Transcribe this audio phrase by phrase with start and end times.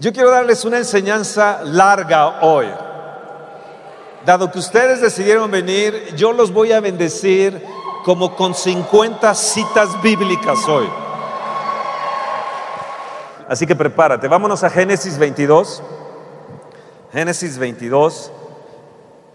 [0.00, 2.68] Yo quiero darles una enseñanza larga hoy.
[4.24, 7.60] Dado que ustedes decidieron venir, yo los voy a bendecir
[8.04, 10.88] como con 50 citas bíblicas hoy.
[13.48, 15.82] Así que prepárate, vámonos a Génesis 22.
[17.12, 18.30] Génesis 22.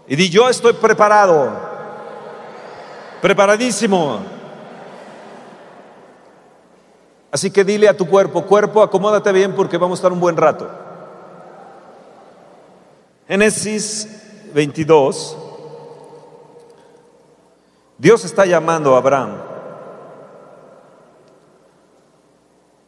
[0.06, 1.50] Y di, yo estoy preparado,
[3.20, 4.33] preparadísimo.
[7.34, 10.36] Así que dile a tu cuerpo, cuerpo, acomódate bien porque vamos a estar un buen
[10.36, 10.70] rato.
[13.26, 14.08] Génesis
[14.54, 15.36] 22.
[17.98, 19.32] Dios está llamando a Abraham.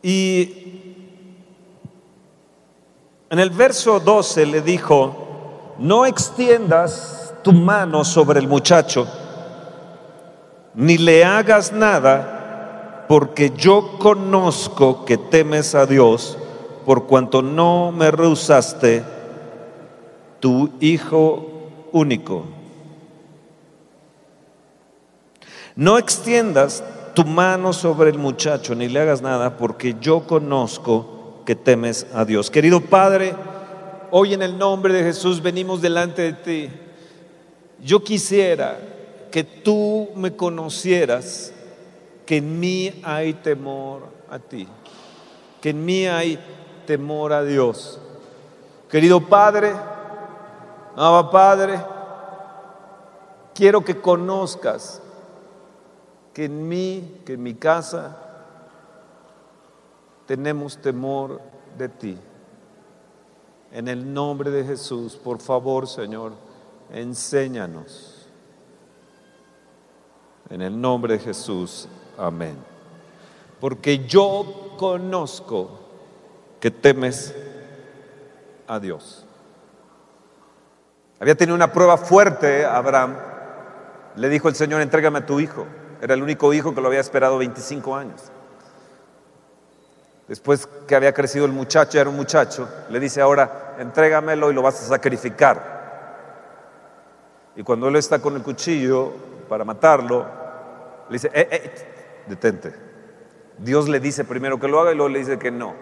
[0.01, 1.03] Y
[3.29, 9.09] en el verso 12 le dijo, no extiendas tu mano sobre el muchacho,
[10.73, 12.36] ni le hagas nada
[13.09, 16.37] porque yo conozco que temes a Dios,
[16.85, 19.05] por cuanto no me rehusaste
[20.41, 21.47] tu Hijo
[21.93, 22.45] único.
[25.75, 26.83] No extiendas
[27.15, 32.25] tu mano sobre el muchacho, ni le hagas nada, porque yo conozco que temes a
[32.25, 32.51] Dios.
[32.51, 33.35] Querido Padre,
[34.11, 36.71] hoy en el nombre de Jesús venimos delante de ti.
[37.83, 38.79] Yo quisiera
[39.31, 41.53] que tú me conocieras
[42.27, 44.69] que en mí hay temor a ti,
[45.61, 46.39] que en mí hay
[46.85, 48.01] temor a Dios.
[48.91, 49.73] Querido Padre,
[50.97, 51.81] amado Padre,
[53.55, 55.01] quiero que conozcas
[56.35, 58.17] que en mí, que en mi casa,
[60.27, 61.41] tenemos temor
[61.79, 62.19] de ti.
[63.73, 66.33] En el nombre de Jesús, por favor, Señor,
[66.91, 68.29] enséñanos.
[70.51, 72.57] En el nombre de Jesús, Amén.
[73.61, 75.81] Porque yo conozco
[76.61, 77.35] que temes
[78.67, 79.25] a Dios.
[81.21, 83.17] Había tenido una prueba fuerte Abraham.
[84.17, 85.67] Le dijo el Señor, entrégame a tu hijo.
[86.01, 88.31] Era el único hijo que lo había esperado 25 años.
[90.29, 94.63] Después que había crecido el muchacho, era un muchacho, le dice ahora, entrégamelo y lo
[94.63, 95.77] vas a sacrificar.
[97.55, 99.13] Y cuando él está con el cuchillo
[99.49, 100.27] para matarlo,
[101.09, 101.96] le dice, eh, eh,
[102.27, 102.73] detente.
[103.59, 105.75] Dios le dice primero que lo haga y luego le dice que no.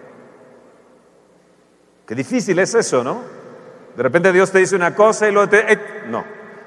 [2.05, 3.21] Qué difícil es eso, ¿no?
[3.95, 5.73] De repente Dios te dice una cosa y luego te...
[5.73, 6.23] Eh, no.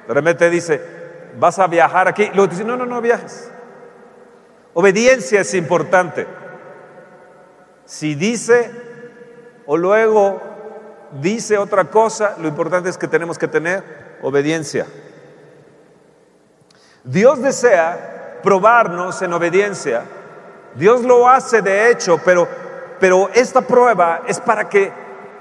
[0.07, 0.81] De repente te dice,
[1.39, 2.25] vas a viajar aquí.
[2.25, 3.51] Y luego te dice, no, no, no viajes.
[4.75, 6.27] Obediencia es importante.
[7.85, 8.71] Si dice
[9.67, 10.41] o luego
[11.21, 13.83] dice otra cosa, lo importante es que tenemos que tener
[14.23, 14.87] obediencia.
[17.05, 20.05] Dios desea probarnos en obediencia.
[20.75, 22.49] Dios lo hace de hecho, pero,
[23.01, 24.93] pero esta prueba es para que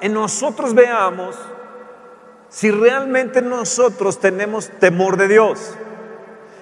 [0.01, 1.37] en nosotros veamos
[2.49, 5.75] si realmente nosotros tenemos temor de Dios.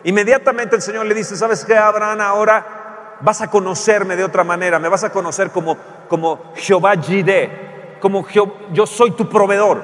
[0.04, 2.22] Inmediatamente el Señor le dice, ¿sabes qué, Abraham?
[2.22, 7.98] Ahora vas a conocerme de otra manera, me vas a conocer como, como Jehová Jireh,
[8.00, 9.82] como yo soy tu proveedor.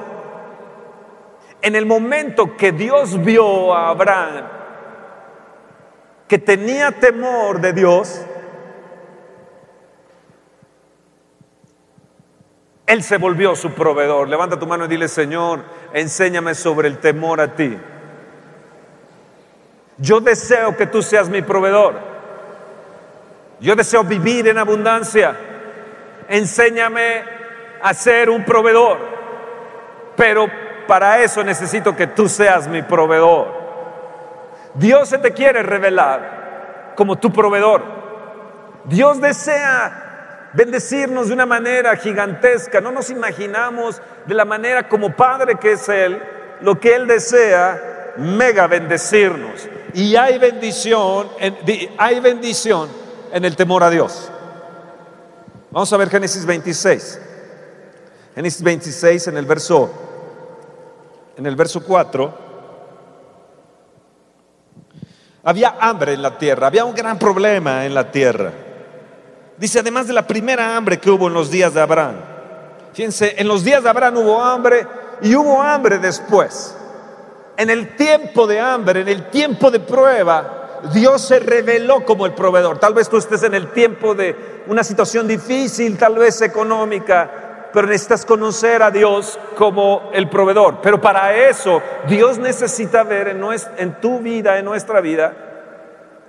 [1.62, 4.61] En el momento que Dios vio a Abraham
[6.32, 8.22] que tenía temor de Dios,
[12.86, 14.30] Él se volvió su proveedor.
[14.30, 17.78] Levanta tu mano y dile, Señor, enséñame sobre el temor a ti.
[19.98, 22.00] Yo deseo que tú seas mi proveedor.
[23.60, 25.36] Yo deseo vivir en abundancia.
[26.30, 27.26] Enséñame
[27.82, 29.00] a ser un proveedor.
[30.16, 30.48] Pero
[30.88, 33.61] para eso necesito que tú seas mi proveedor.
[34.74, 37.84] Dios se te quiere revelar como tu proveedor.
[38.86, 42.82] Dios desea bendecirnos de una manera gigantesca.
[42.82, 46.22] No nos imaginamos de la manera como Padre que es Él,
[46.62, 49.68] lo que Él desea, mega bendecirnos.
[49.94, 51.58] Y hay bendición, en,
[51.98, 52.90] hay bendición
[53.32, 54.32] en el temor a Dios.
[55.72, 57.22] Vamos a ver Génesis 26.
[58.36, 59.92] Génesis 26 en el verso
[61.38, 62.51] en el verso 4
[65.44, 68.52] había hambre en la tierra, había un gran problema en la tierra.
[69.58, 72.16] Dice, además de la primera hambre que hubo en los días de Abraham.
[72.94, 74.88] Fíjense, en los días de Abraham hubo hambre
[75.22, 76.76] y hubo hambre después.
[77.58, 82.34] En el tiempo de hambre, en el tiempo de prueba, Dios se reveló como el
[82.34, 82.80] proveedor.
[82.80, 87.88] Tal vez tú estés en el tiempo de una situación difícil, tal vez económica, pero
[87.88, 90.80] necesitas conocer a Dios como el proveedor.
[90.82, 95.34] Pero para eso Dios necesita ver en, tu vida, en nuestra vida,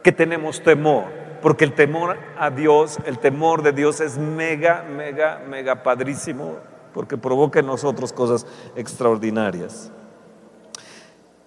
[0.02, 1.04] que tenemos temor.
[1.40, 6.58] Porque el temor a Dios, el temor de Dios es mega, mega, mega padrísimo.
[6.92, 8.46] porque provoca en nosotros cosas
[8.76, 9.90] extraordinarias.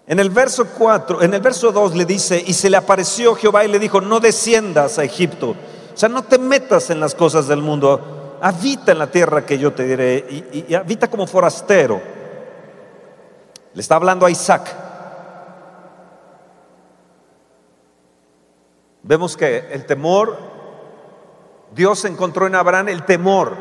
[0.08, 3.66] En el verso 4, en el verso 2 le dice, y se le apareció Jehová
[3.66, 5.52] y le dijo, no desciendas a Egipto,
[5.96, 8.15] o sea, no te metas en las cosas del mundo,
[8.46, 12.00] habita en la tierra que yo te diré, y, y habita como forastero.
[13.74, 14.72] Le está hablando a Isaac.
[19.02, 20.38] Vemos que el temor,
[21.74, 23.56] Dios encontró en Abraham el temor.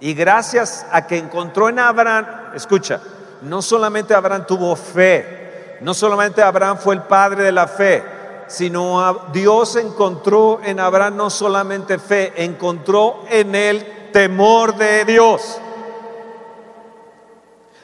[0.00, 2.26] Y gracias a que encontró en Abraham,
[2.56, 3.00] escucha,
[3.42, 8.15] no solamente Abraham tuvo fe, no solamente Abraham fue el padre de la fe,
[8.48, 15.60] sino Dios encontró en Abraham no solamente fe, encontró en él temor de Dios.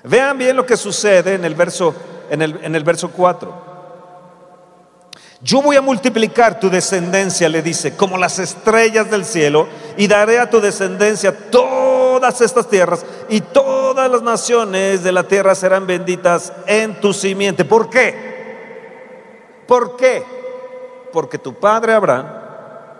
[0.05, 1.95] Vean bien lo que sucede en el verso,
[2.31, 3.73] en el, en el verso 4.
[5.41, 9.67] Yo voy a multiplicar tu descendencia, le dice, como las estrellas del cielo,
[9.97, 15.57] y daré a tu descendencia todas estas tierras, y todas las naciones de la tierra
[15.57, 17.65] serán benditas en tu simiente.
[17.65, 18.33] ¿Por qué?
[19.67, 20.42] ¿Por qué?
[21.13, 22.27] Porque tu padre Abraham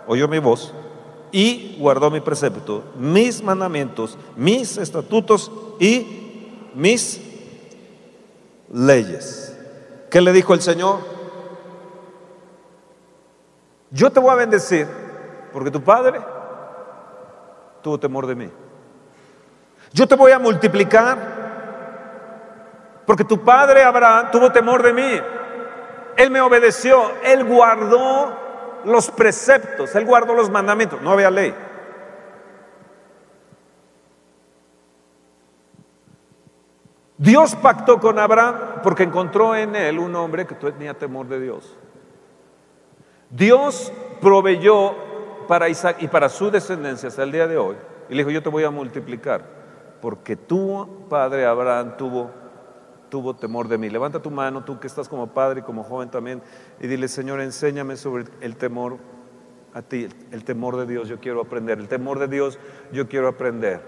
[0.07, 0.73] oyó mi voz
[1.31, 7.19] y guardó mi precepto, mis mandamientos, mis estatutos y mis
[8.71, 9.57] leyes.
[10.09, 10.99] ¿Qué le dijo el Señor?
[13.89, 14.87] Yo te voy a bendecir
[15.51, 16.19] porque tu padre
[17.81, 18.49] tuvo temor de mí.
[19.91, 21.43] Yo te voy a multiplicar
[23.05, 25.21] porque tu padre Abraham tuvo temor de mí.
[26.17, 28.37] Él me obedeció, él guardó
[28.85, 31.53] los preceptos, él guardó los mandamientos, no había ley.
[37.17, 41.77] Dios pactó con Abraham porque encontró en él un hombre que tenía temor de Dios.
[43.29, 44.93] Dios proveyó
[45.47, 47.75] para Isaac y para su descendencia hasta el día de hoy.
[48.09, 49.41] Y le dijo, yo te voy a multiplicar,
[50.01, 52.29] porque tu padre Abraham tuvo,
[53.13, 53.91] tuvo temor de mí.
[53.91, 56.41] Levanta tu mano, tú que estás como padre y como joven también,
[56.79, 58.97] y dile, Señor, enséñame sobre el temor
[59.71, 61.77] a ti, el temor de Dios, yo quiero aprender.
[61.77, 62.57] El temor de Dios,
[62.91, 63.81] yo quiero aprender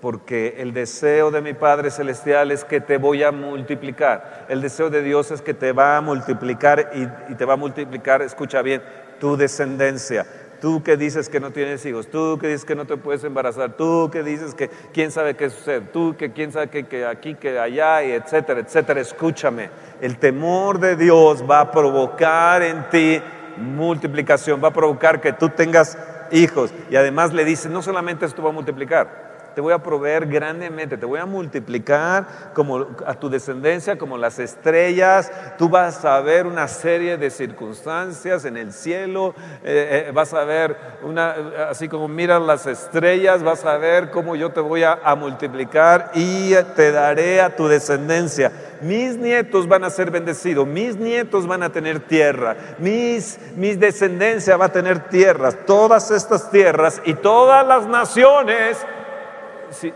[0.00, 4.46] porque el deseo de mi Padre Celestial es que te voy a multiplicar.
[4.48, 8.22] El deseo de Dios es que te va a multiplicar y, te va a multiplicar,
[8.22, 8.80] escucha bien,
[9.18, 10.24] tu descendencia.
[10.60, 13.76] Tú que dices que no tienes hijos, tú que dices que no te puedes embarazar,
[13.76, 17.34] tú que dices que quién sabe qué sucede, tú que quién sabe que, que aquí,
[17.34, 19.00] que allá, y etcétera, etcétera.
[19.00, 19.70] Escúchame,
[20.00, 23.22] el temor de Dios va a provocar en ti
[23.58, 25.96] multiplicación, va a provocar que tú tengas
[26.30, 26.72] hijos.
[26.90, 29.27] Y además le dice, no solamente esto va a multiplicar,
[29.58, 34.38] te voy a proveer grandemente, te voy a multiplicar como a tu descendencia como las
[34.38, 39.34] estrellas, tú vas a ver una serie de circunstancias en el cielo,
[39.64, 41.34] eh, eh, vas a ver una,
[41.70, 46.54] así como miras las estrellas, vas a ver cómo yo te voy a, multiplicar y
[46.76, 48.52] te daré a tu descendencia.
[48.80, 54.56] Mis nietos van a ser bendecidos, mis nietos van a tener tierra, mis, mis descendencia
[54.56, 58.78] va a tener tierras, todas estas tierras y todas las naciones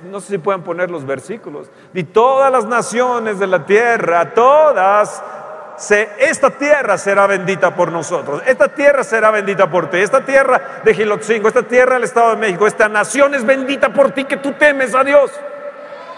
[0.03, 5.23] no sé si pueden poner los versículos, y todas las naciones de la tierra, todas,
[6.19, 10.95] esta tierra será bendita por nosotros, esta tierra será bendita por ti, esta tierra de
[10.95, 14.53] Gilotzingo, esta tierra del Estado de México, esta nación es bendita por ti que tú
[14.53, 15.31] temes a Dios.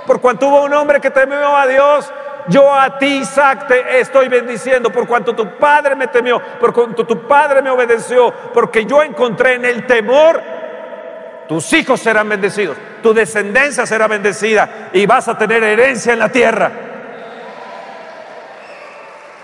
[0.07, 2.13] Por cuanto hubo un hombre que temió a Dios,
[2.49, 4.91] yo a ti, Isaac, te estoy bendiciendo.
[4.91, 9.55] Por cuanto tu padre me temió, por cuanto tu padre me obedeció, porque yo encontré
[9.55, 10.43] en el temor
[11.49, 16.31] tus hijos serán bendecidos, tu descendencia será bendecida y vas a tener herencia en la
[16.31, 16.73] tierra.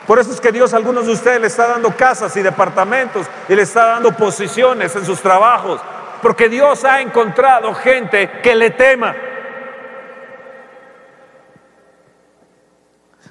[0.07, 3.27] Por eso es que Dios a algunos de ustedes le está dando casas y departamentos
[3.51, 5.79] y le está dando posiciones en sus trabajos,
[6.23, 9.15] porque Dios ha encontrado gente que le tema.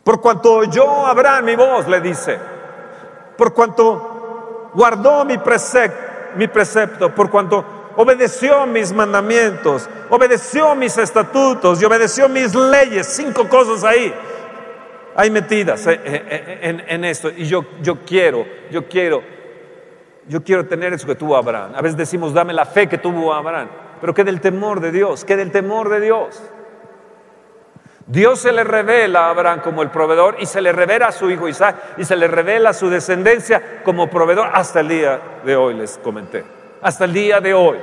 [0.03, 2.37] Por cuanto yo Abraham mi voz, le dice,
[3.35, 11.81] por cuanto guardó mi precepto, mi precepto por cuanto obedeció mis mandamientos, obedeció mis estatutos
[11.81, 13.07] y obedeció mis leyes.
[13.07, 14.13] Cinco cosas ahí,
[15.17, 17.29] hay metidas eh, eh, eh, en, esto.
[17.29, 19.21] Y yo, yo quiero, yo quiero,
[20.29, 21.73] yo quiero tener eso que tuvo Abraham.
[21.75, 23.67] A veces decimos, dame la fe que tuvo Abraham.
[23.99, 26.41] Pero que del temor de Dios, que del temor de Dios.
[28.07, 31.29] Dios se le revela a Abraham como el proveedor y se le revela a su
[31.29, 35.57] hijo Isaac y se le revela a su descendencia como proveedor hasta el día de
[35.57, 37.77] hoy, les comenté hasta el día de hoy.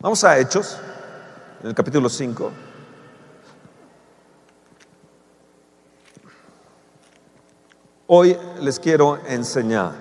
[0.00, 0.78] Vamos a Hechos,
[1.62, 2.52] en el capítulo 5.
[8.06, 9.92] Hoy les quiero enseñar.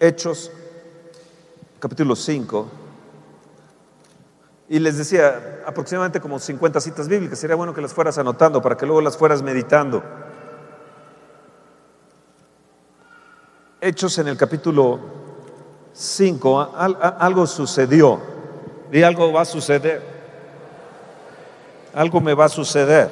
[0.00, 0.50] Hechos,
[1.78, 2.68] capítulo 5.
[4.70, 7.38] Y les decía, aproximadamente como 50 citas bíblicas.
[7.38, 10.02] Sería bueno que las fueras anotando para que luego las fueras meditando.
[13.80, 14.98] Hechos en el capítulo
[15.92, 16.72] 5,
[17.20, 18.20] algo sucedió
[18.90, 20.02] y algo va a suceder.
[21.94, 23.08] Algo me va a suceder.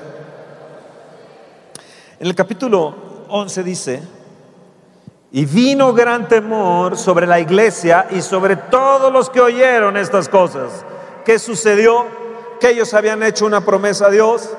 [2.19, 2.95] En el capítulo
[3.29, 4.03] 11 dice,
[5.31, 10.85] y vino gran temor sobre la iglesia y sobre todos los que oyeron estas cosas.
[11.25, 12.07] ¿Qué sucedió?
[12.59, 14.51] Que ellos habían hecho una promesa a Dios.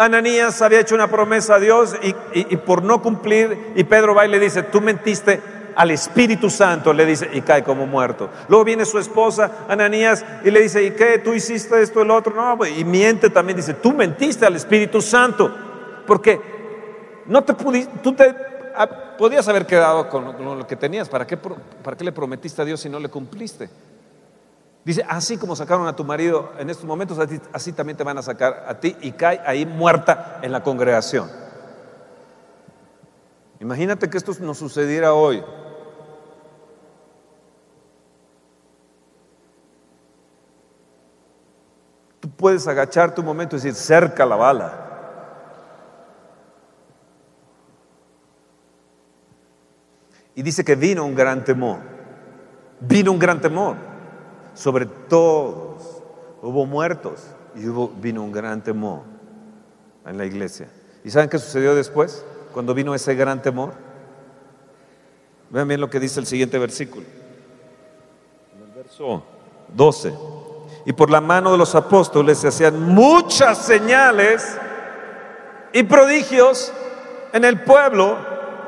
[0.00, 1.94] Ananías había hecho una promesa a Dios
[2.32, 5.42] y, por no cumplir, y Pedro va y le dice, tú mentiste
[5.76, 8.30] al Espíritu Santo, le dice, y cae como muerto.
[8.48, 11.18] Luego viene su esposa, Ananías, y le dice, ¿y qué?
[11.18, 12.34] ¿Tú hiciste esto, el otro?
[12.34, 15.54] No, y miente también, dice, tú mentiste al Espíritu Santo,
[16.06, 16.40] porque
[17.26, 18.34] no te pudiste, tú te
[18.74, 18.88] ah,
[19.18, 22.80] podías haber quedado con lo que tenías, ¿para qué, ¿para qué le prometiste a Dios
[22.80, 23.68] si no le cumpliste?
[24.84, 27.18] Dice, así como sacaron a tu marido en estos momentos,
[27.52, 31.30] así, también te van a sacar a ti y cae ahí muerta en la congregación.
[33.60, 35.44] Imagínate que esto nos sucediera hoy.
[42.20, 44.86] Tú puedes agacharte un momento y decir, cerca la bala.
[50.34, 51.80] Y dice que vino un gran temor.
[52.80, 53.89] Vino un gran temor
[54.60, 56.02] sobre todos.
[56.42, 57.20] Hubo muertos
[57.54, 59.00] y hubo, vino un gran temor
[60.06, 60.68] en la iglesia.
[61.02, 62.24] ¿Y saben qué sucedió después?
[62.52, 63.72] Cuando vino ese gran temor.
[65.48, 67.06] Vean bien lo que dice el siguiente versículo.
[68.54, 69.22] En el verso
[69.74, 70.14] 12.
[70.84, 74.56] Y por la mano de los apóstoles se hacían muchas señales
[75.72, 76.72] y prodigios
[77.32, 78.16] en el pueblo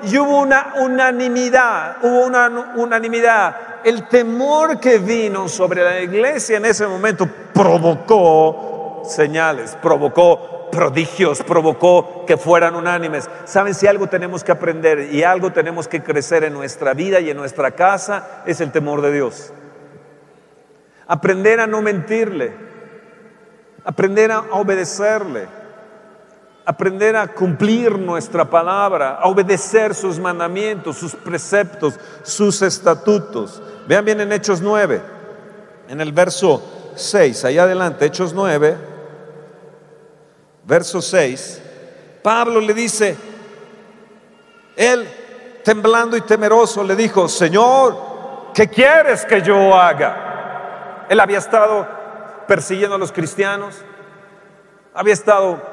[0.03, 6.67] y hubo una unanimidad, hubo una unanimidad el temor que vino sobre la iglesia en
[6.67, 13.29] ese momento provocó señales, provocó prodigios, provocó que fueran unánimes.
[13.45, 17.31] ¿Saben si algo tenemos que aprender y algo tenemos que crecer en nuestra vida y
[17.31, 18.43] en nuestra casa?
[18.47, 19.53] Es el temor de Dios.
[21.07, 22.55] Aprender a no mentirle,
[23.85, 25.62] aprender a obedecerle
[26.65, 33.63] aprender a cumplir nuestra palabra, a obedecer sus mandamientos, sus preceptos, sus estatutos.
[33.87, 35.03] Vean bien en Hechos 9,
[35.89, 36.63] en el verso
[36.95, 38.77] 6, ahí adelante, Hechos 9,
[40.65, 41.63] verso 6,
[42.23, 43.17] Pablo le dice,
[44.77, 45.09] él
[45.65, 51.07] temblando y temeroso le dijo, Señor, ¿qué quieres que yo haga?
[51.09, 51.87] Él había estado
[52.47, 53.77] persiguiendo a los cristianos,
[54.95, 55.72] había estado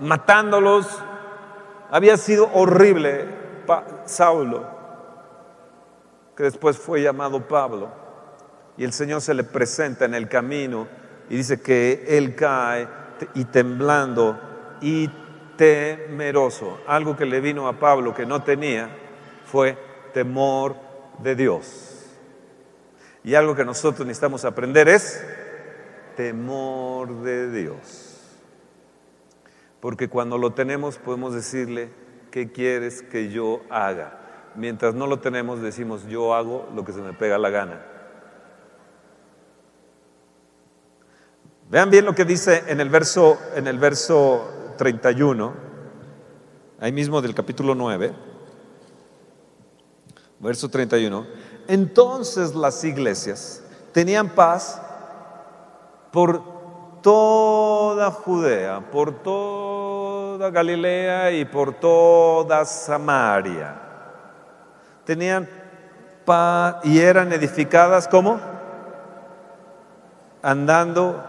[0.00, 1.02] matándolos,
[1.90, 3.28] había sido horrible
[4.04, 4.76] Saulo
[6.36, 7.90] que después fue llamado Pablo,
[8.76, 10.86] y el Señor se le presenta en el camino
[11.30, 12.86] y dice que él cae
[13.34, 14.38] y temblando
[14.82, 15.10] y
[15.56, 16.78] temeroso.
[16.86, 18.90] Algo que le vino a Pablo que no tenía
[19.46, 19.78] fue
[20.12, 20.76] temor
[21.20, 22.04] de Dios.
[23.24, 25.26] Y algo que nosotros necesitamos aprender es
[26.16, 28.05] temor de Dios.
[29.86, 31.92] Porque cuando lo tenemos podemos decirle,
[32.32, 34.18] ¿qué quieres que yo haga?
[34.56, 37.86] Mientras no lo tenemos, decimos, yo hago lo que se me pega la gana.
[41.70, 45.54] Vean bien lo que dice en el verso, en el verso 31,
[46.80, 48.12] ahí mismo del capítulo 9,
[50.40, 51.24] verso 31.
[51.68, 53.62] Entonces las iglesias
[53.92, 54.82] tenían paz
[56.10, 56.42] por
[57.02, 59.22] toda Judea, por
[60.36, 63.74] toda Galilea y por toda Samaria
[65.06, 65.48] tenían
[66.26, 68.38] paz y eran edificadas como
[70.42, 71.24] andando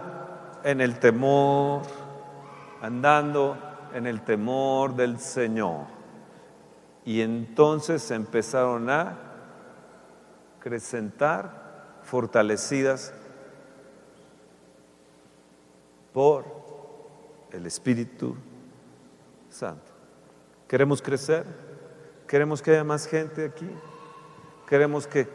[0.62, 1.84] en el temor,
[2.82, 3.56] andando
[3.94, 5.86] en el temor del Señor.
[7.06, 9.18] Y entonces empezaron a
[10.60, 13.14] crecentar fortalecidas
[16.12, 16.44] por
[17.54, 18.36] el Espíritu
[19.58, 19.92] Santo.
[20.68, 21.46] ¿Queremos crecer?
[22.28, 23.70] Queremos que haya más gente aquí.
[24.68, 25.28] Queremos que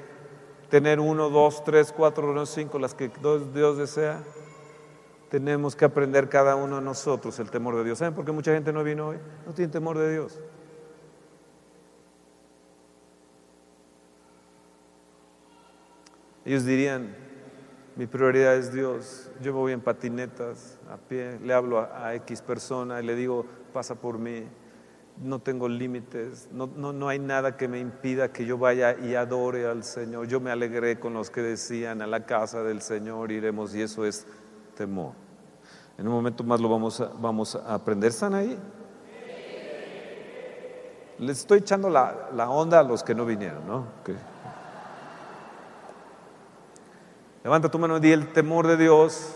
[0.71, 3.11] tener uno, dos, tres, cuatro, no, cinco, las que
[3.52, 4.23] Dios desea.
[5.29, 7.99] Tenemos que aprender cada uno de nosotros el temor de Dios.
[7.99, 9.19] ¿Saben por qué mucha gente no vino hoy?
[9.45, 10.38] No tiene temor de Dios.
[16.45, 17.17] Ellos dirían,
[17.97, 19.31] mi prioridad es Dios.
[19.43, 23.95] Yo voy en patinetas, a pie, le hablo a, X persona y le digo, pasa
[23.95, 24.45] por mí
[25.21, 29.15] no tengo límites, no, no, no hay nada que me impida que yo vaya y
[29.15, 30.27] adore al Señor.
[30.27, 34.05] Yo me alegré con los que decían a la casa del Señor iremos y eso
[34.05, 34.27] es
[34.75, 35.13] temor.
[35.99, 38.11] En un momento más lo vamos a, vamos a aprender.
[38.11, 38.59] ¿Están ahí?
[41.19, 43.87] Les estoy echando la, la onda a los que no vinieron, ¿no?
[47.45, 49.35] Levanta tu mano y di el temor de Dios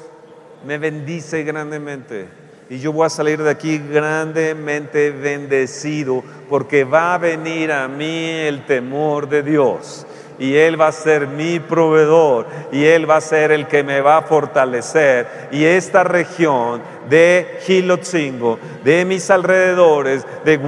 [0.64, 2.28] me bendice grandemente.
[2.70, 8.28] Y yo voy a salir de aquí grandemente bendecido porque va a venir a mí
[8.30, 10.06] el temor de Dios
[10.38, 14.00] y Él va a ser mi proveedor y Él va a ser el que me
[14.00, 15.48] va a fortalecer.
[15.50, 20.58] Y esta región de Gilotzingo, de mis alrededores, de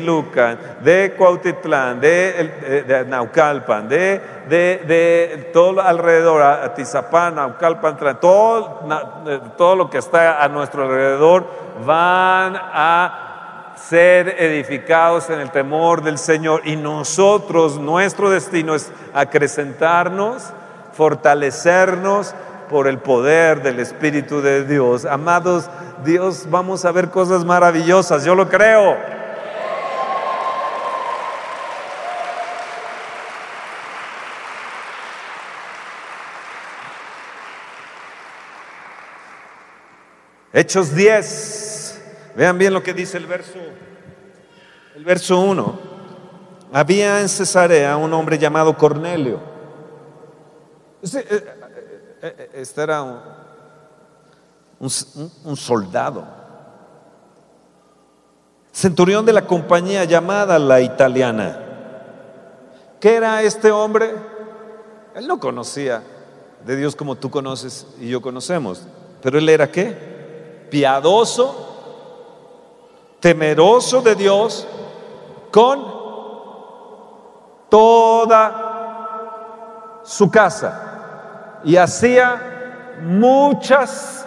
[0.00, 8.80] Lucan, de Cuautitlán, de, de, Naucalpan, de, de, todo alrededor, Atizapán, Naucalpan, todo,
[9.56, 11.46] todo lo que está a nuestro alrededor,
[11.84, 13.26] van a
[13.88, 20.42] ser edificados en el temor del Señor y nosotros, nuestro destino es acrecentarnos,
[20.92, 22.34] fortalecernos
[22.68, 25.04] por el poder del Espíritu de Dios.
[25.04, 25.70] Amados,
[26.04, 28.96] Dios, vamos a ver cosas maravillosas, yo lo creo.
[40.52, 41.75] Hechos 10.
[42.36, 43.58] Vean bien lo que dice el verso,
[44.94, 45.78] el verso 1.
[46.70, 49.40] Había en Cesarea un hombre llamado Cornelio.
[51.00, 53.18] Este, eh, eh, eh, este era un,
[54.78, 56.26] un soldado,
[58.70, 61.62] centurión de la compañía llamada la italiana.
[63.00, 64.14] ¿Qué era este hombre?
[65.14, 66.02] Él no conocía
[66.66, 68.82] de Dios como tú conoces y yo conocemos,
[69.22, 70.66] pero él era qué?
[70.70, 71.75] Piadoso
[73.26, 74.68] temeroso de Dios
[75.50, 75.84] con
[77.68, 78.52] toda
[80.04, 84.24] su casa y hacía muchas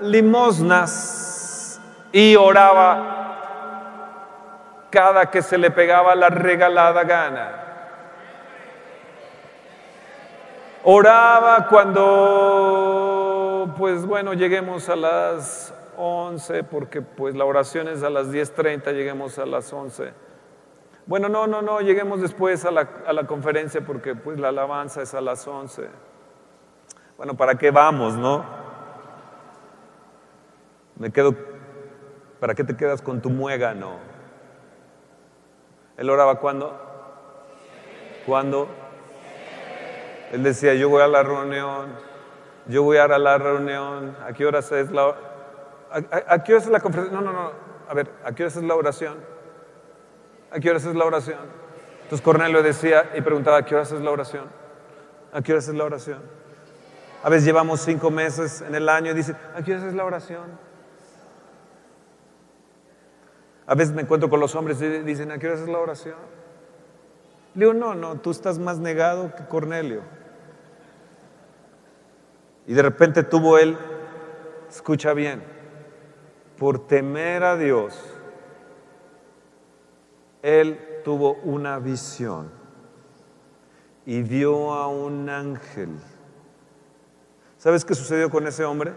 [0.00, 1.80] limosnas
[2.12, 3.16] y oraba
[4.90, 7.50] cada que se le pegaba la regalada gana.
[10.84, 12.94] Oraba cuando,
[13.76, 19.38] pues bueno, lleguemos a las 11, porque pues la oración es a las 10.30, lleguemos
[19.38, 20.12] a las 11.
[21.06, 25.02] Bueno, no, no, no, lleguemos después a la, a la conferencia porque pues la alabanza
[25.02, 25.88] es a las 11.
[27.16, 28.44] Bueno, ¿para qué vamos, no?
[30.96, 31.34] Me quedo,
[32.40, 33.98] ¿para qué te quedas con tu muégano?
[35.96, 36.78] Él oraba cuando?
[38.26, 38.68] ¿Cuándo?
[40.32, 41.86] Él decía, yo voy a la reunión,
[42.66, 45.14] yo voy a la reunión, ¿a qué horas es la
[46.10, 47.18] ¿A, qué hora es la conferencia?
[47.18, 47.52] No, no, no.
[47.88, 49.16] A ver, ¿a qué hora es la oración?
[50.50, 51.38] ¿A qué hora es la oración?
[52.02, 54.44] Entonces Cornelio decía y preguntaba, ¿a qué hora es la oración?
[55.32, 56.20] ¿A qué hora es la oración?
[57.22, 60.04] A veces llevamos cinco meses en el año y dicen, ¿a qué hora es la
[60.04, 60.44] oración?
[63.66, 66.16] A veces me encuentro con los hombres y dicen, ¿a qué hora es la oración?
[67.54, 70.02] Le digo, no, no, tú estás más negado que Cornelio.
[72.66, 73.78] Y de repente tuvo él,
[74.68, 75.55] escucha bien,
[76.58, 77.98] por temer a Dios,
[80.42, 82.50] él tuvo una visión
[84.04, 85.98] y vio a un ángel.
[87.58, 88.94] ¿Sabes qué sucedió con ese hombre?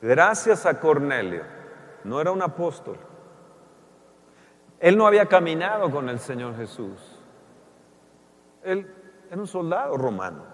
[0.00, 1.42] Gracias a Cornelio,
[2.04, 2.96] no era un apóstol.
[4.80, 7.20] Él no había caminado con el Señor Jesús.
[8.64, 8.92] Él
[9.30, 10.44] era un soldado romano.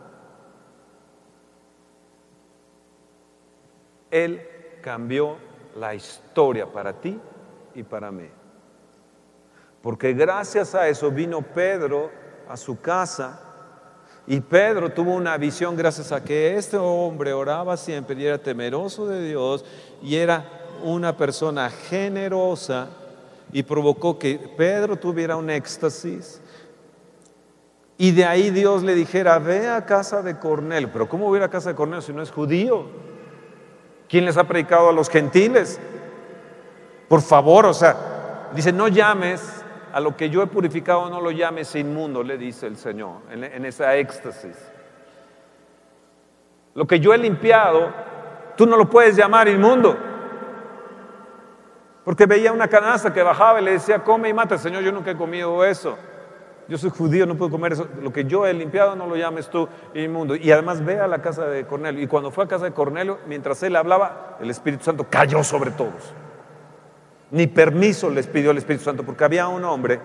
[4.11, 4.47] Él
[4.83, 5.48] cambió
[5.79, 7.19] la historia para ti
[7.75, 8.29] y para mí.
[9.83, 12.11] Porque gracias a eso vino Pedro
[12.49, 13.41] a su casa
[14.27, 19.07] y Pedro tuvo una visión gracias a que este hombre oraba siempre y era temeroso
[19.07, 19.64] de Dios
[20.03, 20.45] y era
[20.83, 22.88] una persona generosa
[23.53, 26.41] y provocó que Pedro tuviera un éxtasis.
[27.97, 30.91] Y de ahí Dios le dijera, ve a casa de Cornelio.
[30.93, 32.85] Pero ¿cómo voy a casa de Cornelio si no es judío?
[34.09, 35.79] ¿Quién les ha predicado a los gentiles?
[37.09, 41.31] Por favor, o sea, dice, no llames a lo que yo he purificado, no lo
[41.31, 44.57] llames inmundo, le dice el Señor, en, esa éxtasis.
[46.75, 47.90] Lo que yo he limpiado,
[48.57, 49.97] tú no lo puedes llamar inmundo.
[52.05, 54.57] Porque veía una canasta que bajaba y le decía, come y mata.
[54.57, 55.99] Señor, yo nunca he comido eso.
[56.69, 57.89] Yo soy judío, no puedo comer eso.
[58.03, 60.37] Lo que yo he limpiado no lo llames tú inmundo.
[60.37, 62.03] Y además ve a la casa de Cornelio.
[62.03, 65.71] Y cuando fue a casa de Cornelio, mientras él hablaba, el Espíritu Santo cayó sobre
[65.71, 66.13] todos.
[67.31, 70.01] Ni permiso les pidió el Espíritu Santo, porque había un hombre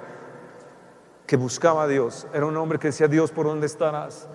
[1.26, 2.28] que buscaba a Dios.
[2.34, 4.30] Era un hombre que decía, Dios, ¿por dónde estarás?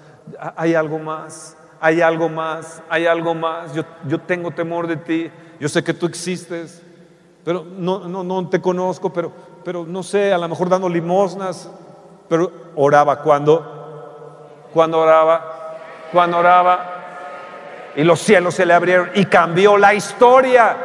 [0.56, 3.74] Hay algo más, hay algo más, hay algo más.
[3.74, 6.82] Yo, yo tengo temor de ti, yo sé que tú existes,
[7.44, 9.32] pero no, no, no te conozco, pero,
[9.64, 11.70] pero no sé, a lo mejor dando limosnas,
[12.28, 15.76] pero oraba cuando, cuando oraba,
[16.12, 16.98] cuando oraba,
[17.96, 20.76] y los cielos se le abrieron y cambió la historia.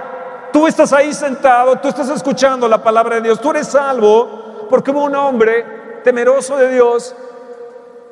[0.51, 4.91] Tú estás ahí sentado, tú estás escuchando la palabra de Dios, tú eres salvo porque
[4.91, 7.15] hubo un hombre temeroso de Dios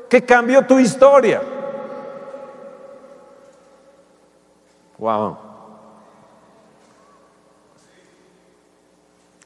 [0.09, 1.41] que cambió tu historia.
[4.97, 5.37] Wow.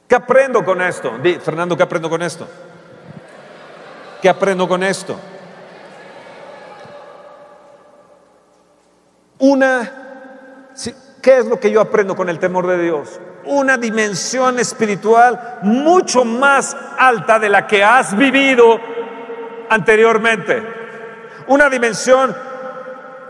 [0.06, 1.12] ¿Qué aprendo con esto?
[1.40, 2.46] Fernando, ¿qué aprendo con esto?
[4.20, 5.18] ¿Qué aprendo con esto?
[9.38, 9.92] Una,
[11.22, 13.20] ¿qué es lo que yo aprendo con el temor de Dios?
[13.44, 18.80] Una dimensión espiritual mucho más alta de la que has vivido
[19.68, 20.62] anteriormente.
[21.46, 22.34] Una dimensión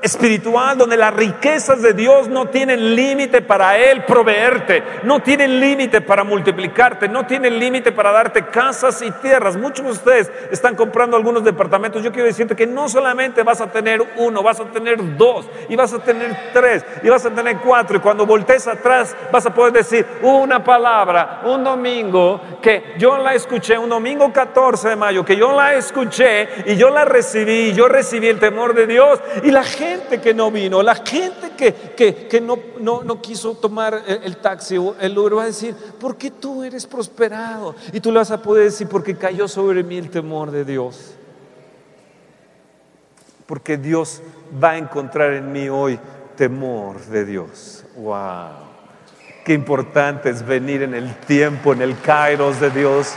[0.03, 6.01] espiritual donde las riquezas de Dios no tienen límite para Él proveerte, no tienen límite
[6.01, 9.57] para multiplicarte, no tienen límite para darte casas y tierras.
[9.57, 12.03] Muchos de ustedes están comprando algunos departamentos.
[12.03, 15.77] Yo quiero decirte que no solamente vas a tener uno, vas a tener dos, y
[15.77, 19.55] vas a tener tres, y vas a tener cuatro, y cuando voltees atrás vas a
[19.55, 25.25] poder decir una palabra, un domingo, que yo la escuché, un domingo 14 de mayo,
[25.25, 29.21] que yo la escuché y yo la recibí, y yo recibí el temor de Dios,
[29.43, 32.59] y la gente gente que no vino, la gente que, no,
[33.03, 36.87] no, quiso tomar el, taxi o el Uber va a decir, ¿por qué tú eres
[36.87, 37.75] prosperado?
[37.93, 41.15] Y tú le vas a poder decir, porque cayó sobre mí el temor de Dios.
[43.47, 44.23] Porque Dios
[44.63, 45.99] va a encontrar en mí hoy
[46.37, 47.85] temor de Dios.
[47.97, 48.67] ¡Wow!
[49.45, 53.15] Qué importante es venir en el tiempo, en el kairos de Dios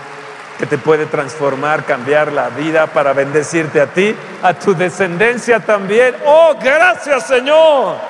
[0.60, 6.14] que te puede transformar, cambiar la vida para bendecirte a ti, a tu descendencia también.
[6.26, 8.09] Oh, gracias Señor.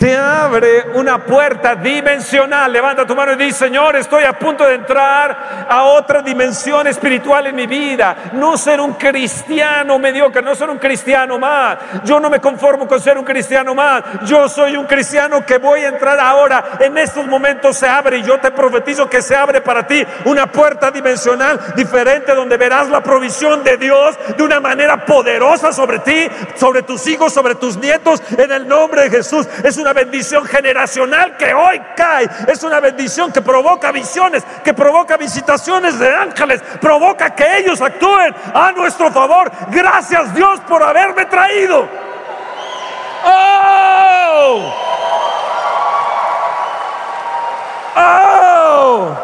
[0.00, 2.72] Te abre una puerta dimensional.
[2.72, 7.48] Levanta tu mano y dice, Señor, estoy a punto de entrar a otra dimensión espiritual
[7.48, 8.30] en mi vida.
[8.32, 11.76] No ser un cristiano mediocre, no ser un cristiano más.
[12.02, 14.02] Yo no me conformo con ser un cristiano más.
[14.24, 16.78] Yo soy un cristiano que voy a entrar ahora.
[16.80, 20.50] En estos momentos se abre y yo te profetizo que se abre para ti una
[20.50, 26.26] puerta dimensional diferente donde verás la provisión de Dios de una manera poderosa sobre ti,
[26.56, 29.46] sobre tus hijos, sobre tus nietos, en el nombre de Jesús.
[29.62, 32.28] Es una bendición generacional que hoy cae.
[32.48, 38.34] Es una bendición que provoca visiones, que provoca visitaciones de ángeles, provoca que ellos actúen
[38.54, 39.50] a nuestro favor.
[39.70, 41.88] Gracias Dios por haberme traído.
[43.24, 44.74] ¡Oh!
[47.96, 49.16] ¡Oh!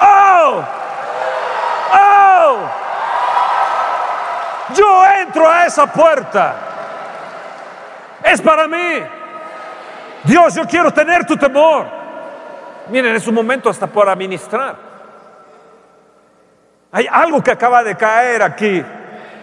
[0.00, 0.64] ¡Oh!
[1.94, 2.58] ¡Oh!
[4.74, 6.68] Yo entro a esa puerta
[8.32, 9.02] es para mí.
[10.24, 11.86] Dios, yo quiero tener tu temor.
[12.88, 14.76] Miren, es un momento hasta para ministrar.
[16.90, 18.84] Hay algo que acaba de caer aquí.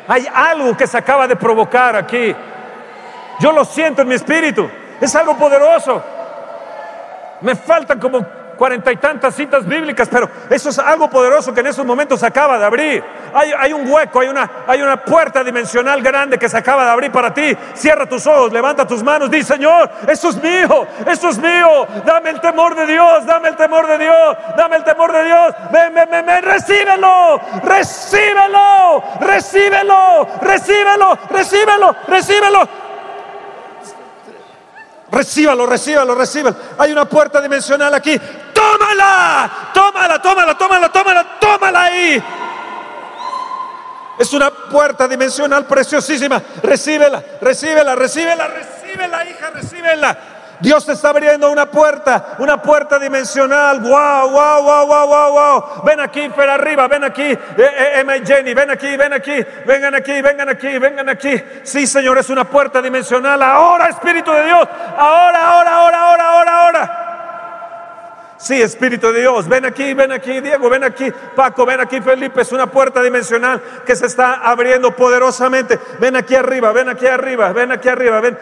[0.07, 2.35] Hay algo que se acaba de provocar aquí.
[3.39, 4.69] Yo lo siento en mi espíritu.
[4.99, 6.03] Es algo poderoso.
[7.41, 11.67] Me faltan como cuarenta y tantas citas bíblicas, pero eso es algo poderoso que en
[11.67, 13.03] esos momentos se acaba de abrir.
[13.33, 17.11] Hay, un hueco, hay una, hay una puerta dimensional grande que se acaba de abrir
[17.11, 17.55] para ti.
[17.73, 21.87] Cierra tus ojos, levanta tus manos, di Señor, eso es mío, eso es mío.
[22.05, 25.55] Dame el temor de Dios, dame el temor de Dios, dame el temor de Dios.
[25.71, 32.85] Ven, ven, ven, ven recíbelo, recíbelo, recíbelo, recíbelo, recíbelo, recíbelo.
[35.11, 36.55] Recíbalo, recíbalo, recíbalo.
[36.77, 38.19] Hay una puerta dimensional aquí.
[39.73, 42.23] Tómala, tómala, tómala, tómala, tómala, ahí.
[44.17, 46.41] Es una puerta dimensional preciosísima.
[46.63, 50.17] Recíbela, recíbela, recíbela, recíbela, hija, recíbela.
[50.61, 53.81] Dios te está abriendo una puerta, una puerta dimensional.
[53.81, 55.83] Wow, wow, wow, wow, wow, wow.
[55.83, 59.45] Ven aquí, Fer arriba, ven aquí, eh, eh, Emma y Jenny, ven aquí, ven aquí,
[59.65, 61.43] vengan aquí, vengan aquí, vengan aquí.
[61.63, 63.41] Sí, Señor, es una puerta dimensional.
[63.41, 67.14] Ahora, Espíritu de Dios, ahora, ahora, ahora, ahora, ahora, ahora.
[68.45, 72.41] Sí, Espíritu de Dios, ven aquí, ven aquí, Diego, ven aquí, Paco, ven aquí, Felipe,
[72.41, 75.79] es una puerta dimensional que se está abriendo poderosamente.
[75.99, 78.37] Ven aquí arriba, ven aquí arriba, ven aquí arriba, ven,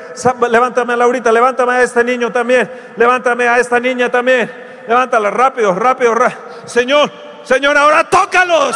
[0.50, 4.52] levántame a Laurita, levántame a este niño también, levántame a esta niña también,
[4.90, 6.42] levántala rápido, rápido, rápido.
[6.66, 7.10] Señor,
[7.46, 8.76] Señor, ahora tócalos,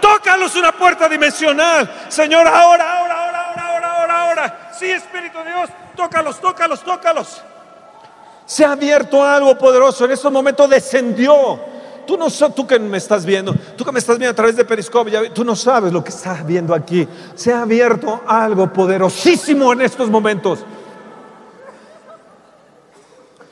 [0.00, 2.06] tócalos una puerta dimensional.
[2.08, 7.44] Señor, ahora, ahora, ahora, ahora, ahora, ahora, sí, Espíritu de Dios, tócalos, tócalos, tócalos.
[8.52, 10.04] Se ha abierto algo poderoso.
[10.04, 11.58] En estos momentos descendió.
[12.06, 14.64] Tú no tú que me estás viendo, tú que me estás viendo a través de
[14.66, 17.08] Periscope, tú no sabes lo que estás viendo aquí.
[17.34, 20.66] Se ha abierto algo poderosísimo en estos momentos.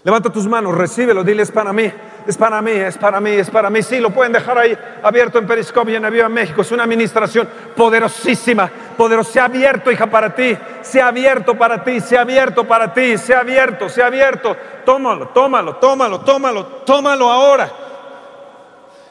[0.03, 1.93] Levanta tus manos, recíbelo, diles para mí
[2.27, 3.83] es para mí, es para mí, es para mí.
[3.83, 6.63] Sí, lo pueden dejar ahí abierto en Periscopio y en Aviva México.
[6.63, 9.33] Es una administración poderosísima, poderosa.
[9.33, 10.57] Se ha abierto, hija, para ti.
[10.83, 14.07] Se ha abierto para ti, se ha abierto para ti, se ha abierto, se ha
[14.07, 14.57] abierto.
[14.85, 17.73] Tómalo, tómalo, tómalo, tómalo, tómalo ahora.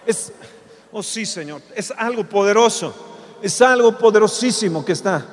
[0.06, 0.34] Es,
[0.92, 3.08] oh sí, Señor, es algo poderoso.
[3.42, 5.26] Es algo poderosísimo que está.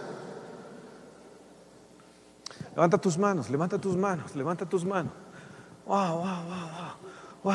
[2.75, 5.13] Levanta tus manos, levanta tus manos, levanta tus manos.
[5.87, 6.93] Wow, wow, wow, wow.
[7.45, 7.55] Wow,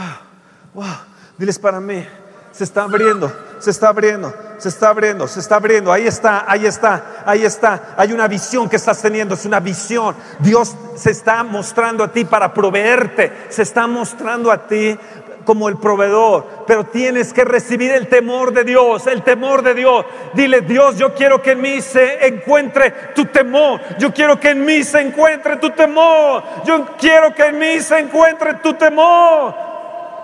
[0.74, 0.98] wow.
[1.38, 2.06] Diles para mí,
[2.52, 5.92] se está abriendo, se está abriendo, se está abriendo, se está abriendo.
[5.92, 7.94] Ahí está, ahí está, ahí está.
[7.98, 10.16] Hay una visión que estás teniendo, es una visión.
[10.40, 14.98] Dios se está mostrando a ti para proveerte, se está mostrando a ti
[15.46, 20.06] como el proveedor, pero tienes que recibir el temor de Dios, el temor de Dios.
[20.34, 24.66] Dile, Dios, yo quiero que en mí se encuentre tu temor, yo quiero que en
[24.66, 29.72] mí se encuentre tu temor, yo quiero que en mí se encuentre tu temor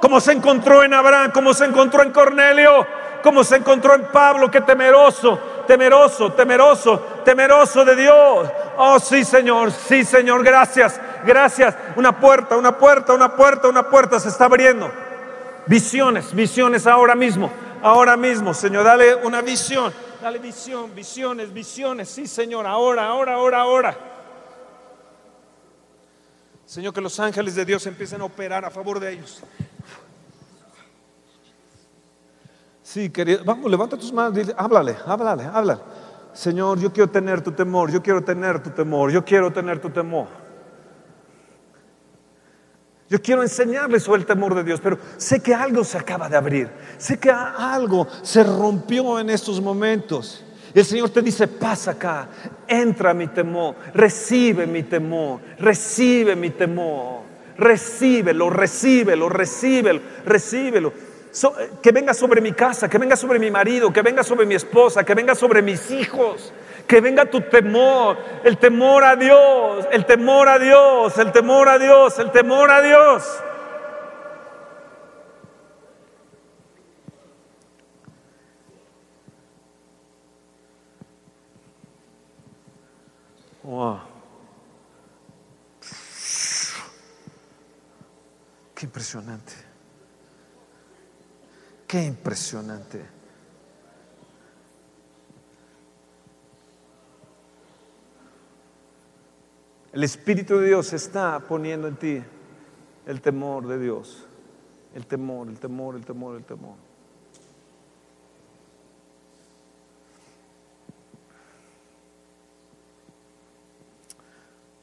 [0.02, 2.86] como se encontró en Abraham, como se encontró en Cornelio,
[3.24, 8.50] como se encontró en Pablo, que temeroso, temeroso, temeroso, temeroso de Dios.
[8.78, 11.76] Oh, sí, Señor, sí, Señor, gracias, gracias.
[11.96, 14.92] Una puerta, una puerta, una puerta, una puerta se está abriendo.
[15.68, 17.52] Visiones, visiones ahora mismo,
[17.82, 23.62] ahora mismo, Señor, dale una visión, dale visión, visiones, visiones, sí, Señor, ahora, ahora, ahora,
[23.62, 23.98] ahora.
[26.66, 29.42] Señor, que los ángeles de Dios empiecen a operar a favor de ellos.
[32.82, 35.82] Sí, querido, vamos, levanta tus manos, háblale, háblale, háblale.
[36.32, 39.90] Señor, yo quiero tener tu temor, yo quiero tener tu temor, yo quiero tener tu
[39.90, 40.47] temor.
[43.10, 46.36] Yo quiero enseñarle sobre el temor de Dios, pero sé que algo se acaba de
[46.36, 50.44] abrir, sé que algo se rompió en estos momentos.
[50.74, 52.28] El Señor te dice, pasa acá,
[52.68, 57.22] entra mi temor, recibe mi temor, recibe mi temor,
[57.58, 60.94] recíbelo, recíbelo, recíbelo, recíbelo.
[61.82, 65.04] Que venga sobre mi casa, que venga sobre mi marido, que venga sobre mi esposa,
[65.06, 66.52] que venga sobre mis hijos,
[66.88, 71.78] que venga tu temor, el temor a Dios, el temor a Dios, el temor a
[71.78, 73.24] Dios, el temor a Dios.
[83.64, 84.00] Wow.
[88.74, 89.54] Qué impresionante.
[91.86, 93.17] Qué impresionante.
[99.94, 102.24] El Espíritu de Dios está poniendo en ti
[103.06, 104.26] el temor de Dios.
[104.94, 106.76] El temor, el temor, el temor, el temor.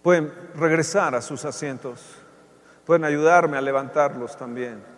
[0.02, 2.00] Pueden regresar a sus asientos.
[2.84, 4.94] Pueden ayudarme a levantarlos también.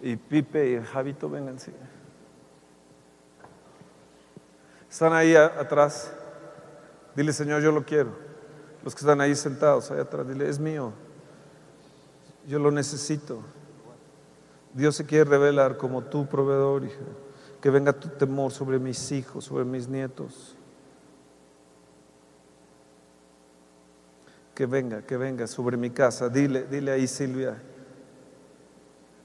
[0.00, 1.72] y Pipe y Javito, vengan, sí.
[4.90, 6.12] Están ahí atrás.
[7.14, 8.10] Dile, Señor, yo lo quiero.
[8.82, 10.92] Los que están ahí sentados, ahí atrás, dile, es mío.
[12.46, 13.40] Yo lo necesito.
[14.72, 16.96] Dios se quiere revelar como tu proveedor, hija.
[17.60, 20.54] Que venga tu temor sobre mis hijos, sobre mis nietos.
[24.54, 26.28] Que venga, que venga sobre mi casa.
[26.28, 27.60] Dile, dile ahí, Silvia.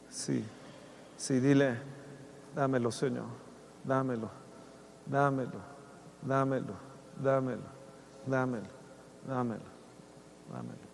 [0.10, 0.43] Sí.
[1.23, 1.78] Sí, dile,
[2.54, 3.28] dámelo, Señor,
[3.86, 4.30] dámelo,
[5.06, 5.60] dámelo,
[6.22, 6.74] dámelo,
[7.18, 7.63] dámelo,
[8.26, 8.68] dámelo,
[9.28, 9.66] dámelo,
[10.52, 10.94] dámelo.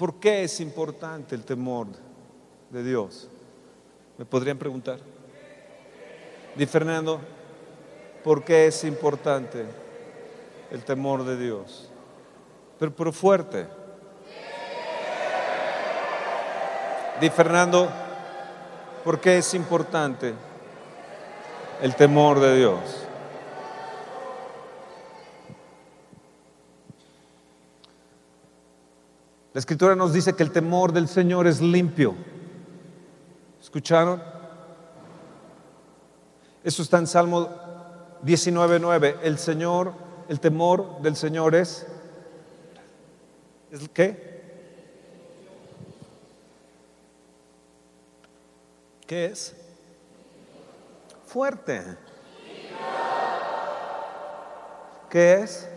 [0.00, 1.88] ¿Por qué es importante el temor
[2.70, 3.28] de Dios?
[4.16, 4.98] ¿Me podrían preguntar?
[6.56, 7.20] Di Fernando,
[8.22, 9.64] ¿por qué es importante
[10.70, 11.90] el temor de Dios?
[12.78, 13.66] Pero, pero fuerte.
[17.20, 17.88] Di Fernando,
[19.04, 20.34] ¿por qué es importante
[21.82, 22.80] el temor de Dios?
[29.52, 32.14] La escritura nos dice que el temor del Señor es limpio.
[33.60, 34.22] ¿Escucharon?
[36.62, 37.48] Eso está en Salmo
[38.24, 39.92] 19.9, el Señor,
[40.28, 41.86] el temor del Señor es,
[43.70, 44.30] ¿es qué?
[49.06, 49.54] ¿Qué es?
[51.26, 51.82] Fuerte.
[55.08, 55.68] ¿Qué es?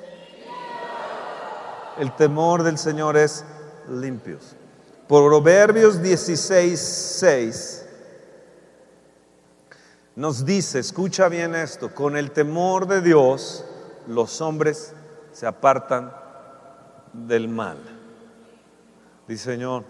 [1.98, 3.46] El temor del Señor es
[3.90, 4.56] limpios.
[5.08, 7.83] Proverbios 16, 6
[10.16, 13.66] nos dice, escucha bien esto, con el temor de Dios
[14.08, 14.94] los hombres
[15.32, 16.14] se apartan
[17.14, 17.78] del mal.
[19.28, 19.84] Dice Señor,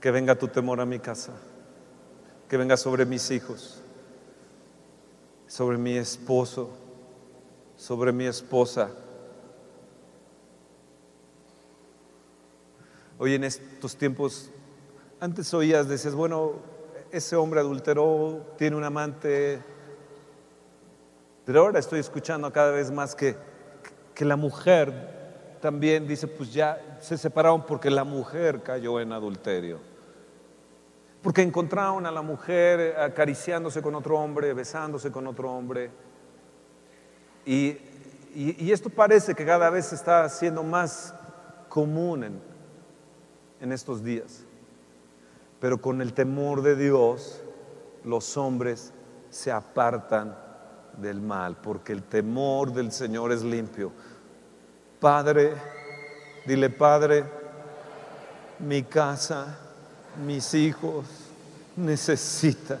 [0.00, 1.32] que venga tu temor a mi casa,
[2.48, 3.82] que venga sobre mis hijos,
[5.48, 6.70] sobre mi esposo,
[7.76, 8.90] sobre mi esposa.
[13.18, 14.50] Hoy en estos tiempos,
[15.18, 16.75] antes oías, decías, bueno,
[17.10, 19.62] ese hombre adulteró, tiene un amante,
[21.44, 23.36] pero ahora estoy escuchando cada vez más que,
[24.14, 25.16] que la mujer
[25.60, 29.80] también dice, pues ya se separaron porque la mujer cayó en adulterio.
[31.22, 35.90] Porque encontraron a la mujer acariciándose con otro hombre, besándose con otro hombre.
[37.44, 37.78] Y,
[38.70, 41.12] esto parece que cada vez está siendo más
[41.68, 42.40] común en,
[43.60, 44.45] en estos días.
[45.66, 47.40] Pero con el temor de Dios,
[48.04, 48.92] los hombres
[49.30, 50.32] se apartan
[50.96, 53.90] del mal, porque el temor del Señor es limpio.
[55.00, 55.54] Padre,
[56.46, 57.24] dile Padre,
[58.60, 59.58] mi casa,
[60.24, 61.04] mis hijos
[61.74, 62.78] necesitan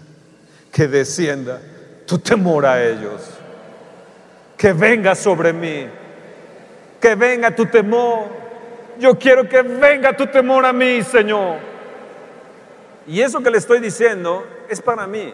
[0.70, 1.60] que descienda
[2.06, 3.20] tu temor a ellos,
[4.56, 5.88] que venga sobre mí,
[7.00, 8.26] que venga tu temor.
[9.00, 11.74] Yo quiero que venga tu temor a mí, Señor.
[13.06, 15.32] Y eso que le estoy diciendo es para mí.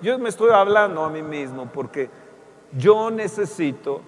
[0.00, 2.10] Yo me estoy hablando a mí mismo porque
[2.72, 4.02] yo necesito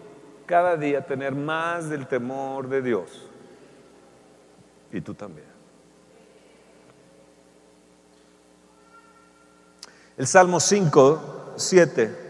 [0.47, 3.29] cada día tener más del temor de Dios.
[4.91, 5.47] Y tú también.
[10.17, 12.23] El Salmo 5, 7.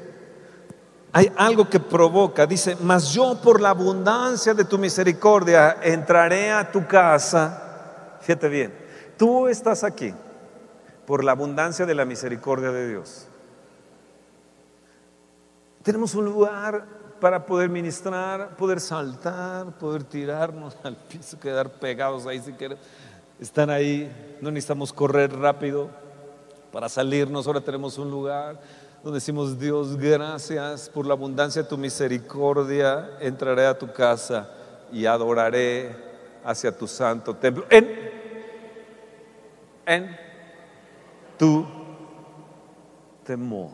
[1.13, 6.71] Hay algo que provoca, dice, mas yo por la abundancia de tu misericordia entraré a
[6.71, 8.19] tu casa.
[8.21, 8.75] Fíjate bien,
[9.17, 10.13] tú estás aquí
[11.07, 13.27] por la abundancia de la misericordia de Dios.
[15.83, 16.87] Tenemos un lugar
[17.21, 22.85] para poder ministrar, poder saltar, poder tirarnos al piso, quedar pegados ahí si queremos.
[23.41, 25.91] Están ahí, no necesitamos correr rápido
[26.73, 28.61] para salirnos, ahora tenemos un lugar
[29.03, 34.49] donde decimos, Dios, gracias por la abundancia de tu misericordia, entraré a tu casa
[34.91, 35.95] y adoraré
[36.43, 37.67] hacia tu santo templo.
[37.69, 37.87] En,
[39.85, 40.24] en
[41.39, 41.65] tu
[43.25, 43.71] temor.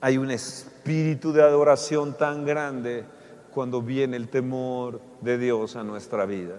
[0.00, 3.04] Hay un espíritu de adoración tan grande
[3.52, 6.56] cuando viene el temor de Dios a nuestra vida.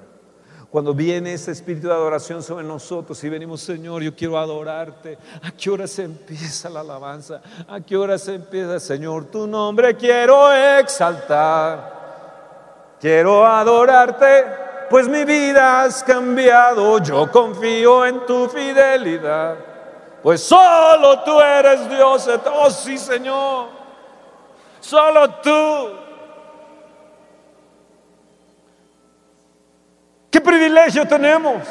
[0.71, 5.17] Cuando viene ese espíritu de adoración sobre nosotros y venimos, Señor, yo quiero adorarte.
[5.41, 7.41] ¿A qué hora se empieza la alabanza?
[7.67, 11.93] ¿A qué hora se empieza, Señor, tu nombre quiero exaltar?
[12.99, 14.45] Quiero adorarte,
[14.89, 16.99] pues mi vida has cambiado.
[16.99, 19.74] Yo confío en tu fidelidad.
[20.25, 22.27] Pues solo tú eres Dios.
[22.51, 23.67] Oh, sí, Señor.
[24.79, 25.91] Solo tú.
[30.31, 31.61] ¿Qué privilegio tenemos?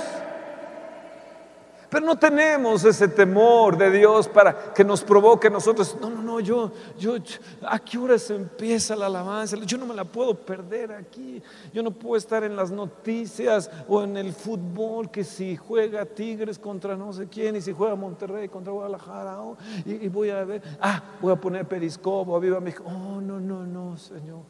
[1.95, 5.97] Pero no tenemos ese temor de Dios para que nos provoque a nosotros.
[6.01, 7.15] No, no, no, yo, yo,
[7.63, 9.57] ¿a qué horas empieza la alabanza?
[9.59, 11.41] Yo no me la puedo perder aquí.
[11.73, 16.59] Yo no puedo estar en las noticias o en el fútbol que si juega Tigres
[16.59, 20.63] contra no sé quién y si juega Monterrey contra Guadalajara oh, y, voy a ver,
[20.81, 22.83] ah, voy a poner periscopo, viva México.
[22.89, 24.41] Oh, no, no, no, Señor.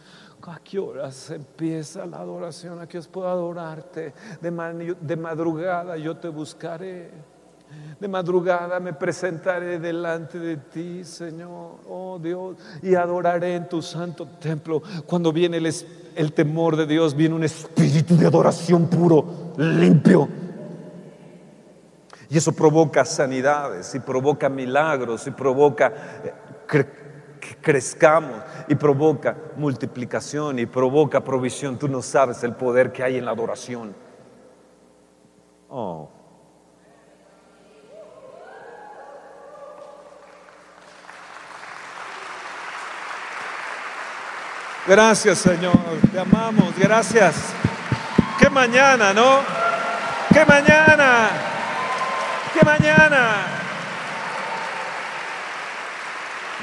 [0.46, 2.80] ¿A qué horas empieza la adoración?
[2.80, 4.14] ¿A qué horas puedo adorarte?
[4.40, 7.33] De, de madrugada yo te buscaré.
[8.00, 14.26] De madrugada me presentaré delante de ti, Señor, oh Dios, y adoraré en tu santo
[14.40, 14.82] templo.
[15.06, 15.72] Cuando viene el,
[16.16, 20.28] el temor de Dios, viene un espíritu de adoración puro, limpio.
[22.28, 25.92] Y eso provoca sanidades, y provoca milagros, y provoca
[26.24, 26.34] eh,
[27.44, 31.78] que crezcamos y provoca multiplicación y provoca provisión.
[31.78, 33.94] Tú no sabes el poder que hay en la adoración.
[35.68, 36.08] Oh.
[44.86, 45.78] Gracias, Señor.
[46.12, 46.76] Te amamos.
[46.78, 47.36] Gracias.
[48.38, 49.40] Qué mañana, ¿no?
[50.32, 51.30] Qué mañana.
[52.52, 53.54] Qué mañana.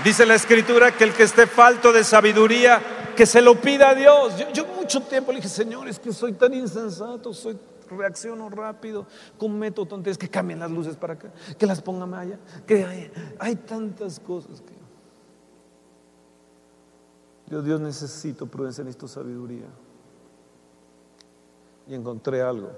[0.04, 2.82] Dice la escritura que el que esté falto de sabiduría,
[3.16, 4.34] que se lo pida a Dios.
[4.54, 7.58] Yo, mucho tiempo le dije, Señor, es que soy tan insensato, soy
[7.90, 9.06] reacciono rápido,
[9.38, 13.56] cometo tonterías, que cambien las luces para acá, que las pongan allá, que hay, hay
[13.56, 14.81] tantas cosas que...
[17.52, 19.66] Dios, Dios necesito prudencia, necesito sabiduría.
[21.86, 22.72] Y encontré algo.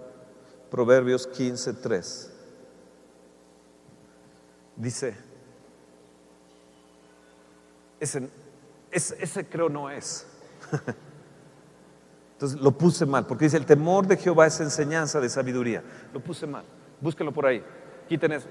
[0.71, 2.32] Proverbios 15:3.
[4.76, 5.15] Dice,
[7.99, 8.32] ese,
[8.89, 10.26] ese, creo no es.
[12.34, 15.84] Entonces lo puse mal, porque dice, el temor de Jehová es enseñanza de sabiduría.
[16.11, 16.65] Lo puse mal.
[16.99, 17.63] Búsquenlo por ahí.
[18.09, 18.47] Quiten eso.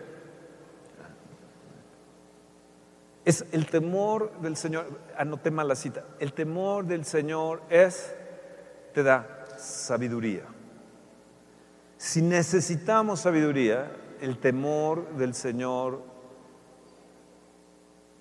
[3.24, 8.14] Es el temor del Señor, anoté mal la cita, el temor del Señor es,
[8.92, 10.44] te da sabiduría.
[11.96, 16.02] Si necesitamos sabiduría, el temor del Señor,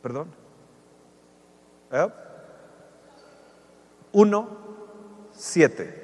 [0.03, 0.41] perdón,
[1.91, 2.07] ¿Eh?
[4.13, 4.47] Uno,
[5.33, 6.01] siete.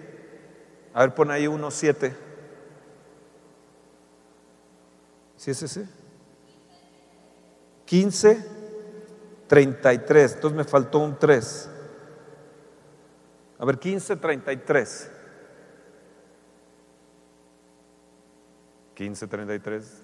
[0.93, 2.16] A ver, pon ahí uno, siete.
[5.38, 5.88] ¿Sí es ese?
[7.86, 8.57] Quince
[9.48, 10.36] 33.
[10.36, 11.70] Entonces me faltó un 3.
[13.60, 15.12] A ver, 15, 33.
[18.93, 20.04] 15, 33.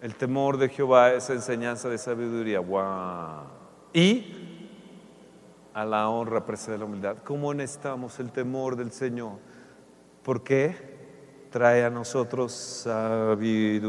[0.00, 2.60] El temor de Jehová es enseñanza de sabiduría.
[2.60, 3.44] Wow.
[3.92, 4.70] Y
[5.72, 7.18] a la honra precede la humildad.
[7.24, 9.38] ¿Cómo necesitamos el temor del Señor?
[10.22, 10.94] Porque
[11.50, 13.84] trae a nosotros sabiduría.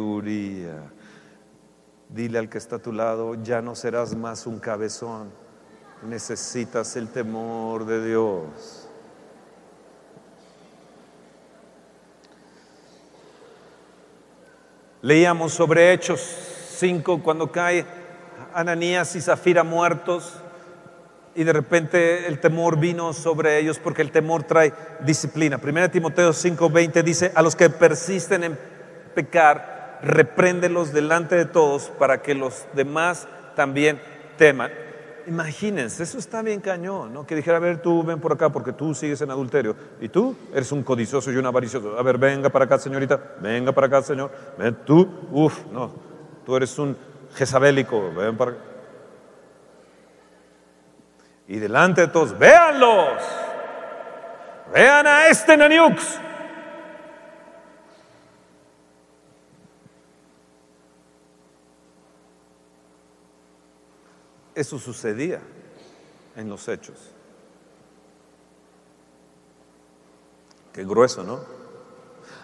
[2.15, 5.29] Dile al que está a tu lado, ya no serás más un cabezón.
[6.01, 8.87] Necesitas el temor de Dios.
[15.01, 16.21] Leíamos sobre Hechos
[16.77, 17.85] 5 cuando cae
[18.53, 20.35] Ananías y Zafira muertos
[21.35, 25.57] y de repente el temor vino sobre ellos porque el temor trae disciplina.
[25.57, 28.59] Primera Timoteo 5:20 dice, a los que persisten en
[29.13, 29.74] pecar,
[30.05, 33.99] repréndelos delante de todos para que los demás también
[34.37, 34.71] teman.
[35.27, 37.25] Imagínense, eso está bien cañón, ¿no?
[37.25, 40.35] Que dijera, a ver, tú ven por acá porque tú sigues en adulterio y tú
[40.53, 41.97] eres un codicioso y un avaricioso.
[41.97, 44.31] A ver, venga para acá, señorita, venga para acá, señor.
[44.59, 45.91] Ven, tú, uff, no,
[46.45, 46.95] tú eres un
[47.35, 48.59] jezabélico, ven para acá.
[51.47, 53.21] Y delante de todos, véanlos,
[54.71, 56.19] vean a este Naniux
[64.55, 65.41] Eso sucedía
[66.35, 67.11] en los hechos.
[70.71, 71.39] Qué grueso, ¿no?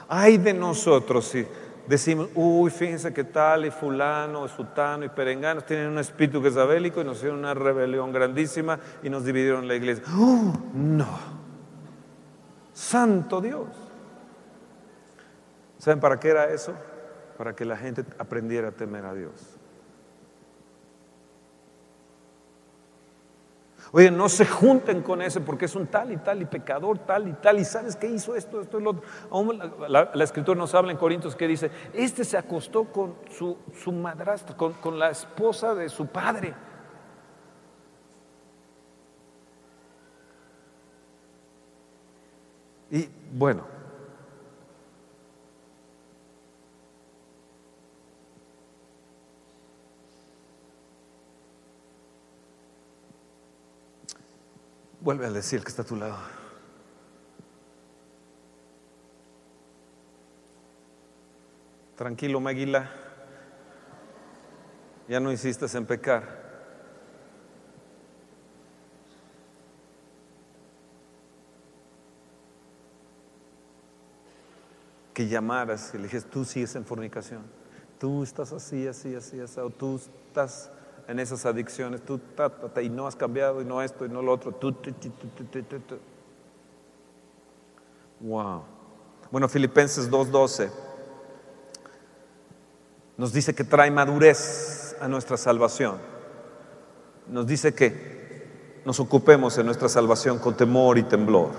[0.08, 1.46] Ay de nosotros si
[1.88, 7.04] decimos, uy, fíjense que tal y fulano, sutano y perengano tienen un espíritu jezabélico y
[7.04, 10.04] nos hicieron una rebelión grandísima y nos dividieron la iglesia.
[10.18, 11.42] ¡Oh, no!
[12.74, 13.68] Santo Dios.
[15.78, 16.74] ¿Saben para qué era eso?
[17.38, 19.51] Para que la gente aprendiera a temer a Dios.
[23.94, 27.28] Oye, no se junten con ese porque es un tal y tal y pecador, tal
[27.28, 27.60] y tal.
[27.60, 29.04] ¿Y sabes qué hizo esto, esto y lo otro?
[29.90, 34.56] la, escritura nos habla en Corintios que dice, este se acostó con su, su madrastra,
[34.56, 36.54] con, con la esposa de su padre.
[42.90, 43.64] Y bueno,
[55.02, 56.16] Vuelve a decir que está a tu lado.
[61.96, 62.88] Tranquilo, Maguila.
[65.08, 66.40] Ya no insistes en pecar.
[75.16, 77.42] Que llamaras y le dijiste, tú sigues en fornicación.
[78.00, 79.60] Tú estás así, así, así, así.
[79.60, 80.72] O tú estás
[81.08, 82.20] en esas adicciones, tú,
[82.82, 84.52] y no has cambiado, y no esto, y no lo otro.
[84.54, 84.76] Tú,
[88.20, 88.64] wow.
[89.32, 90.70] Bueno, Filipenses 2.12
[93.18, 95.98] nos dice que trae madurez a nuestra salvación.
[97.28, 101.52] Nos dice que nos ocupemos en nuestra salvación con temor y temblor.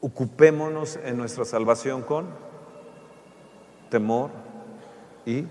[0.00, 2.26] Ocupémonos en nuestra salvación con
[3.90, 4.30] temor
[5.26, 5.46] y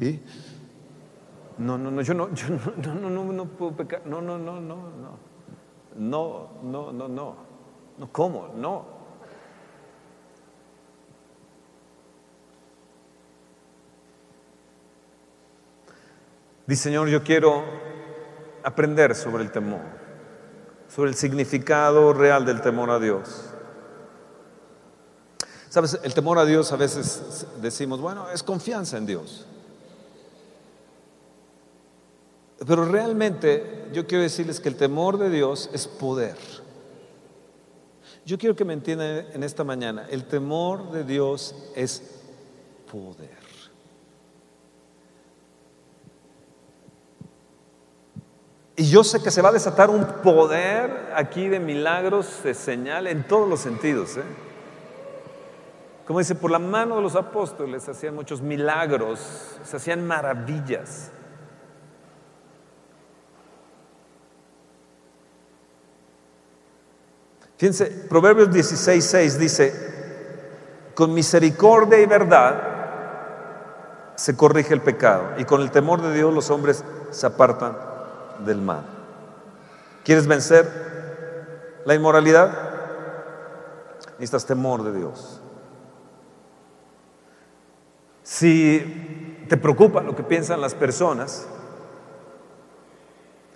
[0.00, 0.22] ¿Sí?
[1.58, 4.00] No, no, no, yo no, yo no, no, no, no, puedo pecar.
[4.06, 5.30] No, no, no, no, no.
[5.94, 7.36] No, no, no, no.
[7.98, 8.48] No, ¿cómo?
[8.56, 8.86] No.
[16.66, 17.62] Dice, Señor, yo quiero
[18.62, 19.80] aprender sobre el temor,
[20.88, 23.50] sobre el significado real del temor a Dios.
[25.68, 29.46] Sabes, el temor a Dios a veces decimos, bueno, es confianza en Dios.
[32.66, 36.36] Pero realmente yo quiero decirles que el temor de Dios es poder.
[38.26, 42.20] Yo quiero que me entiendan en esta mañana, el temor de Dios es
[42.90, 43.40] poder.
[48.76, 53.06] Y yo sé que se va a desatar un poder aquí de milagros, de señal,
[53.06, 54.16] en todos los sentidos.
[54.16, 54.22] ¿eh?
[56.06, 61.10] Como dice, por la mano de los apóstoles hacían muchos milagros, se hacían maravillas.
[67.60, 69.74] Fíjense, Proverbios 16, 6 dice,
[70.94, 72.58] con misericordia y verdad
[74.14, 77.76] se corrige el pecado y con el temor de Dios los hombres se apartan
[78.46, 78.86] del mal.
[80.04, 82.50] ¿Quieres vencer la inmoralidad?
[84.12, 85.42] Necesitas temor de Dios.
[88.22, 91.46] Si te preocupa lo que piensan las personas,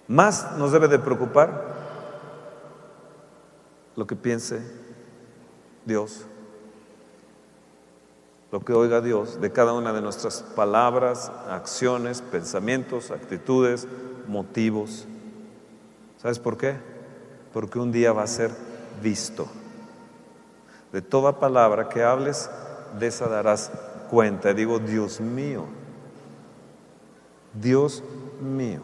[0.08, 1.73] más nos debe de preocupar
[3.96, 4.60] lo que piense
[5.84, 6.24] Dios,
[8.50, 13.86] lo que oiga Dios de cada una de nuestras palabras, acciones, pensamientos, actitudes,
[14.28, 15.06] motivos.
[16.20, 16.76] ¿Sabes por qué?
[17.52, 18.50] Porque un día va a ser
[19.02, 19.48] visto.
[20.92, 22.48] De toda palabra que hables,
[22.98, 23.70] de esa darás
[24.08, 24.50] cuenta.
[24.50, 25.64] Y digo, Dios mío,
[27.52, 28.02] Dios
[28.40, 28.80] mío.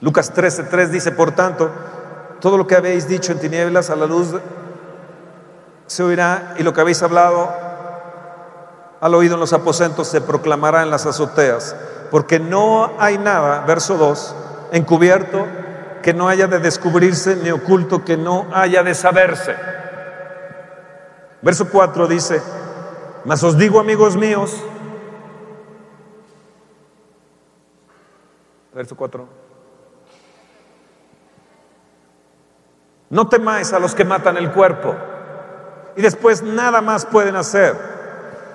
[0.00, 1.70] Lucas 13:3 dice, por tanto,
[2.40, 4.34] todo lo que habéis dicho en tinieblas a la luz
[5.86, 7.48] se oirá y lo que habéis hablado
[9.00, 11.74] al oído en los aposentos se proclamará en las azoteas
[12.10, 14.34] porque no hay nada, verso 2,
[14.72, 15.46] encubierto
[16.02, 19.54] que no haya de descubrirse, ni oculto que no haya de saberse.
[21.42, 22.42] Verso 4 dice,
[23.24, 24.56] mas os digo amigos míos,
[28.74, 29.39] verso 4,
[33.10, 34.96] no temáis a los que matan el cuerpo
[35.96, 37.74] y después nada más pueden hacer,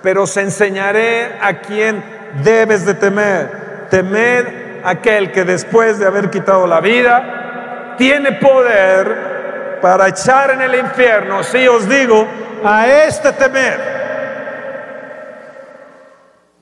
[0.02, 2.02] pero os enseñaré a quien
[2.42, 3.86] debes de temer.
[3.90, 10.74] Temer aquel que después de haber quitado la vida, tiene poder para echar en el
[10.74, 11.42] infierno.
[11.42, 12.26] Si os digo,
[12.64, 13.96] a este temer.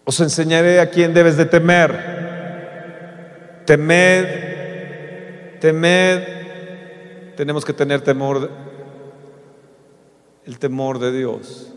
[0.05, 2.15] Os enseñaré a quién debes de temer.
[3.65, 6.44] Temed, temed.
[7.37, 8.51] Tenemos que tener temor,
[10.45, 11.71] el temor de Dios.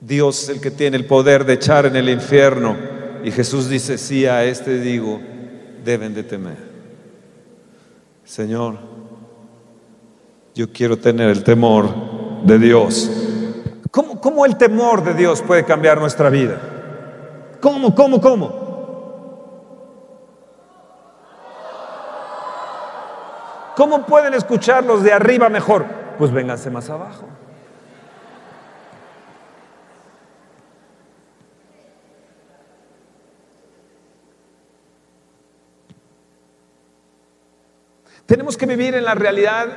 [0.00, 2.76] Dios es el que tiene el poder de echar en el infierno.
[3.24, 5.20] Y Jesús dice, sí, a este digo,
[5.84, 6.68] deben de temer.
[8.24, 8.78] Señor,
[10.54, 11.88] yo quiero tener el temor
[12.44, 13.10] de Dios.
[13.90, 16.60] ¿Cómo, cómo el temor de Dios puede cambiar nuestra vida?
[17.60, 18.67] ¿Cómo, cómo, cómo?
[23.78, 25.86] ¿Cómo pueden escucharlos de arriba mejor?
[26.18, 27.28] Pues vénganse más abajo.
[38.26, 39.68] Tenemos que vivir en la realidad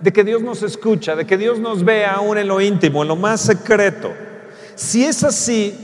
[0.00, 3.08] de que Dios nos escucha, de que Dios nos ve aún en lo íntimo, en
[3.08, 4.10] lo más secreto.
[4.74, 5.76] Si es así,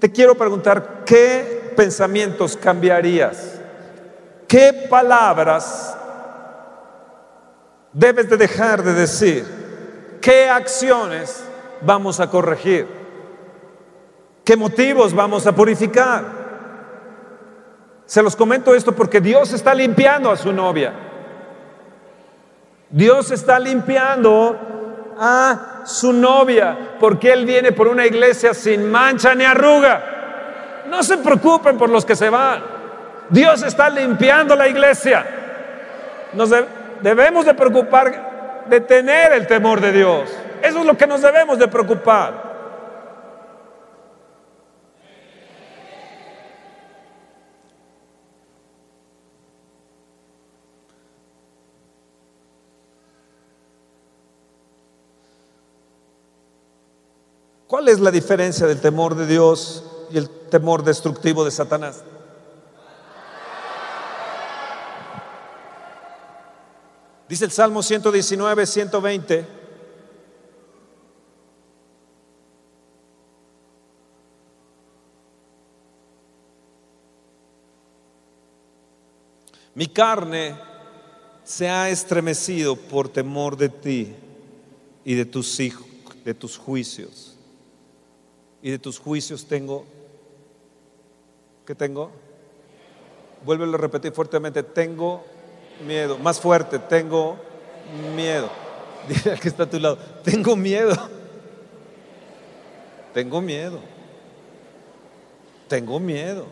[0.00, 3.60] te quiero preguntar, ¿qué pensamientos cambiarías?
[4.48, 5.98] ¿Qué palabras
[7.94, 9.46] debes de dejar de decir?
[10.20, 11.44] ¿Qué acciones
[11.80, 12.86] vamos a corregir?
[14.44, 16.44] ¿Qué motivos vamos a purificar?
[18.04, 20.92] Se los comento esto porque Dios está limpiando a su novia.
[22.90, 29.44] Dios está limpiando a su novia porque Él viene por una iglesia sin mancha ni
[29.44, 30.84] arruga.
[30.90, 32.62] No se preocupen por los que se van.
[33.30, 35.26] Dios está limpiando la iglesia.
[36.34, 36.50] Nos
[37.04, 40.30] debemos de preocupar de tener el temor de Dios.
[40.62, 42.54] Eso es lo que nos debemos de preocupar.
[57.66, 62.02] ¿Cuál es la diferencia del temor de Dios y el temor destructivo de Satanás?
[67.34, 69.44] Dice el Salmo 119, 120.
[79.74, 80.54] Mi carne
[81.42, 84.14] se ha estremecido por temor de ti
[85.04, 85.88] y de tus hijos,
[86.24, 87.36] de tus juicios.
[88.62, 89.84] Y de tus juicios tengo
[91.66, 92.12] ¿Qué tengo?
[93.44, 95.33] Vuélvelo a repetir fuertemente, tengo
[95.80, 97.36] miedo, más fuerte, tengo
[98.14, 98.50] miedo.
[99.08, 100.94] Dile al que está a tu lado, tengo miedo.
[103.14, 103.78] Tengo miedo.
[105.68, 106.46] Tengo miedo.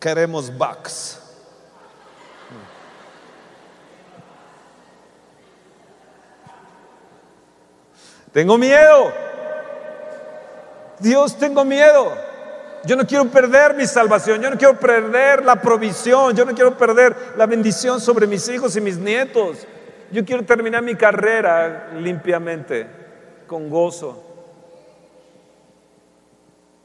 [0.00, 1.20] Queremos bucks.
[8.32, 9.12] Tengo miedo.
[10.98, 12.31] Dios, tengo miedo.
[12.84, 16.76] Yo no quiero perder mi salvación, yo no quiero perder la provisión, yo no quiero
[16.76, 19.66] perder la bendición sobre mis hijos y mis nietos.
[20.10, 22.86] Yo quiero terminar mi carrera limpiamente,
[23.46, 24.24] con gozo.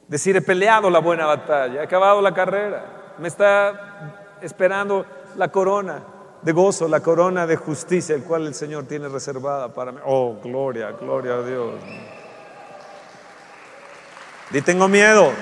[0.08, 6.04] Decir, he peleado la buena batalla, he acabado la carrera, me está esperando la corona
[6.42, 10.00] de gozo, la corona de justicia, el cual el Señor tiene reservada para mí.
[10.06, 11.74] Oh, gloria, gloria a Dios.
[14.52, 15.34] Di, tengo miedo.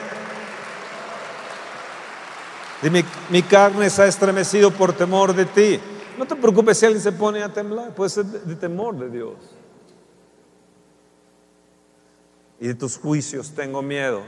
[2.90, 5.80] Mi, carne se ha estremecido por temor de ti.
[6.18, 9.36] No te preocupes si alguien se pone a temblar, puede ser de temor de Dios.
[12.60, 14.22] Y de tus juicios tengo miedo.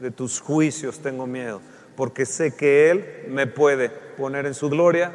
[0.00, 1.60] De tus juicios tengo miedo.
[1.96, 5.12] Porque sé que Él me puede poner en su gloria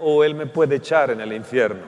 [0.00, 1.86] o Él me puede echar en el infierno.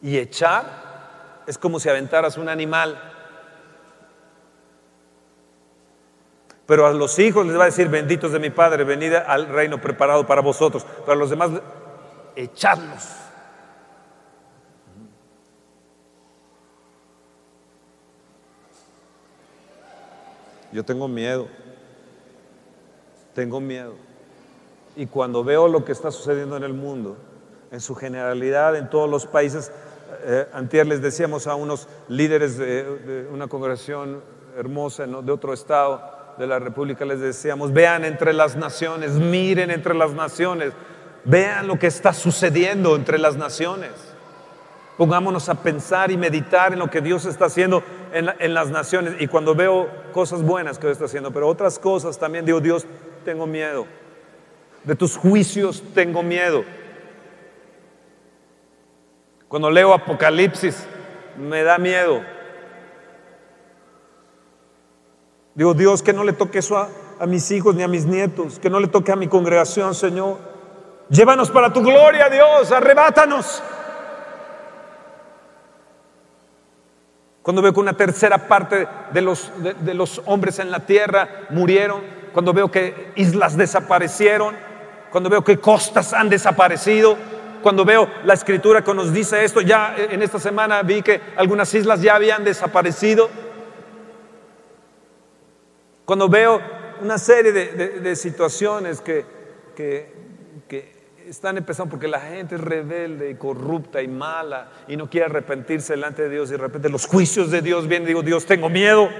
[0.00, 3.17] Y echar es como si aventaras un animal.
[6.68, 9.80] Pero a los hijos les va a decir, benditos de mi Padre, venid al reino
[9.80, 10.84] preparado para vosotros.
[10.98, 11.50] Pero a los demás,
[12.36, 13.08] echadlos.
[20.70, 21.48] Yo tengo miedo.
[23.34, 23.94] Tengo miedo.
[24.94, 27.16] Y cuando veo lo que está sucediendo en el mundo,
[27.70, 29.72] en su generalidad, en todos los países,
[30.24, 34.22] eh, antier les decíamos a unos líderes de, una congregación
[34.54, 39.94] hermosa de otro estado de la República, les decíamos, vean entre las naciones, miren entre
[39.94, 40.72] las naciones,
[41.24, 43.90] vean lo que está sucediendo entre las naciones.
[44.96, 47.82] Pongámonos a pensar y meditar en lo que Dios está haciendo
[48.12, 49.14] en, la- en las naciones.
[49.20, 52.86] Y cuando veo cosas buenas que Dios está haciendo, pero otras cosas también digo, Dios,
[53.24, 53.86] tengo miedo.
[54.84, 56.64] De tus juicios tengo miedo.
[59.48, 60.86] Cuando leo Apocalipsis,
[61.38, 62.22] me da miedo.
[65.58, 68.70] Digo, Dios, que no le toque eso a, mis hijos ni a mis nietos, que
[68.70, 70.38] no le toque a mi congregación, Señor.
[71.08, 73.60] Llévanos para tu gloria, Dios, arrebátanos.
[77.42, 79.50] Cuando veo que una tercera parte de los,
[79.80, 82.02] de los hombres en la tierra murieron,
[82.32, 84.54] cuando veo que islas desaparecieron,
[85.10, 87.16] cuando veo que costas han desaparecido,
[87.64, 91.74] cuando veo la escritura que nos dice esto, ya en esta semana vi que algunas
[91.74, 93.47] islas ya habían desaparecido.
[96.08, 96.58] Cuando veo
[97.02, 97.66] una serie de,
[98.00, 99.26] de- situaciones que,
[99.76, 100.10] que-
[100.66, 100.90] que
[101.28, 105.92] están empezando porque la gente es rebelde y corrupta y mala y no quiere arrepentirse
[105.92, 108.70] delante de Dios y de repente los juicios de Dios vienen y digo, Dios, tengo
[108.70, 109.10] miedo.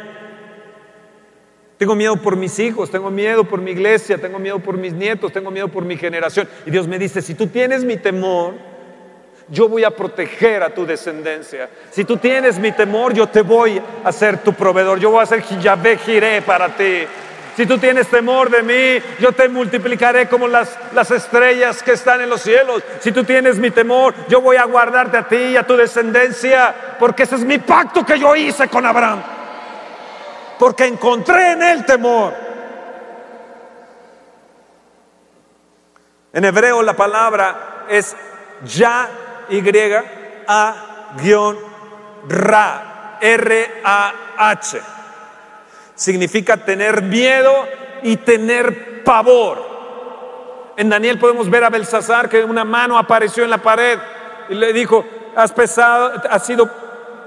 [1.76, 5.30] Tengo miedo por mis hijos, tengo miedo por mi iglesia, tengo miedo por mis nietos,
[5.30, 6.48] tengo miedo por mi generación.
[6.64, 8.54] Y Dios me dice, si tú tienes mi temor,
[9.50, 11.68] yo voy a proteger a tu descendencia.
[11.90, 14.98] Si tú tienes mi temor, yo te voy a ser tu proveedor.
[14.98, 17.06] Yo voy a ser Yahvé Jiré para ti.
[17.56, 22.20] Si tú tienes temor de mí, yo te multiplicaré como las, las estrellas que están
[22.20, 22.84] en los cielos.
[23.00, 26.96] Si tú tienes mi temor, yo voy a guardarte a ti y a tu descendencia,
[27.00, 29.22] porque ese es mi pacto que yo hice con Abraham.
[30.58, 32.32] Porque encontré en él temor.
[36.32, 38.14] En hebreo la palabra es
[38.64, 39.08] ya
[39.50, 39.62] y
[40.46, 41.56] a guion
[42.28, 44.80] ra r a h
[45.94, 47.52] significa tener miedo
[48.02, 49.66] y tener pavor.
[50.76, 53.98] En Daniel podemos ver a Belsasar que una mano apareció en la pared
[54.48, 56.70] y le dijo has pesado has sido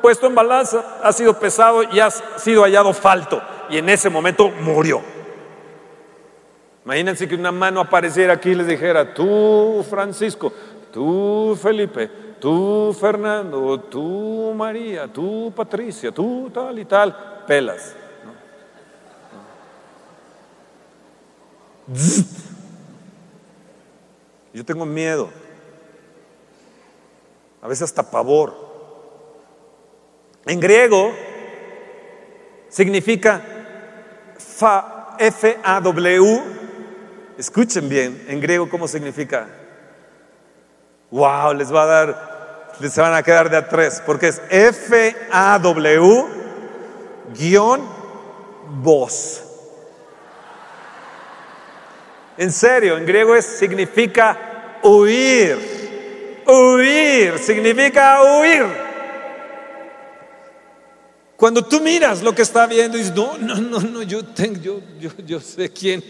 [0.02, 3.42] puesto en balanza has sido pesado y has sido hallado falto.
[3.70, 5.02] Y en ese momento murió.
[6.84, 10.52] Imagínense que una mano apareciera aquí y les dijera, tú Francisco,
[10.92, 12.08] tú Felipe,
[12.40, 17.96] tú Fernando, tú María, tú Patricia, tú tal y tal, pelas.
[18.26, 18.32] ¿no?
[24.54, 25.30] Yo tengo miedo,
[27.62, 28.70] a veces hasta pavor.
[30.46, 31.12] En griego
[32.68, 33.42] significa
[35.18, 36.44] F-A-W,
[37.38, 39.61] escuchen bien, en griego cómo significa.
[41.12, 42.08] Wow, les va a dar,
[42.80, 46.26] les van a quedar de a tres, porque es F-A-W
[47.38, 47.82] guion
[48.82, 49.44] voz.
[52.38, 56.42] En serio, en griego es, significa huir.
[56.48, 58.91] Huir, significa huir.
[61.42, 64.62] Cuando tú miras lo que está viendo y dices, no, no, no, no, yo, tengo,
[64.62, 66.04] yo, yo, yo sé quién,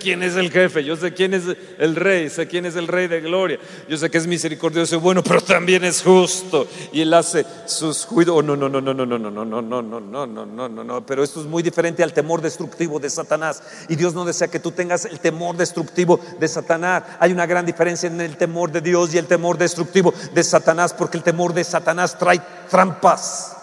[0.00, 1.42] quién es el jefe, yo sé quién es
[1.78, 3.58] el rey, sé quién es el rey de gloria,
[3.88, 8.06] yo sé que es misericordioso y bueno, pero también es justo y él hace sus
[8.06, 8.44] cuidados.
[8.44, 10.84] no, no, no, no, no, no, no, no, no, no, no, no, no, no, no,
[10.84, 14.46] no, pero esto es muy diferente al temor destructivo de Satanás y Dios no desea
[14.46, 17.02] que tú tengas el temor destructivo de Satanás.
[17.18, 20.94] Hay una gran diferencia en el temor de Dios y el temor destructivo de Satanás
[20.96, 23.56] porque el temor de Satanás trae trampas.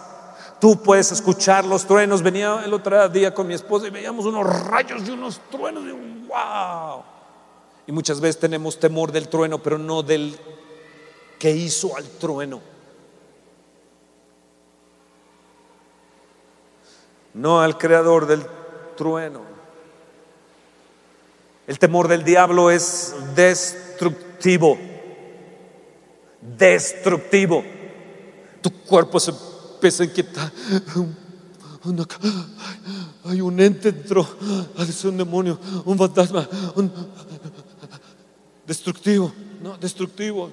[0.60, 2.22] Tú puedes escuchar los truenos.
[2.22, 5.84] Venía el otro día con mi esposa y veíamos unos rayos y unos truenos.
[5.84, 5.92] Y
[6.28, 7.04] wow.
[7.86, 10.38] Y muchas veces tenemos temor del trueno, pero no del
[11.40, 12.62] que hizo al trueno.
[17.34, 18.44] No al creador del
[18.96, 19.42] trueno.
[21.68, 24.78] El temor del diablo es destructivo.
[26.42, 27.64] Destructivo.
[28.62, 29.34] Tu cuerpo se
[29.78, 30.52] empieza a inquietar.
[33.24, 34.28] hay un ente dentro,
[34.80, 36.92] es un demonio, un fantasma, un
[38.66, 40.50] destructivo, no, destructivo.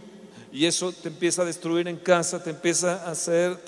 [0.53, 3.59] Y eso te empieza a destruir en casa, te empieza a hacer.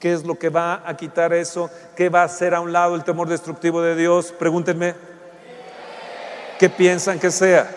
[0.00, 1.70] ¿Qué es lo que va a quitar eso?
[1.94, 4.34] ¿Qué va a hacer a un lado el temor destructivo de Dios?
[4.36, 4.94] Pregúntenme.
[6.58, 7.70] ¿Qué piensan que sea?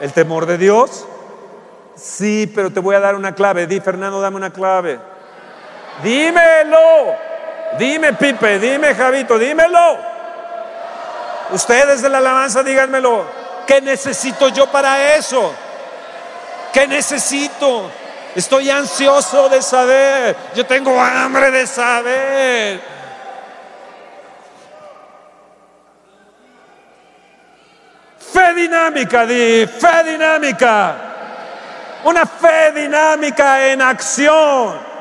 [0.00, 1.06] ¿El temor de Dios?
[1.96, 3.66] Sí, pero te voy a dar una clave.
[3.66, 4.98] Di, Fernando, dame una clave.
[6.02, 7.16] Dímelo.
[7.78, 9.98] Dime, Pipe, dime, Javito, dímelo.
[11.50, 13.24] Ustedes de la alabanza, díganmelo.
[13.66, 15.52] ¿Qué necesito yo para eso?
[16.72, 17.90] ¿Qué necesito?
[18.34, 20.36] Estoy ansioso de saber.
[20.54, 22.80] Yo tengo hambre de saber.
[28.18, 31.13] Fe dinámica, di, fe dinámica.
[32.04, 34.94] Una fe dinámica en acción.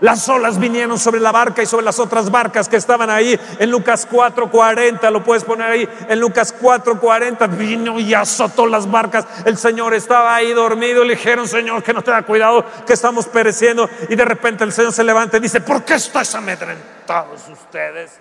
[0.00, 3.38] Las olas vinieron sobre la barca y sobre las otras barcas que estaban ahí.
[3.58, 5.88] En Lucas 4:40, lo puedes poner ahí.
[6.08, 9.26] En Lucas 4:40 vino y azotó las barcas.
[9.44, 11.02] El Señor estaba ahí dormido.
[11.02, 13.90] Le dijeron, Señor, que no te da cuidado, que estamos pereciendo.
[14.08, 18.12] Y de repente el Señor se levanta y dice, ¿por qué estáis amedrentados ustedes?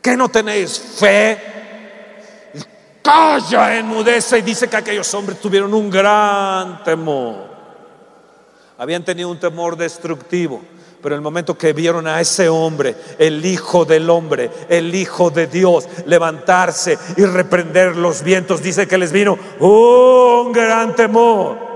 [0.00, 1.62] ¿Que no tenéis fe?
[3.02, 7.50] Calla, enmudece y dice que aquellos hombres tuvieron un gran temor.
[8.78, 10.62] Habían tenido un temor destructivo,
[11.02, 15.46] pero el momento que vieron a ese hombre, el Hijo del Hombre, el Hijo de
[15.46, 21.71] Dios, levantarse y reprender los vientos, dice que les vino un gran temor.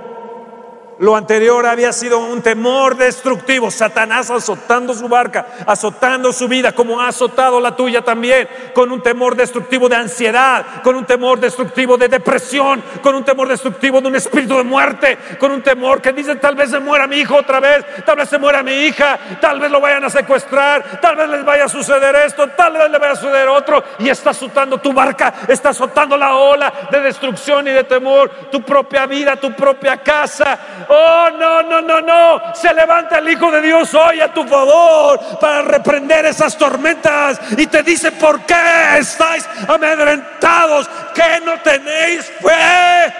[0.99, 7.03] Lo anterior había sido un temor destructivo, Satanás azotando su barca, azotando su vida, como
[7.03, 11.99] ha azotado la tuya también, con un temor destructivo de ansiedad, con un temor destructivo
[11.99, 16.15] de depresión, con un temor destructivo de un espíritu de muerte, con un temor que
[16.15, 19.19] dice tal vez se muera mi hijo otra vez, tal vez se muera mi hija,
[19.39, 22.91] tal vez lo vayan a secuestrar, tal vez les vaya a suceder esto, tal vez
[22.91, 27.01] le vaya a suceder otro, y está azotando tu barca, está azotando la ola de
[27.03, 32.55] destrucción y de temor, tu propia vida, tu propia casa Oh, no, no, no, no.
[32.55, 37.67] Se levanta el Hijo de Dios hoy a tu favor para reprender esas tormentas y
[37.67, 40.89] te dice, ¿por qué estáis amedrentados?
[41.15, 43.15] ¿Que no tenéis fe?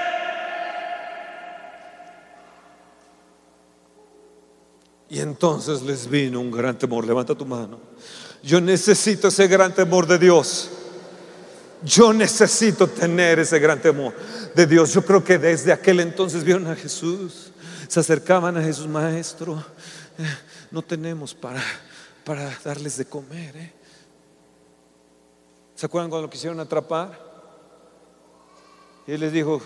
[5.09, 7.07] Y entonces les vino un gran temor.
[7.07, 7.81] Levanta tu mano.
[8.43, 10.71] Yo necesito ese gran temor de Dios.
[11.83, 14.15] Yo necesito tener ese gran temor
[14.55, 14.93] de Dios.
[14.93, 17.53] Yo creo que desde aquel entonces vieron a Jesús
[17.89, 19.63] se acercaban a Jesús, maestro,
[20.19, 20.37] eh,
[20.71, 21.63] no tenemos para,
[22.25, 23.57] para darles de comer.
[23.57, 23.73] ¿eh?
[25.75, 27.19] ¿Se acuerdan cuando lo quisieron atrapar?
[29.07, 29.61] Y él les dijo,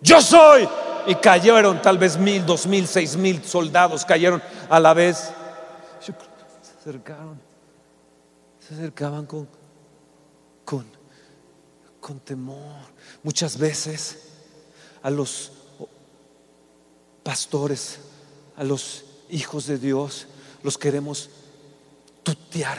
[0.00, 0.68] yo soy.
[1.06, 5.32] Y cayeron tal vez mil, dos mil, seis mil soldados cayeron a la vez.
[6.00, 6.12] Se
[6.78, 7.40] acercaron,
[8.58, 9.48] se acercaban con,
[10.64, 10.84] con,
[12.00, 12.82] con temor.
[13.22, 14.28] Muchas veces
[15.02, 15.52] a los
[17.30, 18.00] pastores,
[18.56, 20.26] a los hijos de Dios,
[20.64, 21.30] los queremos
[22.24, 22.76] tutear.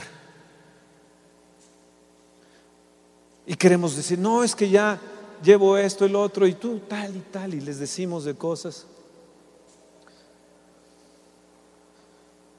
[3.46, 5.00] Y queremos decir, no, es que ya
[5.42, 8.86] llevo esto lo otro, y tú tal y tal, y les decimos de cosas.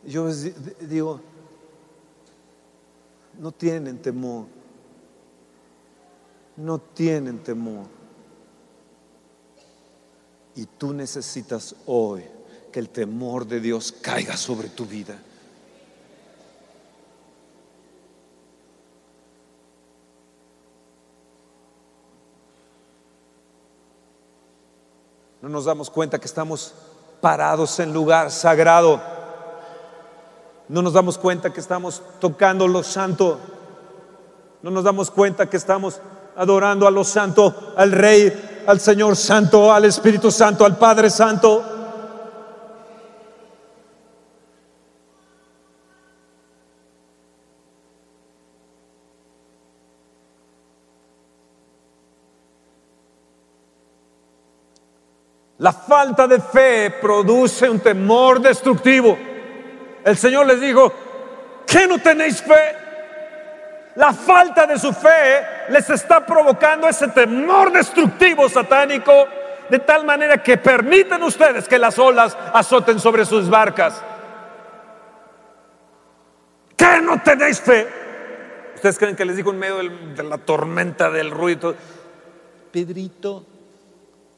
[0.06, 0.32] Yo
[0.80, 1.20] digo,
[3.38, 4.46] no tienen temor.
[6.56, 8.01] No tienen temor.
[10.54, 12.24] Y tú necesitas hoy
[12.70, 15.18] que el temor de Dios caiga sobre tu vida.
[25.42, 26.72] No nos damos cuenta que estamos
[27.20, 29.00] parados en lugar sagrado.
[30.68, 33.40] No nos damos cuenta que estamos tocando lo santo.
[34.62, 36.00] No nos damos cuenta que estamos
[36.36, 38.32] adorando a lo santo, al Rey,
[38.66, 41.64] al Señor Santo, al Espíritu Santo, al Padre Santo.
[55.58, 59.16] La falta de fe produce un temor destructivo.
[60.04, 60.92] El Señor les dijo,
[61.64, 62.91] ¿qué no tenéis fe?
[63.96, 69.12] La falta de su fe les está provocando ese temor destructivo satánico
[69.68, 74.02] de tal manera que permiten ustedes que las olas azoten sobre sus barcas.
[76.76, 77.88] ¿Qué no tenéis fe?
[78.74, 81.74] ¿Ustedes creen que les dijo en medio de la tormenta del ruido?
[82.72, 83.44] Pedrito,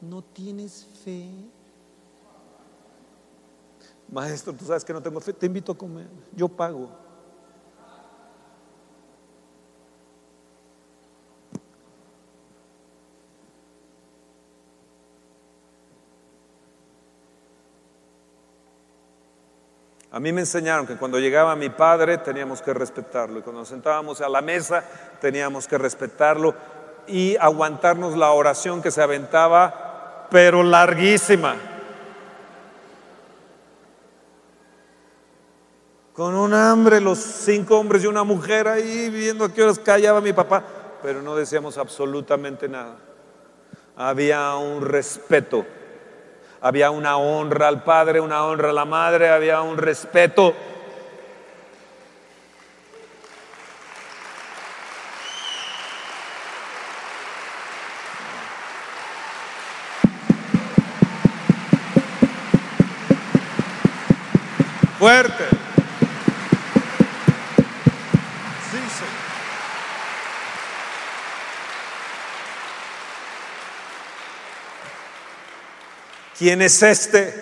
[0.01, 1.29] ¿no tienes fe?
[4.11, 6.89] Maestro, tú sabes que no tengo fe, te invito a comer, yo pago.
[20.15, 23.67] A mí me enseñaron que cuando llegaba mi padre teníamos que respetarlo y cuando nos
[23.67, 24.81] sentábamos a la mesa
[25.19, 26.55] teníamos que respetarlo
[27.05, 31.57] y aguantarnos la oración que se aventaba pero larguísima.
[36.13, 40.21] Con un hambre, los cinco hombres y una mujer ahí viendo a qué horas callaba
[40.21, 40.63] mi papá,
[41.03, 42.95] pero no decíamos absolutamente nada.
[43.97, 45.65] Había un respeto,
[46.61, 50.53] había una honra al padre, una honra a la madre, había un respeto
[65.05, 65.43] Fuerte.
[68.71, 68.77] Sí,
[76.37, 77.33] ¿Quién es este?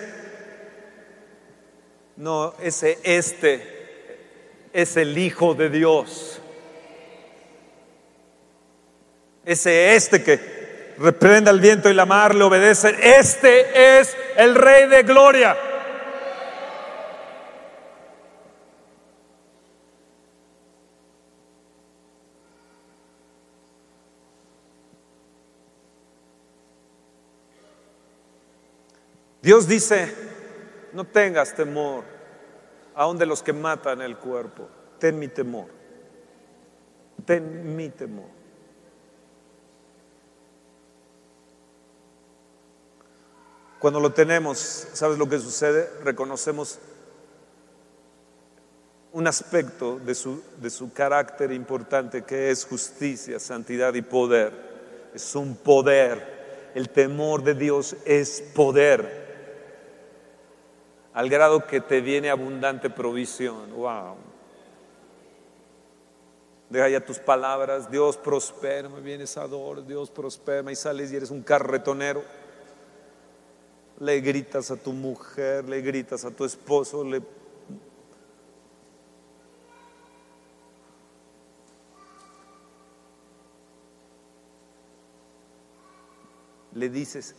[2.16, 6.40] No, ese este es el Hijo de Dios.
[9.44, 12.94] Ese este que reprenda el viento y la mar le obedece.
[13.18, 15.56] Este es el Rey de Gloria.
[29.44, 30.10] Dios dice,
[30.94, 32.02] no tengas temor,
[32.94, 34.66] aun de los que matan el cuerpo,
[34.98, 35.66] ten mi temor,
[37.26, 38.30] ten mi temor.
[43.78, 44.58] Cuando lo tenemos,
[44.94, 45.90] ¿sabes lo que sucede?
[46.02, 46.78] Reconocemos
[49.12, 54.54] un aspecto de su, de su carácter importante que es justicia, santidad y poder.
[55.12, 56.72] Es un poder.
[56.74, 59.23] El temor de Dios es poder
[61.14, 63.72] al grado que te viene abundante provisión.
[63.74, 64.16] Wow.
[66.68, 71.30] Deja ya tus palabras, Dios prospera, me vienes ador, Dios prospera, y sales y eres
[71.30, 72.22] un carretonero.
[74.00, 77.22] Le gritas a tu mujer, le gritas a tu esposo, le
[86.74, 87.36] le dices,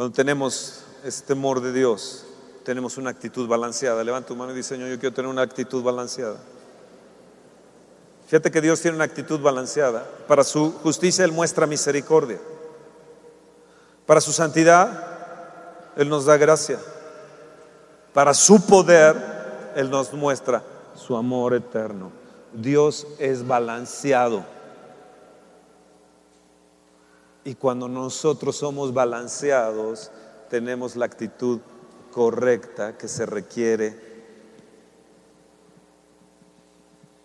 [0.00, 2.24] Cuando tenemos este temor de Dios,
[2.64, 4.02] tenemos una actitud balanceada.
[4.02, 6.38] Levanta tu mano y dice, Señor, yo quiero tener una actitud balanceada.
[8.26, 10.08] Fíjate que Dios tiene una actitud balanceada.
[10.26, 12.38] Para su justicia Él muestra misericordia.
[14.06, 15.04] Para su santidad
[15.96, 16.78] Él nos da gracia.
[18.14, 20.62] Para su poder Él nos muestra
[20.94, 22.10] su amor eterno.
[22.54, 24.46] Dios es balanceado.
[27.50, 30.12] Y cuando nosotros somos balanceados,
[30.48, 31.58] tenemos la actitud
[32.12, 33.98] correcta que se requiere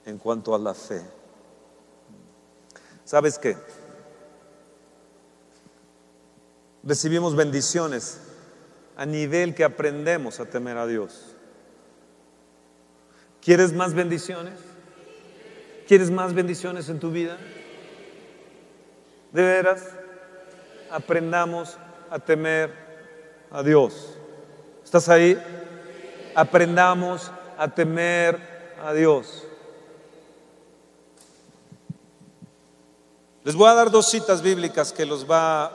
[0.04, 1.04] en cuanto a la fe.
[3.04, 3.56] ¿Sabes qué?
[6.84, 8.20] recibimos bendiciones
[8.98, 11.36] a nivel que aprendemos a temer a Dios.
[13.44, 14.56] ¿Quieres más bendiciones?
[15.88, 17.38] ¿Quieres más bendiciones en tu vida?
[19.32, 19.84] De veras,
[20.90, 21.78] aprendamos
[22.10, 22.72] a temer
[23.52, 23.94] a Dios.
[24.84, 25.42] ¿Estás ahí?
[26.36, 28.40] Aprendamos a temer
[28.84, 29.44] a Dios.
[33.44, 35.66] Les voy a dar dos citas bíblicas que los va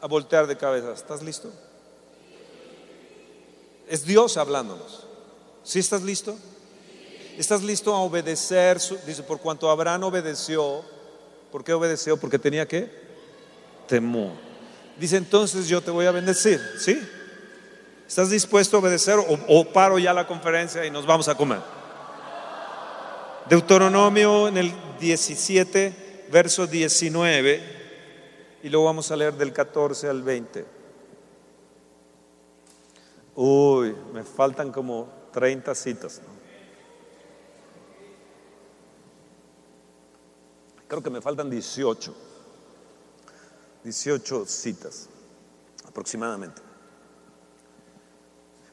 [0.00, 0.92] a voltear de cabeza.
[0.92, 1.50] ¿Estás listo?
[3.88, 5.06] Es Dios hablándonos.
[5.62, 6.34] ¿Sí estás listo?
[7.36, 8.78] ¿Estás listo a obedecer?
[9.06, 10.82] Dice, por cuanto Abraham obedeció,
[11.50, 12.16] ¿por qué obedeció?
[12.16, 13.01] Porque tenía que
[13.92, 14.30] temor.
[14.98, 16.98] Dice, entonces yo te voy a bendecir, ¿sí?
[18.08, 21.60] ¿Estás dispuesto a obedecer o, o paro ya la conferencia y nos vamos a comer?
[23.50, 27.60] Deuteronomio en el 17, verso 19,
[28.62, 30.64] y luego vamos a leer del 14 al 20.
[33.34, 36.22] Uy, me faltan como 30 citas.
[40.88, 42.31] Creo que me faltan 18.
[43.84, 45.08] 18 citas
[45.86, 46.62] aproximadamente.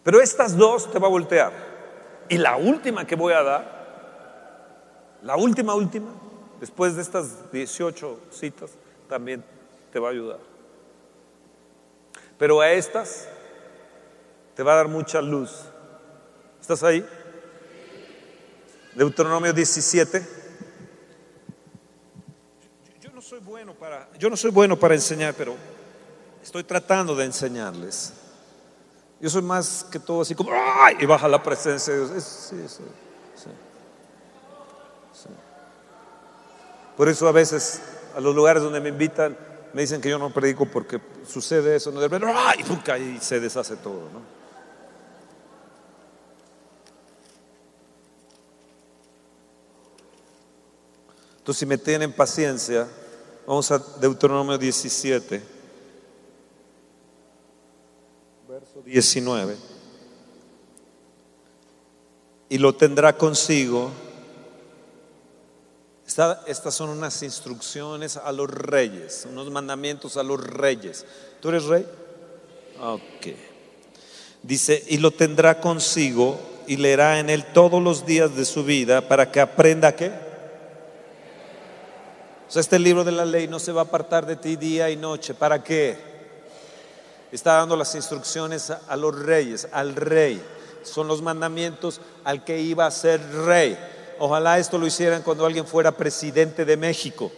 [0.04, 1.52] Pero estas dos te va a voltear.
[2.30, 6.10] Y la última que voy a dar, la última, última,
[6.60, 8.72] después de estas 18 citas,
[9.08, 9.44] también
[9.92, 10.40] te va a ayudar.
[12.38, 13.28] Pero a estas
[14.56, 15.66] te va a dar mucha luz.
[16.62, 17.06] ¿Estás ahí?
[18.96, 20.40] Deuteronomio 17
[23.30, 23.76] soy bueno
[24.18, 25.56] yo no soy bueno para enseñar, pero
[26.42, 28.14] estoy tratando de enseñarles.
[29.20, 30.52] Yo soy más que todo así como.
[30.98, 32.54] Y baja la presencia de Dios.
[36.96, 37.82] Por eso a veces
[38.16, 39.38] a los lugares donde me invitan
[39.74, 42.00] me dicen que yo no predico porque sucede eso, no
[42.36, 42.66] ¡ay!
[43.16, 44.40] Y se deshace todo, ¿no?
[51.38, 52.88] Entonces, si me tienen paciencia,
[53.50, 55.42] Vamos a Deuteronomio 17,
[58.48, 59.58] verso 19.
[62.50, 63.90] Y lo tendrá consigo.
[66.46, 71.08] estas son unas instrucciones a los reyes, unos mandamientos a los reyes.
[71.42, 71.88] ¿Tú eres rey?
[72.80, 73.36] Ok.
[74.44, 79.08] Dice, y lo tendrá consigo y leerá en él todos los días de su vida
[79.08, 80.29] para que aprenda qué?
[82.50, 84.90] O sea, este libro de la ley no se va a apartar de ti día
[84.90, 85.36] y noche.
[85.36, 85.96] ¿Para qué?
[87.32, 90.44] Está dando las instrucciones a, los reyes, al rey.
[90.82, 93.78] Son los mandamientos al que iba a ser rey.
[94.18, 97.32] Ojalá esto lo hicieran cuando alguien fuera presidente de México.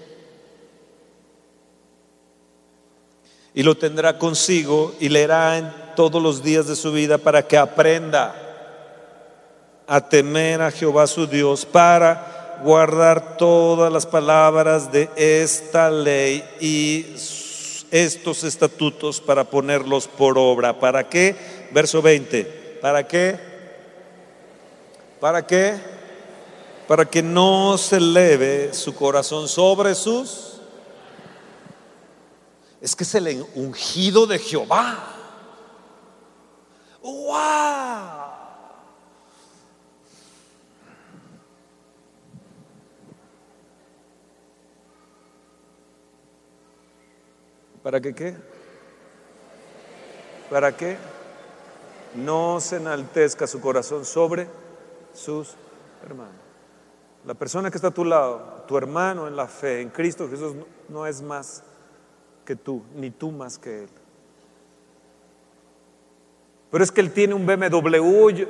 [3.53, 7.57] Y lo tendrá consigo y leerá en todos los días de su vida para que
[7.57, 8.34] aprenda
[9.86, 17.05] a temer a Jehová su Dios, para guardar todas las palabras de esta ley y
[17.91, 20.80] estos estatutos para ponerlos por obra.
[20.80, 21.36] ¿Para qué?
[21.72, 22.80] Verso 20.
[22.82, 23.39] ¿Para qué?
[25.20, 25.80] ¿Para qué?
[26.88, 30.47] Para que no se eleve su corazón sobre sus...
[32.82, 34.97] Es que es el ungido de Jehová.
[37.03, 38.20] ¡Wow!
[47.84, 48.36] ¿Para qué qué?
[50.49, 50.97] ¿Para qué?
[52.15, 54.47] No se enaltezca su corazón sobre
[55.13, 55.55] sus
[56.05, 56.36] hermanos.
[57.25, 60.55] La persona que está a tu lado, tu hermano en la fe, en Cristo Jesús,
[60.89, 61.63] no es más
[62.45, 63.89] que tú, ni tú más que Él.
[66.71, 68.45] Pero es que Él tiene un BMW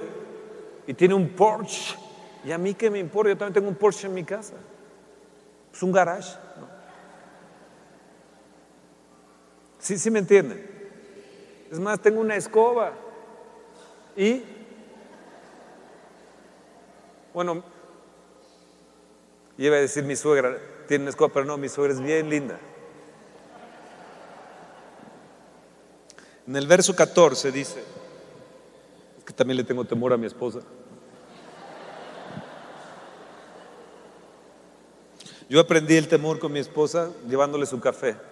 [0.88, 1.98] y tiene un Porsche.
[2.44, 4.54] Y a mí qué me importa, yo también tengo un Porsche en mi casa.
[5.74, 6.34] Es un garage.
[9.82, 10.64] ¿Sí, sí me entienden?
[11.72, 12.94] Es más, tengo una escoba.
[14.16, 14.44] Y,
[17.34, 17.64] bueno,
[19.58, 20.58] iba a decir mi suegra,
[20.88, 22.60] tiene una escoba, pero no, mi suegra es bien linda.
[26.48, 27.84] En el verso 14 dice,
[29.18, 30.60] es que también le tengo temor a mi esposa.
[35.50, 38.31] Yo aprendí el temor con mi esposa llevándole su café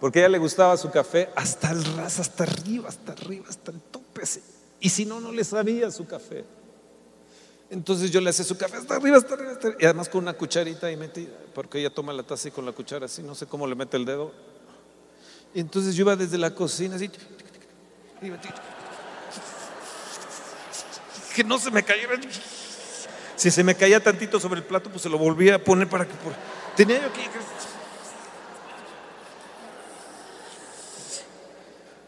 [0.00, 3.70] porque a ella le gustaba su café hasta el ras, hasta arriba, hasta arriba, hasta
[3.70, 4.22] el tope.
[4.80, 6.44] Y si no, no le sabía su café.
[7.70, 9.82] Entonces yo le hacía su café hasta arriba, hasta arriba, hasta arriba.
[9.82, 12.72] Y además con una cucharita ahí metida, porque ella toma la taza y con la
[12.72, 14.32] cuchara así, no sé cómo le mete el dedo.
[15.54, 17.10] Y entonces yo iba desde la cocina así.
[21.34, 22.20] Que no se me cayera.
[23.36, 26.06] Si se me caía tantito sobre el plato, pues se lo volvía a poner para
[26.06, 26.12] que.
[26.76, 27.20] Tenía yo que.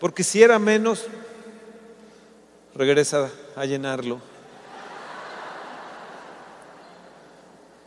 [0.00, 1.06] Porque si era menos,
[2.74, 4.20] regresa a llenarlo.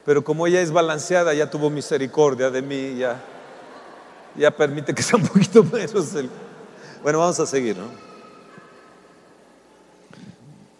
[0.05, 3.23] Pero como ella es balanceada, ya tuvo misericordia de mí, ya,
[4.35, 6.13] ya permite que sea un poquito menos.
[6.15, 6.29] El...
[7.03, 8.11] Bueno, vamos a seguir, ¿no?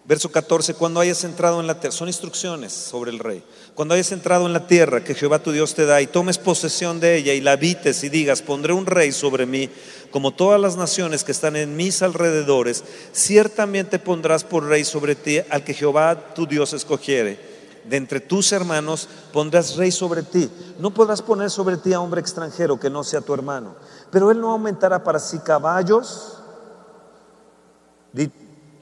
[0.04, 3.42] Verso 14, cuando hayas entrado en la tierra, son instrucciones sobre el rey.
[3.74, 6.98] Cuando hayas entrado en la tierra que Jehová tu Dios te da y tomes posesión
[6.98, 9.70] de ella y la habites y digas, pondré un rey sobre mí,
[10.12, 15.40] como todas las naciones que están en mis alrededores, ciertamente pondrás por rey sobre ti
[15.50, 17.50] al que Jehová tu Dios escogiere.
[17.84, 20.48] De entre tus hermanos pondrás rey sobre ti.
[20.78, 23.74] No podrás poner sobre ti a hombre extranjero que no sea tu hermano.
[24.12, 26.38] Pero él no aumentará para sí caballos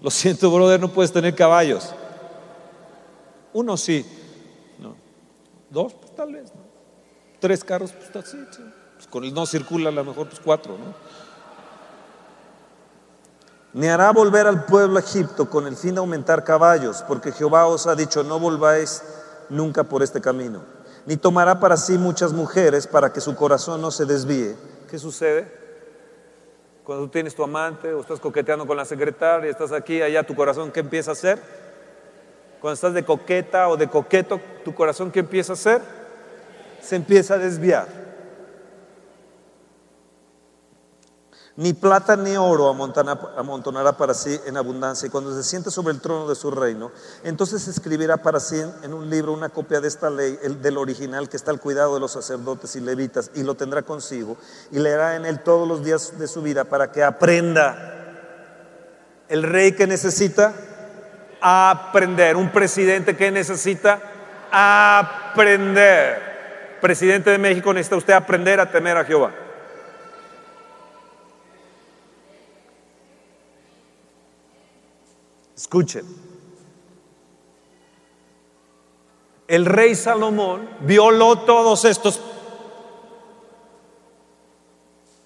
[0.00, 1.92] lo siento, brother, no puedes tener caballos.
[3.52, 4.04] Uno sí.
[5.68, 6.52] Dos, pues tal vez.
[7.38, 8.38] Tres carros, pues sí.
[8.94, 10.94] Pues con el no circula a lo mejor pues cuatro, ¿no?
[13.72, 17.66] Ni hará volver al pueblo a Egipto con el fin de aumentar caballos, porque Jehová
[17.66, 19.02] os ha dicho, no volváis
[19.48, 20.62] nunca por este camino.
[21.06, 24.56] Ni tomará para sí muchas mujeres para que su corazón no se desvíe.
[24.88, 25.60] ¿Qué sucede?
[26.84, 30.34] Cuando tú tienes tu amante o estás coqueteando con la secretaria, estás aquí, allá, tu
[30.34, 31.40] corazón, ¿qué empieza a hacer?
[32.60, 35.80] Cuando estás de coqueta o de coqueto, tu corazón, ¿qué empieza a hacer?
[36.82, 37.99] Se empieza a desviar.
[41.60, 45.06] Ni plata ni oro amontonará para sí en abundancia.
[45.06, 46.90] Y cuando se siente sobre el trono de su reino,
[47.22, 51.28] entonces escribirá para sí en un libro una copia de esta ley, el, del original
[51.28, 54.38] que está al cuidado de los sacerdotes y levitas, y lo tendrá consigo,
[54.72, 57.76] y leerá en él todos los días de su vida para que aprenda.
[59.28, 60.54] El rey que necesita
[61.42, 64.00] aprender, un presidente que necesita
[64.50, 66.30] aprender.
[66.80, 69.34] Presidente de México, necesita usted aprender a temer a Jehová.
[75.60, 76.06] Escuchen.
[79.46, 82.18] El rey Salomón violó todos estos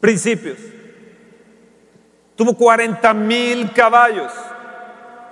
[0.01, 0.59] principios.
[2.35, 4.33] Tuvo 40 mil caballos.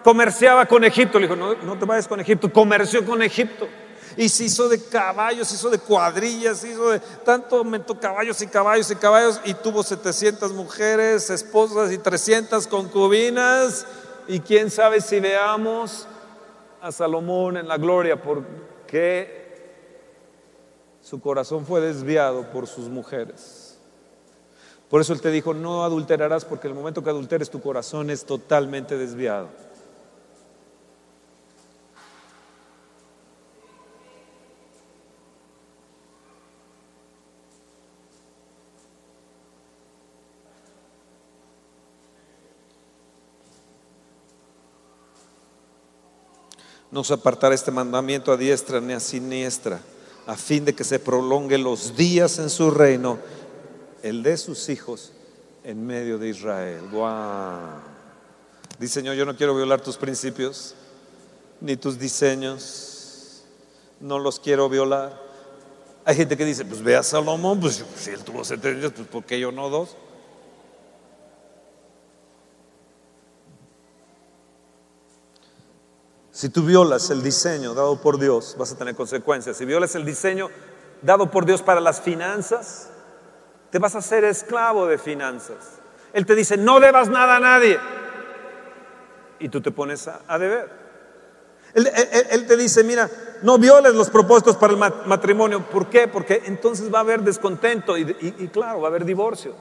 [0.04, 1.18] Comerciaba con Egipto.
[1.18, 2.52] Le dijo, no, no te vayas con Egipto.
[2.52, 3.68] Comerció con Egipto.
[4.16, 8.40] Y se hizo de caballos, se hizo de cuadrillas, se hizo de tanto aumentó caballos
[8.40, 9.40] y caballos y caballos.
[9.46, 13.84] Y tuvo 700 mujeres, esposas y 300 concubinas
[14.28, 16.06] y quién sabe si veamos
[16.80, 19.42] a Salomón en la gloria porque
[21.00, 23.78] su corazón fue desviado por sus mujeres.
[24.88, 28.24] Por eso él te dijo, no adulterarás porque el momento que adulteres tu corazón es
[28.24, 29.48] totalmente desviado.
[46.92, 49.80] No se apartará este mandamiento a diestra ni a siniestra,
[50.26, 53.18] a fin de que se prolongue los días en su reino,
[54.02, 55.12] el de sus hijos
[55.64, 56.82] en medio de Israel.
[56.92, 57.80] Wow.
[58.78, 60.74] Dice Señor, yo no quiero violar tus principios,
[61.62, 63.42] ni tus diseños,
[63.98, 65.18] no los quiero violar.
[66.04, 69.24] Hay gente que dice, pues ve a Salomón, pues si él tuvo 70 pues ¿por
[69.24, 69.96] qué yo no dos?
[76.42, 79.56] Si tú violas el diseño dado por Dios, vas a tener consecuencias.
[79.56, 80.50] Si violas el diseño
[81.00, 82.90] dado por Dios para las finanzas,
[83.70, 85.78] te vas a hacer esclavo de finanzas.
[86.12, 87.78] Él te dice, no debas nada a nadie.
[89.38, 90.68] Y tú te pones a, deber.
[91.74, 93.08] Él, te dice, mira,
[93.42, 95.64] no violes los propósitos para el matrimonio.
[95.64, 96.08] ¿Por qué?
[96.08, 99.54] Porque entonces va a haber descontento y claro, va a haber divorcio.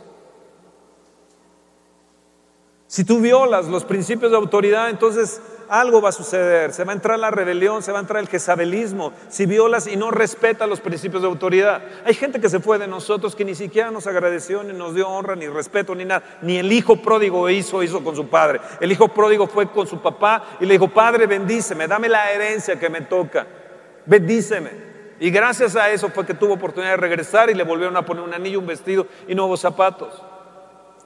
[2.91, 5.39] Si tú violas los principios de autoridad, entonces
[5.71, 6.73] algo va a suceder.
[6.73, 9.13] Se va a entrar la rebelión, se va a entrar el jezabelismo.
[9.29, 11.81] Si violas y no respetas los principios de autoridad.
[12.05, 15.07] Hay gente que se fue de nosotros que ni siquiera nos agradeció, ni nos dio
[15.07, 16.23] honra, ni respeto, ni nada.
[16.41, 18.59] Ni el hijo pródigo hizo, hizo con su padre.
[18.81, 22.77] El hijo pródigo fue con su papá y le dijo, Padre, bendíceme, dame la herencia
[22.77, 23.47] que me toca.
[24.05, 24.91] Bendíceme.
[25.21, 28.23] Y gracias a eso fue que tuvo oportunidad de regresar y le volvieron a poner
[28.23, 30.21] un anillo, un vestido y nuevos zapatos.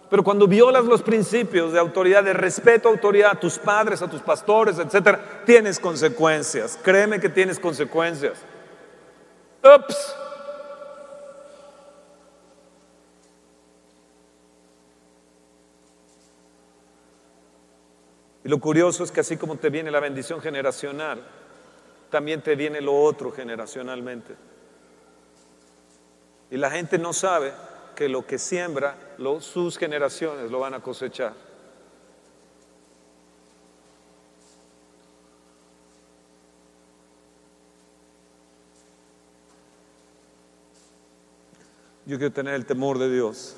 [0.09, 4.09] Pero cuando violas los principios de autoridad, de respeto a autoridad, a tus padres, a
[4.09, 6.77] tus pastores, etcétera, tienes consecuencias.
[6.81, 8.37] Créeme que tienes consecuencias.
[9.63, 10.15] Ups.
[18.43, 21.23] Y lo curioso es que así como te viene la bendición generacional,
[22.11, 24.35] también te viene lo otro generacionalmente.
[26.51, 27.53] Y la gente no sabe
[27.95, 28.95] que lo que siembra
[29.39, 31.33] sus generaciones lo van a cosechar.
[42.05, 43.55] Yo quiero tener el temor de Dios.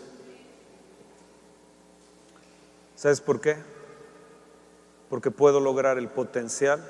[2.95, 3.57] ¿Sabes por qué?
[5.09, 6.81] Porque puedo lograr el potencial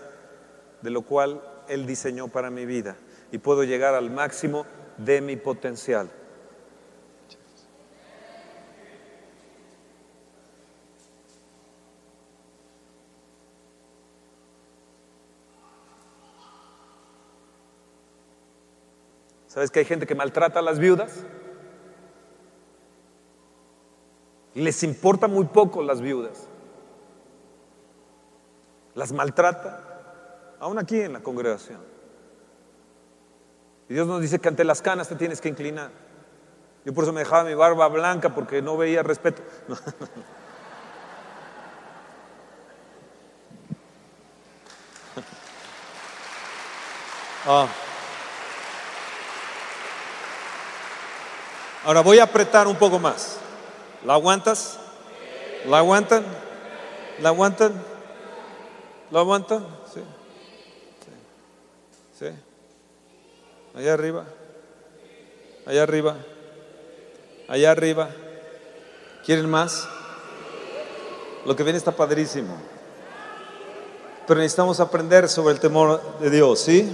[0.82, 2.96] de lo cual Él diseñó para mi vida
[3.32, 4.66] y puedo llegar al máximo
[4.98, 6.10] de mi potencial.
[19.58, 21.26] ¿Sabes que hay gente que maltrata a las viudas?
[24.54, 26.48] Les importa muy poco las viudas.
[28.94, 31.80] Las maltrata, aún aquí en la congregación.
[33.90, 35.90] Y Dios nos dice que ante las canas te tienes que inclinar.
[36.86, 39.42] Yo por eso me dejaba mi barba blanca porque no veía respeto.
[47.50, 47.66] Ah.
[51.84, 53.38] Ahora voy a apretar un poco más.
[54.06, 54.78] ¿La aguantas?
[55.66, 56.26] ¿La aguantan?
[57.20, 57.74] ¿La aguantan?
[59.12, 59.66] ¿La aguantan?
[59.94, 60.02] Sí.
[62.20, 62.26] Sí.
[62.26, 62.32] sí.
[63.76, 64.26] Allá arriba.
[65.66, 66.16] Allá arriba.
[67.48, 68.10] Allá arriba.
[69.26, 69.88] ¿Quieren más?
[71.46, 72.56] Lo que viene está padrísimo.
[74.28, 76.90] Pero necesitamos aprender sobre el temor de Dios, ¿sí?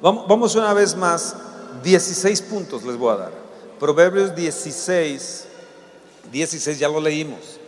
[0.00, 1.36] Vamos una vez más.
[1.82, 3.32] 16 puntos les voy a dar.
[3.78, 5.46] Proverbios 16,
[6.30, 7.58] 16 ya lo leímos.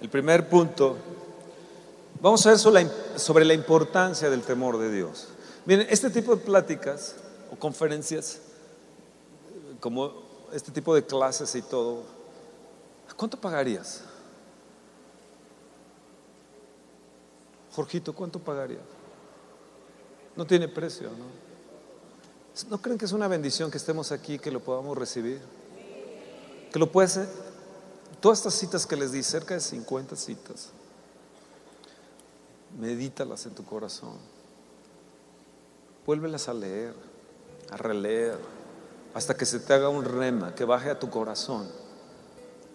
[0.00, 0.96] El primer punto,
[2.20, 5.28] vamos a ver sobre la, importancia del temor de Dios.
[5.64, 7.14] Miren, este tipo de pláticas
[7.52, 8.40] o conferencias,
[9.78, 10.12] como
[10.52, 12.02] este tipo de clases y todo,
[13.16, 14.02] ¿cuánto pagarías?
[17.72, 18.82] Jorgito, ¿cuánto pagarías?
[20.34, 21.51] No tiene precio, ¿no?
[22.68, 25.40] ¿No creen que es una bendición que estemos aquí, que lo podamos recibir?
[26.70, 27.18] Que lo puedes,
[28.20, 30.70] todas estas citas que les di, cerca de 50 citas,
[32.78, 34.16] medítalas en tu corazón.
[36.04, 36.94] Vuélvelas a leer,
[37.70, 38.38] a releer,
[39.14, 41.68] hasta que se te haga un rema, que baje a tu corazón.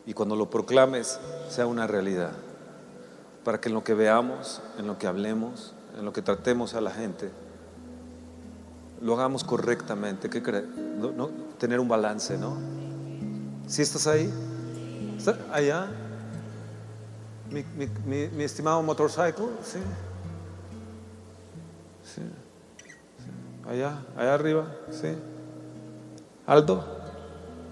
[0.08, 2.32] Y cuando lo proclames, sea una realidad.
[3.44, 6.82] Para que en lo que veamos, en lo que hablemos, en lo que tratemos a
[6.82, 7.32] la gente,
[9.02, 10.30] lo hagamos correctamente.
[10.30, 10.42] ¿Qué?
[10.42, 12.58] No, tener un balance, ¿no?
[13.68, 14.32] ¿Sí estás ahí?
[15.18, 15.88] ¿Está allá?
[17.50, 17.64] Mi,
[18.06, 19.80] mi, mi, estimado motorcycle, ¿sí?
[22.04, 22.22] ¿sí?
[23.70, 25.16] Allá, allá arriba, ¿sí?
[26.46, 26.84] Aldo,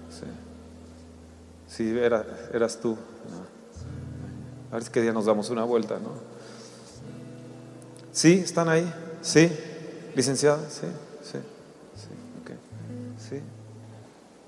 [0.08, 0.26] sí.
[1.66, 2.96] Sí, era, eras tú.
[4.70, 6.10] A ver que día nos damos una vuelta, ¿no?
[8.12, 8.40] ¿Sí?
[8.44, 8.90] ¿Están ahí?
[9.20, 9.50] ¿Sí?
[10.14, 10.58] ¿Licenciada?
[10.70, 10.86] ¿Sí?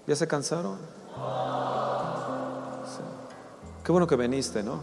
[0.08, 0.78] ¿Ya se cansaron?
[3.84, 4.80] Qué bueno que viniste, ¿no?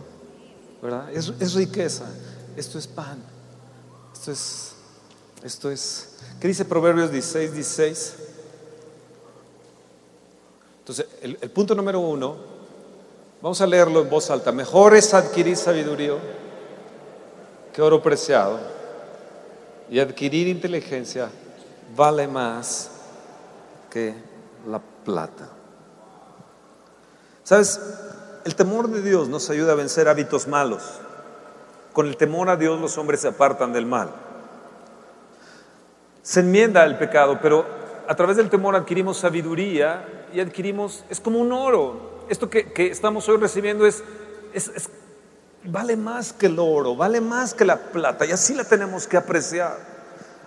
[0.83, 1.11] ¿Verdad?
[1.11, 2.05] Es, riqueza.
[2.55, 3.23] Esto es pan.
[4.13, 4.73] Esto es,
[5.43, 6.19] esto es.
[6.39, 8.15] ¿Qué dice Proverbios 16, 16?
[10.81, 12.35] Entonces, el, el punto número uno,
[13.41, 14.51] vamos a leerlo en voz alta.
[14.51, 16.13] Mejor es adquirir sabiduría
[17.73, 18.59] que oro preciado.
[19.89, 21.29] Y adquirir inteligencia
[21.95, 22.91] vale más
[23.89, 24.13] que
[24.67, 25.49] la plata.
[27.43, 27.79] ¿Sabes?
[28.43, 30.99] El temor de Dios nos ayuda a vencer hábitos malos.
[31.93, 34.09] Con el temor a Dios los hombres se apartan del mal.
[36.21, 37.65] Se enmienda el pecado, pero
[38.07, 42.25] a través del temor adquirimos sabiduría y adquirimos, es como un oro.
[42.27, 44.03] Esto que, estamos hoy recibiendo es,
[44.53, 44.89] es,
[45.63, 49.17] vale más que el oro, vale más que la plata y así la tenemos que
[49.17, 49.94] apreciar.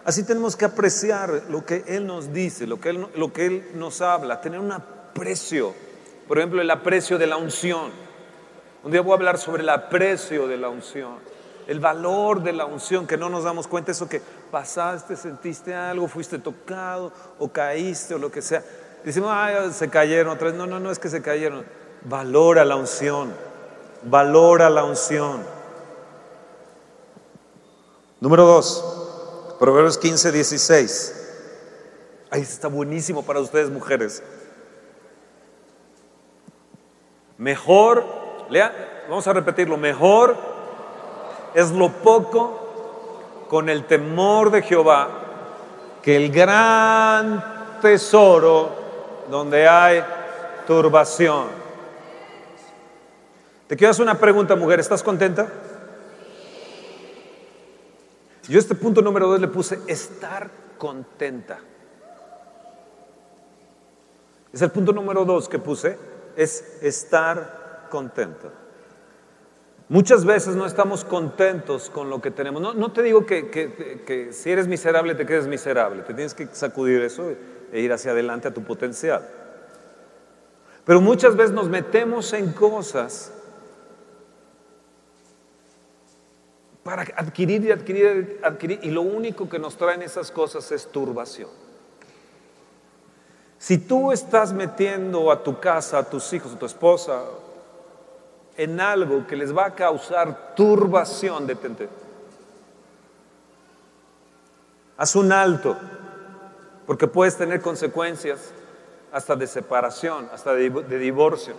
[0.08, 3.72] Así tenemos que apreciar lo que Él nos dice, lo que Él, lo que Él
[3.74, 5.74] nos habla, tener un aprecio.
[6.26, 7.90] Por ejemplo, el aprecio de la unción.
[8.82, 11.16] Un día voy a hablar sobre el aprecio de la unción,
[11.66, 16.08] el valor de la unción, que no nos damos cuenta, eso que pasaste, sentiste algo,
[16.08, 18.64] fuiste tocado o caíste o lo que sea.
[19.04, 20.56] Decimos, ay, se cayeron otra vez.
[20.56, 21.66] No, no, no es que se cayeron.
[22.04, 23.30] Valora la unción,
[24.04, 25.42] valora la unción.
[28.22, 28.97] Número dos,
[29.58, 31.14] Proverbios 15, 16.
[32.30, 34.22] Ahí está buenísimo para ustedes, mujeres.
[37.38, 38.04] Mejor,
[38.50, 40.36] lea, vamos a repetirlo, mejor
[41.54, 45.08] es lo poco con el temor de Jehová
[46.02, 48.70] que el gran tesoro
[49.30, 50.04] donde hay
[50.66, 51.46] turbación.
[53.66, 55.48] Te quiero hacer una pregunta, mujer, ¿estás contenta?
[58.48, 61.58] Yo este punto número dos le puse estar contenta.
[64.52, 65.98] Es el punto número dos que puse,
[66.34, 68.48] es estar contenta.
[69.90, 72.74] Muchas veces no estamos contentos con lo que tenemos.
[72.74, 76.02] No, te digo que, que, si eres miserable te quedes miserable.
[76.02, 77.30] Te tienes que sacudir eso
[77.72, 79.26] e ir hacia adelante a tu potencial.
[80.84, 83.32] Pero muchas veces nos metemos en cosas
[86.88, 88.80] para adquirir y adquirir, adquirir.
[88.82, 91.50] Y lo único que nos traen esas cosas es turbación.
[93.58, 97.24] Si tú estás metiendo a tu casa, a tus hijos, a tu esposa,
[98.56, 101.90] en algo que les va a causar turbación, detente.
[104.96, 105.76] Haz un alto,
[106.86, 108.54] porque puedes tener consecuencias
[109.12, 111.52] hasta de separación, hasta de, divorcio.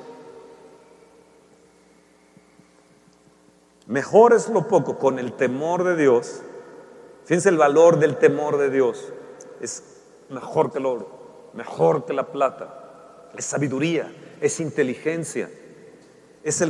[3.90, 6.44] Mejor es lo poco con el temor de Dios.
[7.26, 9.12] Fíjense el valor del temor de Dios.
[9.62, 9.84] Es
[10.30, 13.32] mejor que el oro, mejor que la plata.
[13.36, 15.50] Es sabiduría, es inteligencia.
[16.44, 16.62] Es,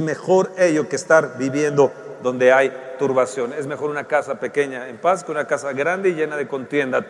[0.00, 1.90] mejor ello que estar viviendo
[2.22, 3.52] donde hay turbación.
[3.52, 7.04] Es mejor una casa pequeña en paz que una casa grande y llena de contienda.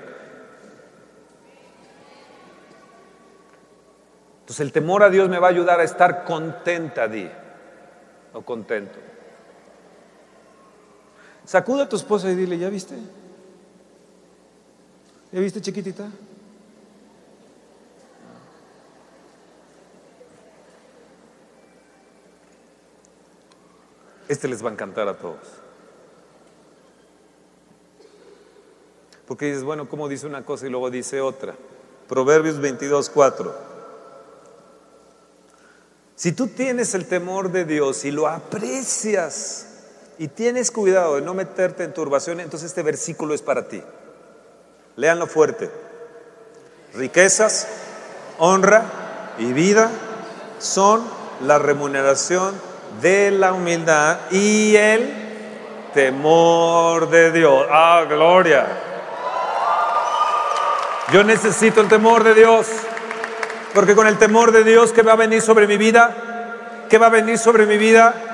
[4.41, 7.31] Entonces el temor a Dios me va a ayudar a estar contenta, di,
[8.33, 9.08] o contento.
[11.49, 12.95] Sacuda a tu esposa y dile, ¿ya viste?
[15.33, 16.07] ¿Ya viste chiquitita?
[24.29, 25.39] Este les va a encantar a todos.
[29.27, 31.55] Porque dices, bueno, ¿cómo dice una cosa y luego dice otra?
[32.09, 33.55] Proverbios 22, 4.
[36.15, 39.68] Si tú tienes el temor de Dios y lo aprecias
[40.19, 43.83] y tienes cuidado de no meterte en turbación, entonces este versículo es para ti.
[44.97, 45.71] Leanlo fuerte.
[46.95, 47.69] Riquezas,
[48.39, 48.83] honra
[49.39, 49.91] y vida
[50.59, 51.05] son
[51.47, 52.55] la remuneración
[53.01, 57.67] de la humildad y el temor de Dios.
[57.71, 58.67] Ah, gloria.
[61.13, 62.67] Yo necesito el temor de Dios,
[63.73, 67.07] porque con el temor de Dios que va a venir sobre mi vida, que va
[67.07, 68.28] a venir sobre mi vida,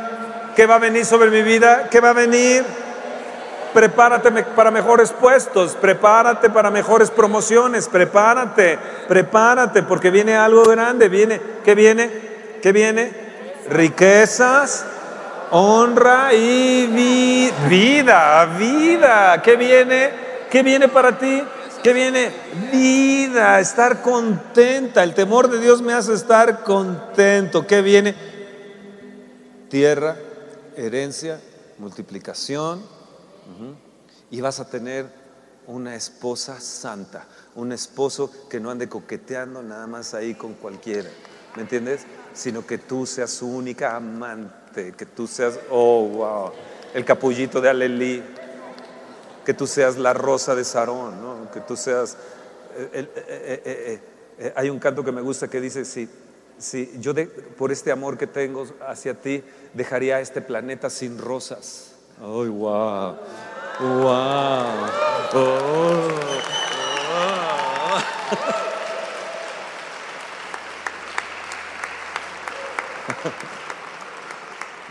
[0.54, 2.64] que va a venir sobre mi vida, que va a venir.
[3.72, 8.78] Prepárate para mejores puestos, prepárate para mejores promociones, prepárate,
[9.08, 12.08] prepárate, porque viene algo grande, viene, ¿qué viene?
[12.62, 13.24] ¿Qué viene?
[13.68, 14.84] riquezas,
[15.50, 16.86] honra y
[17.68, 19.42] vida, vida.
[19.42, 20.10] ¿Qué viene?
[20.50, 21.42] ¿Qué viene para ti?
[21.82, 22.30] ¿Qué viene?
[22.72, 25.02] Vida, estar contenta.
[25.02, 27.66] El temor de Dios me hace estar contento.
[27.66, 28.14] ¿Qué viene?
[29.68, 30.16] Tierra,
[30.76, 31.40] herencia,
[31.78, 32.82] multiplicación.
[34.30, 35.06] Y vas a tener
[35.66, 41.10] una esposa santa, un esposo que no ande coqueteando nada más ahí con cualquiera.
[41.56, 42.06] ¿Me entiendes?
[42.34, 46.52] sino que tú seas su única amante, que tú seas, oh, wow,
[46.92, 48.22] el capullito de Alelí,
[49.44, 51.50] que tú seas la rosa de Sarón, ¿no?
[51.50, 52.16] que tú seas...
[52.76, 54.00] Eh, eh,
[54.36, 56.08] eh, hay un canto que me gusta que dice, si,
[56.58, 61.94] si yo de, por este amor que tengo hacia ti, dejaría este planeta sin rosas.
[62.22, 63.16] ¡Oh, wow!
[63.80, 64.64] ¡Wow!
[65.34, 66.08] Oh,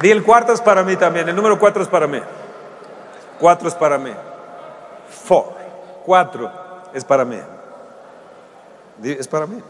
[0.02, 2.20] Di el cuarto es para mí también, el número cuatro es para mí.
[3.40, 4.12] Cuatro es para mí.
[5.26, 5.54] Four.
[6.06, 6.52] Cuatro
[6.94, 7.40] es para mí.
[9.02, 9.62] Es para mí.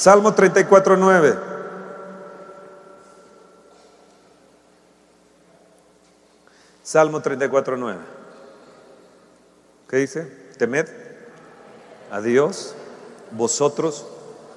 [0.00, 1.38] Salmo 34, 9.
[6.82, 7.98] Salmo 34, 9.
[9.90, 10.22] ¿Qué dice?
[10.56, 10.88] Temed
[12.10, 12.74] a Dios,
[13.32, 14.06] vosotros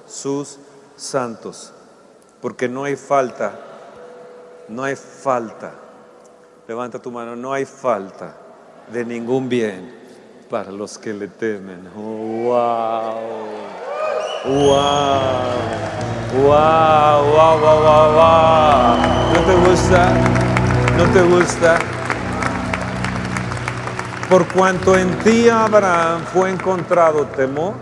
[0.08, 0.58] sus
[0.96, 1.74] santos,
[2.40, 3.52] porque no hay falta
[4.68, 5.74] no hay falta,
[6.66, 8.34] levanta tu mano, no hay falta
[8.90, 9.94] de ningún bien
[10.48, 11.90] para los que le temen.
[11.94, 13.93] wow.
[14.44, 15.54] Wow.
[16.34, 19.32] Wow, wow, wow, wow, wow.
[19.32, 20.02] ¿No te gusta?
[20.98, 21.78] ¿No te gusta?
[24.28, 27.72] Por cuanto en ti Abraham fue encontrado temor,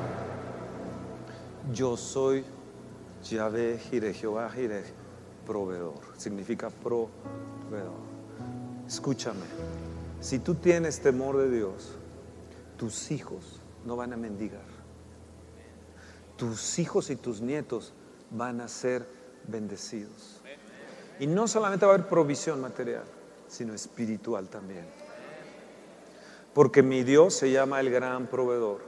[1.73, 2.45] yo soy
[3.25, 4.85] Yahvé Jireh, Jehová Jireh
[5.45, 6.01] proveedor.
[6.17, 8.03] Significa proveedor.
[8.87, 9.47] Escúchame,
[10.21, 11.97] si tú tienes temor de Dios,
[12.77, 14.72] tus hijos no van a mendigar.
[16.43, 17.93] Tus hijos y tus nietos
[18.33, 19.07] van a ser
[19.47, 20.41] bendecidos.
[21.21, 23.05] Y no solamente va a haber provisión material,
[23.47, 24.85] sino espiritual también.
[26.53, 28.81] Porque mi Dios se llama el gran proveedor.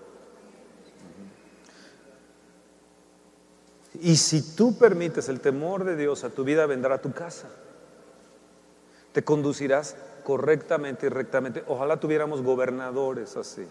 [4.00, 7.50] Y si tú permites el temor de Dios a tu vida, vendrá a tu casa.
[9.12, 9.94] Te conducirás
[10.24, 11.62] correctamente y rectamente.
[11.68, 13.64] Ojalá tuviéramos gobernadores así.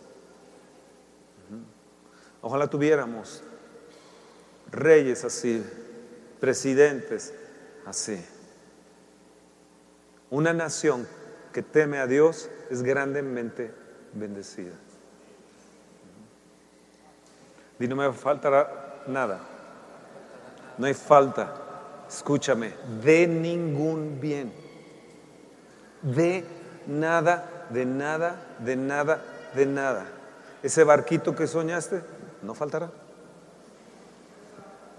[2.41, 3.43] Ojalá tuviéramos
[4.73, 5.63] reyes así,
[6.39, 7.33] presidentes
[7.85, 8.23] así.
[10.29, 11.07] Una nación
[11.53, 13.71] que teme a Dios es grandemente
[14.13, 14.73] bendecida.
[17.79, 19.41] Y no me faltará nada.
[20.77, 21.53] No hay falta,
[22.09, 22.73] escúchame,
[23.03, 24.51] de ningún bien.
[26.01, 26.43] De
[26.87, 29.23] nada, de nada, de nada,
[29.53, 30.05] de nada.
[30.63, 32.01] Ese barquito que soñaste,
[32.41, 33.02] no faltará.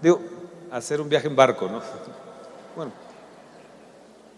[0.05, 0.21] Digo,
[0.71, 1.81] hacer un viaje en barco, ¿no?
[2.75, 2.91] Bueno,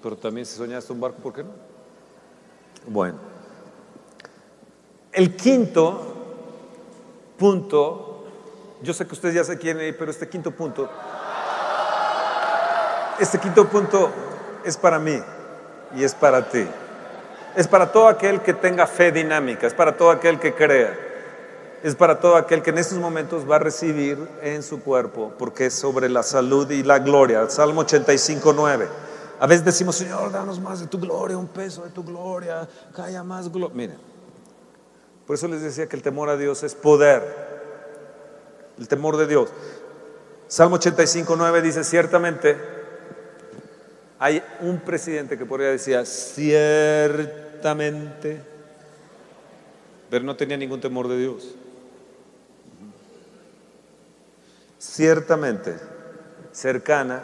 [0.01, 1.49] pero también si soñaste un barco, ¿por qué no?
[2.85, 3.17] Bueno,
[5.11, 6.13] el quinto
[7.37, 8.27] punto,
[8.81, 10.89] yo sé que ustedes ya se quieren ir, pero este quinto punto,
[13.19, 14.09] este quinto punto
[14.63, 15.21] es para mí
[15.97, 16.65] y es para ti.
[17.57, 21.06] Es para todo aquel que tenga fe dinámica, es para todo aquel que crea,
[21.83, 25.67] es para todo aquel que en estos momentos va a recibir en su cuerpo, porque
[25.67, 27.49] es sobre la salud y la gloria.
[27.49, 28.87] Salmo 85, 9.
[29.39, 33.23] A veces decimos, Señor, danos más de tu gloria, un peso de tu gloria, haya
[33.23, 33.75] más gloria.
[33.75, 33.97] Miren,
[35.27, 37.47] por eso les decía que el temor a Dios es poder.
[38.79, 39.49] El temor de Dios.
[40.47, 42.57] Salmo 85, 9 dice, ciertamente,
[44.17, 47.21] hay un presidente que podría decir, ciertamente,
[50.09, 51.53] pero no tenía ningún temor de Dios.
[54.89, 55.77] Ciertamente,
[56.53, 57.21] cercana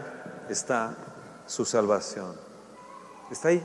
[0.50, 0.96] está
[1.48, 2.36] su salvación.
[3.32, 3.64] Está ahí.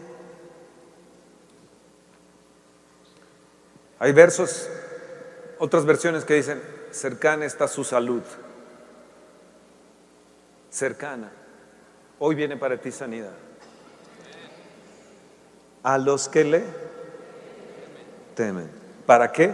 [3.99, 4.71] Hay versos,
[5.59, 6.63] otras versiones que dicen,
[6.93, 8.23] cercana está su salud.
[10.71, 11.31] Cercana.
[12.21, 13.35] Hoy viene para ti sanidad.
[15.83, 16.63] A los que le
[18.37, 18.71] temen.
[19.05, 19.53] ¿Para qué?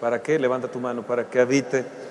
[0.00, 0.38] ¿Para qué?
[0.38, 2.05] Levanta tu mano, para que habite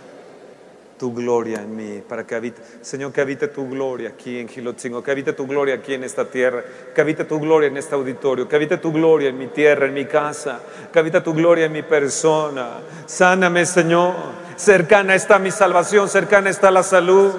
[0.98, 5.04] tu gloria en mí, para que habite, Señor, que habite tu gloria aquí en Gilotzingo,
[5.04, 6.64] que habite tu gloria aquí en esta tierra,
[6.94, 9.94] que habite tu gloria en este auditorio, que habite tu gloria en mi tierra, en
[9.94, 10.62] mi casa,
[10.92, 12.80] que habite tu gloria en mi persona.
[13.06, 14.14] Sáname, Señor.
[14.56, 17.34] Cercana está mi salvación, cercana está la salud.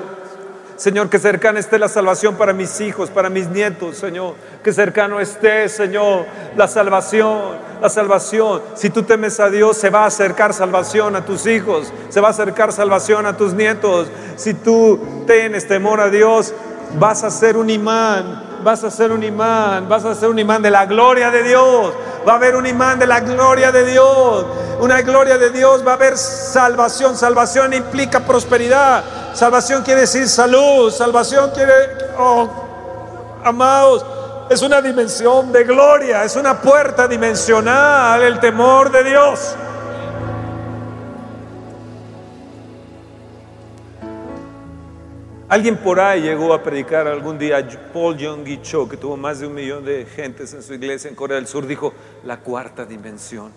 [0.77, 4.35] Señor, que cercana esté la salvación para mis hijos, para mis nietos, Señor.
[4.63, 8.61] Que cercano esté, Señor, la salvación, la salvación.
[8.75, 12.29] Si tú temes a Dios, se va a acercar salvación a tus hijos, se va
[12.29, 14.09] a acercar salvación a tus nietos.
[14.37, 16.53] Si tú tienes temor a Dios,
[16.99, 20.61] vas a ser un imán, vas a ser un imán, vas a ser un imán
[20.61, 21.95] de la gloria de Dios.
[22.27, 24.45] Va a haber un imán de la gloria de Dios.
[24.81, 27.17] Una gloria de Dios, va a haber salvación.
[27.17, 29.05] Salvación implica prosperidad.
[29.35, 30.91] Salvación quiere decir salud.
[30.91, 31.73] Salvación quiere,
[32.19, 32.49] oh,
[33.45, 34.05] amados,
[34.51, 36.25] es una dimensión de gloria.
[36.25, 39.55] Es una puerta dimensional, el temor de Dios.
[45.49, 49.47] Alguien por ahí llegó a predicar algún día, Paul Jong Cho, que tuvo más de
[49.47, 51.95] un millón de gentes en su iglesia en Corea del Sur, dijo
[52.25, 53.53] la cuarta dimensión.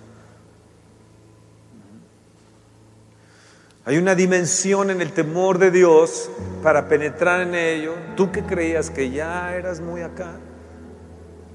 [3.86, 6.30] Hay una dimensión en el temor de Dios
[6.62, 7.96] para penetrar en ello.
[8.16, 10.36] Tú que creías que ya eras muy acá,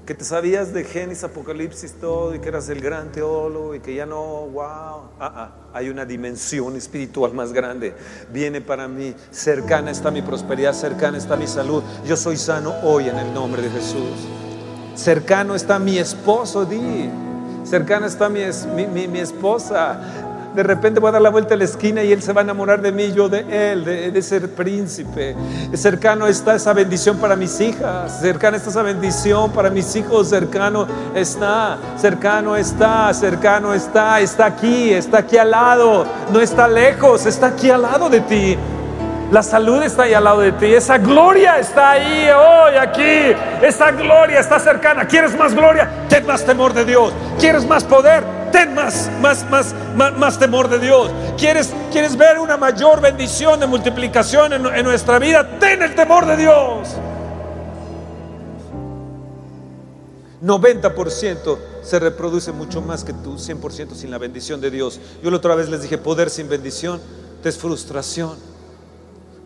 [0.05, 3.95] que te sabías de Génesis, Apocalipsis, todo, y que eras el gran teólogo, y que
[3.95, 7.95] ya no, wow, ah, ah, hay una dimensión espiritual más grande.
[8.31, 11.81] Viene para mí, cercana está mi prosperidad, cercana está mi salud.
[12.05, 14.27] Yo soy sano hoy en el nombre de Jesús.
[14.93, 17.09] Cercano está mi esposo, di.
[17.63, 18.41] Cercana está mi,
[18.93, 19.99] mi, mi esposa
[20.55, 22.43] de repente voy a dar la vuelta a la esquina y Él se va a
[22.43, 25.35] enamorar de mí, yo de Él, de, ser príncipe.
[25.73, 30.87] Cercano está esa bendición para mis hijas, cercano está esa bendición para mis hijos, cercano
[31.13, 37.47] está, cercano está, cercano está, está aquí, está aquí al lado, no está lejos, está
[37.47, 38.57] aquí al lado de ti.
[39.31, 40.67] La salud está ahí al lado de ti.
[40.67, 43.35] Esa gloria está ahí hoy, aquí.
[43.61, 45.07] Esa gloria está cercana.
[45.07, 45.89] ¿Quieres más gloria?
[46.07, 47.11] Ten más temor de Dios.
[47.39, 48.23] ¿Quieres más poder?
[48.51, 49.73] Ten más, más, más,
[50.17, 51.11] más, temor de Dios.
[51.37, 55.59] ¿Quieres, ¿Quieres ver una mayor bendición de multiplicación en, en nuestra vida?
[55.59, 56.95] Ten el temor de Dios.
[60.41, 64.99] 90% se reproduce mucho más que tú 100% sin la bendición de Dios.
[65.23, 67.01] Yo la otra vez les dije, poder sin bendición
[67.43, 68.54] es frustración.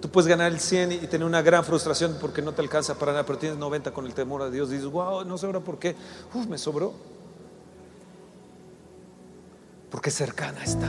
[0.02, 3.12] Tú puedes ganar el 100 y tener una gran frustración porque no te alcanza para
[3.12, 4.70] nada, pero tienes 90 con el temor a Dios.
[4.70, 5.96] Dices, wow, no sobra por qué.
[6.34, 6.94] Uf, me sobró.
[9.92, 10.88] Porque cercana está,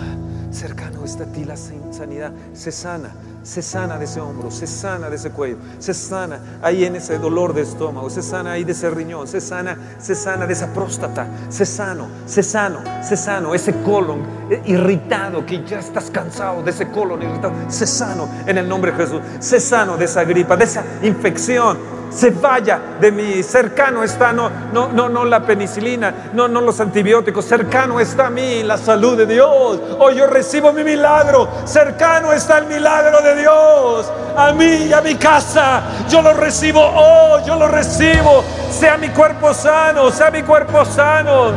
[0.51, 2.33] cercano está a ti la sanidad.
[2.53, 3.11] Se sana,
[3.43, 7.19] se sana de ese hombro, se sana de ese cuello, se sana ahí en ese
[7.19, 10.73] dolor de estómago, se sana ahí de ese riñón, se sana, se sana de esa
[10.75, 14.21] próstata, se sano, se sano, se sano, ese colon
[14.67, 18.99] irritado que ya estás cansado de ese colon irritado, se sano en el nombre de
[18.99, 23.43] Jesús, se sano de esa gripa, de esa infección se vaya de mí.
[23.43, 27.45] Cercano está, no, no, no, no la penicilina, no, no los antibióticos.
[27.45, 29.81] Cercano está a mí la salud de Dios.
[29.99, 31.49] Hoy yo recibo mi milagro.
[31.65, 34.13] Cercano está el milagro de Dios.
[34.37, 35.83] A mí y a mi casa.
[36.09, 38.45] Yo lo recibo hoy, yo lo recibo.
[38.71, 41.53] Sea mi cuerpo sano, sea mi cuerpo sano.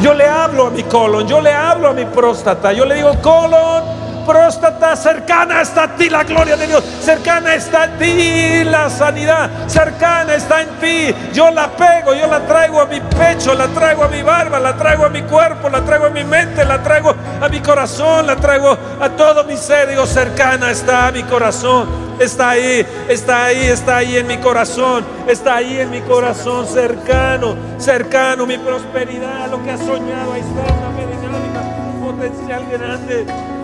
[0.00, 2.72] Yo le hablo a mi colon, yo le hablo a mi próstata.
[2.72, 7.84] Yo le digo, colon próstata, cercana está a ti la gloria de Dios, cercana está
[7.84, 11.14] a ti la sanidad, cercana está en ti.
[11.32, 14.76] Yo la pego, yo la traigo a mi pecho, la traigo a mi barba, la
[14.76, 18.36] traigo a mi cuerpo, la traigo a mi mente, la traigo a mi corazón, la
[18.36, 19.88] traigo a todo mi ser.
[19.88, 22.08] Digo, cercana está a mi corazón.
[22.18, 27.54] Está ahí, está ahí, está ahí en mi corazón, está ahí en mi corazón, cercano,
[27.78, 33.57] cercano, mi prosperidad, lo que has soñado, ahí está una potencial grande.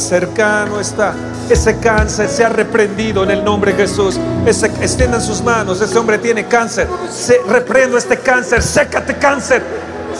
[0.00, 1.14] Cercano está.
[1.48, 4.18] Ese cáncer se ha reprendido en el nombre de Jesús.
[4.46, 5.80] Ese, extiendan sus manos.
[5.80, 6.88] Ese hombre tiene cáncer.
[7.10, 8.62] Se, reprendo este cáncer.
[8.62, 9.62] Sécate cáncer.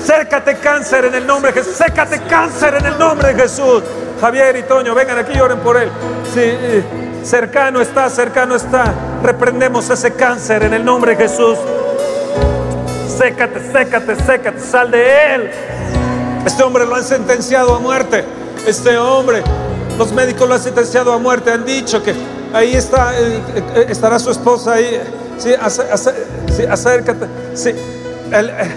[0.05, 1.77] Sécate cáncer en el nombre de Jesús.
[1.77, 3.83] Sécate cáncer en el nombre de Jesús.
[4.21, 5.91] Javier y Toño, vengan aquí y oren por él.
[6.35, 6.85] Sí,
[7.25, 8.93] cercano está, cercano está.
[9.23, 11.59] Reprendemos ese cáncer en el nombre de Jesús.
[13.17, 14.61] Sécate, sécate, sécate.
[14.61, 15.51] Sal de él.
[16.45, 18.25] Este hombre lo han sentenciado a muerte.
[18.67, 19.43] Este hombre
[20.01, 22.15] los médicos lo han sentenciado a muerte, han dicho que
[22.55, 23.43] ahí está, eh,
[23.75, 24.99] eh, estará su esposa ahí.
[25.37, 25.53] Sí,
[26.65, 27.27] acércate.
[27.53, 28.75] Sí, eh,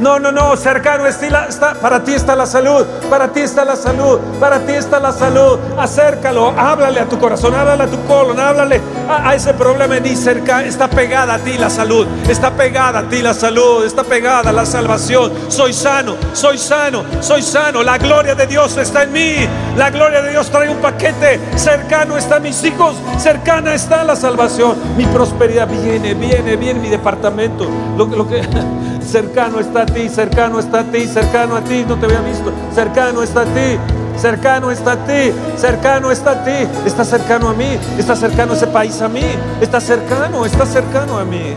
[0.00, 1.48] no, no, no, cercano está,
[1.80, 5.58] para ti está la salud, para ti está la salud, para ti está la salud.
[5.78, 10.62] Acércalo, háblale a tu corazón, háblale a tu colon, háblale a, ese problema di cerca,
[10.62, 14.64] está pegada a ti la salud, está pegada a ti la salud, está pegada la
[14.64, 15.32] salvación.
[15.48, 17.82] Soy sano, soy sano, soy sano.
[17.82, 19.34] La gloria de Dios está en mí,
[19.76, 21.40] la gloria de Dios trae un paquete.
[21.56, 24.76] Cercano están mis hijos, cercana está la salvación.
[24.96, 27.68] Mi prosperidad viene, viene, viene mi departamento.
[27.96, 28.42] Lo, lo que
[29.04, 32.52] cercano está a ti, cercano está a ti, cercano a ti, no te había visto,
[32.74, 33.78] cercano está a ti,
[34.16, 38.66] cercano está a ti, cercano está a ti, está cercano a mí, está cercano ese
[38.66, 39.24] país a mí,
[39.60, 41.54] está cercano, está cercano a mí,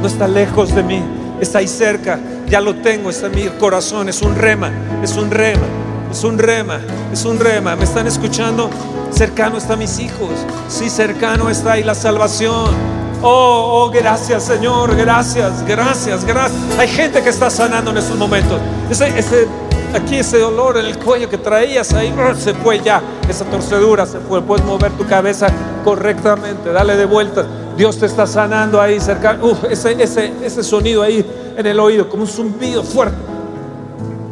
[0.00, 1.02] no está lejos de mí,
[1.40, 2.18] está ahí cerca,
[2.48, 4.70] ya lo tengo, está en mi corazón, es un rema,
[5.02, 5.66] es un rema,
[6.10, 6.80] es un rema,
[7.12, 8.70] es un rema, ¿me están escuchando?
[9.10, 10.30] Cercano está mis hijos,
[10.68, 12.98] sí, cercano está ahí la salvación.
[13.20, 16.60] Oh, oh, gracias Señor, gracias, gracias, gracias.
[16.78, 18.60] Hay gente que está sanando en estos momentos.
[18.88, 19.48] Ese, ese,
[19.94, 23.02] aquí ese dolor en el cuello que traías ahí uh, se fue ya.
[23.28, 24.42] Esa torcedura se fue.
[24.42, 25.48] Puedes mover tu cabeza
[25.84, 27.46] correctamente, dale de vuelta.
[27.76, 29.38] Dios te está sanando ahí cerca.
[29.40, 31.24] Uf, ese, ese, ese sonido ahí
[31.56, 33.16] en el oído, como un zumbido fuerte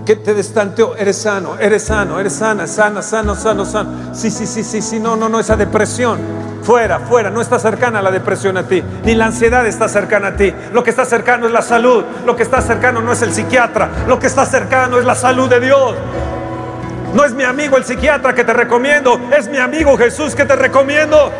[0.04, 4.14] que te destanteó, eres sano, eres sano, eres sana, sana, sano, sano, sano.
[4.14, 6.20] Sí, sí, sí, sí, sí, no, no, no, esa depresión
[6.66, 10.36] Fuera, fuera, no está cercana la depresión a ti, ni la ansiedad está cercana a
[10.36, 10.52] ti.
[10.72, 13.88] Lo que está cercano es la salud, lo que está cercano no es el psiquiatra,
[14.08, 15.94] lo que está cercano es la salud de Dios.
[17.14, 20.56] No es mi amigo el psiquiatra que te recomiendo, es mi amigo Jesús que te
[20.56, 21.30] recomiendo.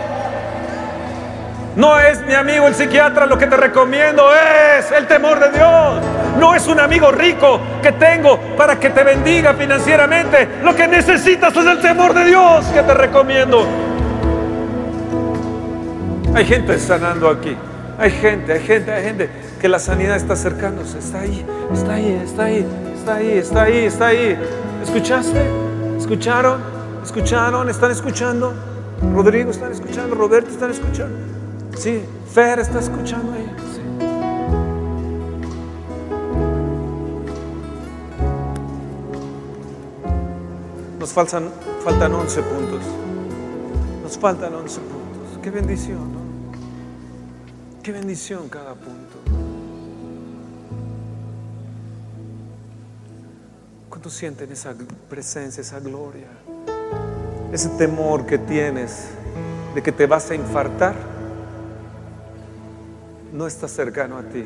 [1.75, 4.31] No es mi amigo el psiquiatra lo que te recomiendo,
[4.79, 6.05] es el temor de Dios.
[6.39, 10.49] No es un amigo rico que tengo para que te bendiga financieramente.
[10.63, 13.86] Lo que necesitas es el temor de Dios que te recomiendo.
[16.37, 17.57] Hay gente sanando aquí.
[17.99, 20.99] Hay gente, hay gente, hay gente que la sanidad está acercándose.
[20.99, 21.43] Está ahí,
[21.73, 24.39] está ahí, está ahí, está ahí, está ahí, está ahí.
[24.83, 25.43] ¿Escuchaste?
[25.97, 26.61] ¿Escucharon?
[27.03, 27.71] ¿Escucharon?
[27.71, 28.53] ¿Están escuchando?
[29.15, 30.15] Rodrigo, ¿están escuchando?
[30.15, 31.17] Roberto, ¿están escuchando?
[31.75, 32.05] Sí,
[32.35, 33.51] Fer está escuchando ahí.
[41.01, 41.49] Nos faltan,
[41.83, 42.81] faltan 11 puntos.
[44.03, 45.39] Nos faltan 11 puntos.
[45.43, 46.26] Qué bendición.
[47.87, 49.17] Qué bendición cada punto.
[53.89, 54.75] ¿Cuánto sienten esa
[55.09, 56.27] presencia, esa gloria?
[57.53, 59.07] Ese temor que tienes
[59.73, 60.97] de que te vas a infartar
[63.33, 64.45] no está cercano a ti.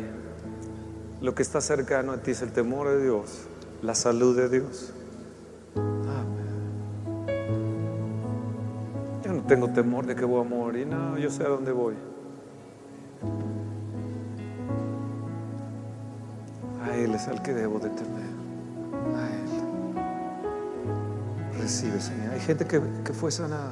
[1.23, 3.47] Lo que está cercano a ti es el temor de Dios,
[3.81, 4.93] la salud de Dios.
[9.25, 12.10] Yo no tengo temor de que voy a morir, no, yo sé a dónde voy.
[16.83, 18.31] A Él es al que debo de temer.
[19.17, 19.49] A Él.
[21.61, 22.33] Recibe, Señor.
[22.33, 23.71] Hay gente que, que fue sanada.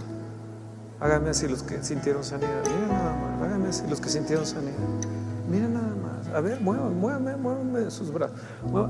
[1.01, 2.63] Hágame así los que sintieron sanidad.
[2.65, 3.43] Mira nada más.
[3.43, 4.75] Hágame así los que sintieron sanidad.
[5.49, 6.35] Mira nada más.
[6.35, 8.37] A ver, muevan, muevan, muevan sus brazos.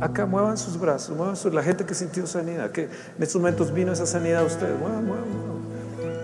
[0.00, 1.16] acá muevan sus brazos.
[1.16, 2.70] Muevan la gente que sintió sanidad.
[2.70, 4.78] Que en estos momentos vino esa sanidad a ustedes.
[4.78, 5.48] Muevan, muevan, muevan.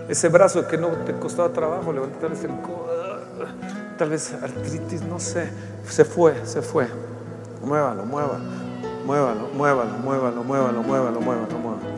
[0.09, 2.87] Ese brazo que no te costaba trabajo, levantar tal vez el codo,
[3.97, 5.49] tal vez artritis, no sé.
[5.87, 6.87] Se fue, se fue.
[7.63, 8.43] Muévalo, muévalo.
[9.05, 11.95] Muévalo, muévalo, muévalo, muévalo, muévalo, muévalo, muévalo.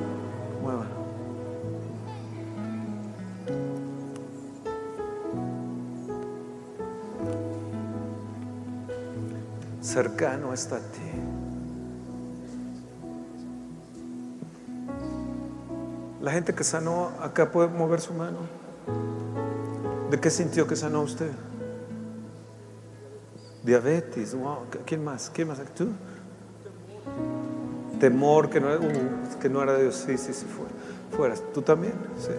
[9.97, 11.01] cercano está a ti.
[16.21, 18.37] La gente que sanó acá puede mover su mano.
[20.11, 21.31] ¿De qué sintió que sanó usted?
[23.67, 24.35] Diabetes,
[24.85, 25.29] ¿Quién más?
[25.31, 25.59] ¿Quién más?
[25.75, 25.89] ¿Tú?
[27.99, 30.03] Temor que no, uh, que no era Dios.
[30.07, 30.45] Sí, sí, sí,
[31.15, 31.35] fuera.
[31.53, 31.93] ¿Tú también?
[32.17, 32.31] Sí.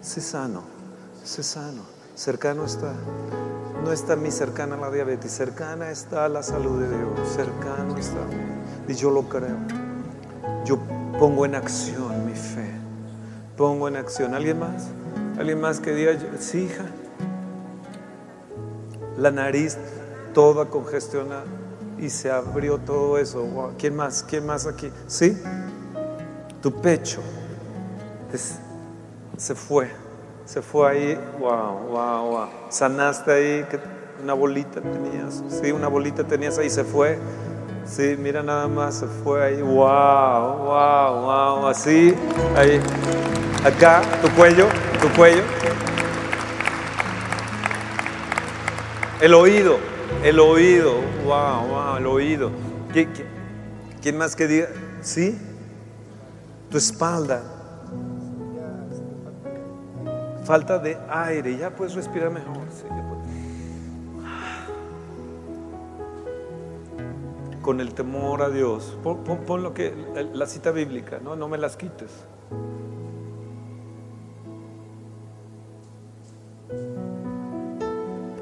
[0.00, 0.62] Sé sano,
[1.22, 1.82] sé sano.
[2.14, 2.94] Cercano está
[3.86, 8.18] no está mi cercana la diabetes, cercana está la salud de Dios, cercano está.
[8.88, 9.58] Y yo lo creo.
[10.64, 10.78] Yo
[11.20, 12.68] pongo en acción mi fe.
[13.56, 14.34] Pongo en acción.
[14.34, 14.88] ¿Alguien más?
[15.38, 16.86] ¿Alguien más que diga, sí, hija?
[19.16, 19.78] La nariz
[20.36, 21.46] toda congestionada
[21.98, 23.72] y se abrió todo eso.
[23.78, 24.22] ¿Quién más?
[24.22, 24.92] ¿Quién más aquí?
[25.06, 25.34] ¿Sí?
[26.60, 27.22] Tu pecho
[29.38, 29.90] se fue
[30.44, 32.48] se fue ahí, wow, wow, wow.
[32.68, 33.80] Sanaste ahí, que
[34.22, 37.18] una bolita tenías, sí, una bolita tenías ahí, se fue.
[37.86, 42.14] Sí, mira nada más, se fue ahí, wow, wow, wow, así,
[42.56, 42.78] ahí.
[43.64, 44.68] Acá, tu cuello,
[45.00, 45.42] tu cuello.
[49.20, 49.78] El oído,
[50.24, 50.94] el oído,
[51.24, 52.50] wow, wow, el oído.
[54.02, 54.68] quién más que diga?
[55.02, 55.38] ¿Sí?
[56.70, 57.42] Tu espalda,
[60.44, 62.56] falta de aire, ya puedes respirar mejor.
[67.62, 68.96] Con el temor a Dios.
[69.02, 69.92] Pon, lo que,
[70.32, 71.34] la cita bíblica, ¿no?
[71.34, 72.12] no me las quites.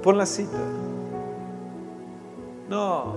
[0.03, 0.84] Pon la cita.
[2.69, 3.15] No.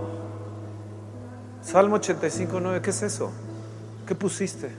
[1.62, 3.32] Salmo 85, 9, ¿qué es eso?
[4.06, 4.72] ¿Qué pusiste?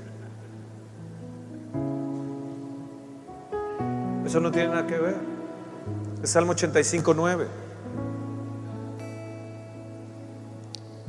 [4.25, 5.17] Eso no tiene nada que ver.
[6.23, 7.47] Es Salmo 85, 9.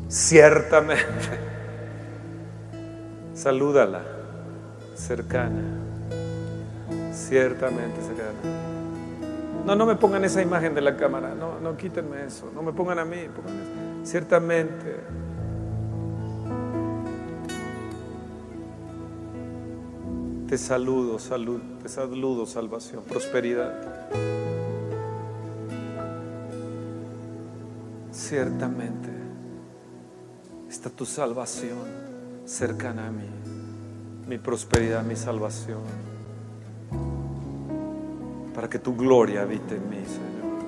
[0.08, 1.04] Ciertamente.
[3.34, 4.02] Salúdala.
[4.96, 5.62] Cercana.
[7.14, 8.69] Ciertamente cercana.
[9.66, 11.36] No, no me pongan esa imagen de la cámara.
[11.36, 12.52] No, no quítenme eso.
[12.54, 13.18] No me pongan a mí.
[14.04, 15.04] Ciertamente.
[20.50, 24.10] Te saludo, salud, te saludo, salvación, prosperidad.
[28.12, 29.10] Ciertamente
[30.68, 31.78] está tu salvación
[32.46, 33.30] cercana a mí,
[34.28, 35.84] mi prosperidad, mi salvación,
[38.60, 40.60] para que tu gloria habite en mí, Señor.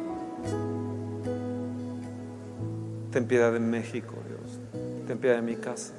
[3.12, 4.60] Ten piedad de México, Dios.
[5.08, 5.92] Ten piedad de mi casa,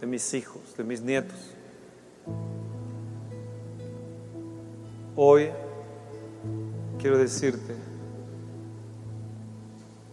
[0.00, 1.36] de mis hijos, de mis nietos.
[5.16, 5.50] Hoy
[6.98, 7.74] quiero decirte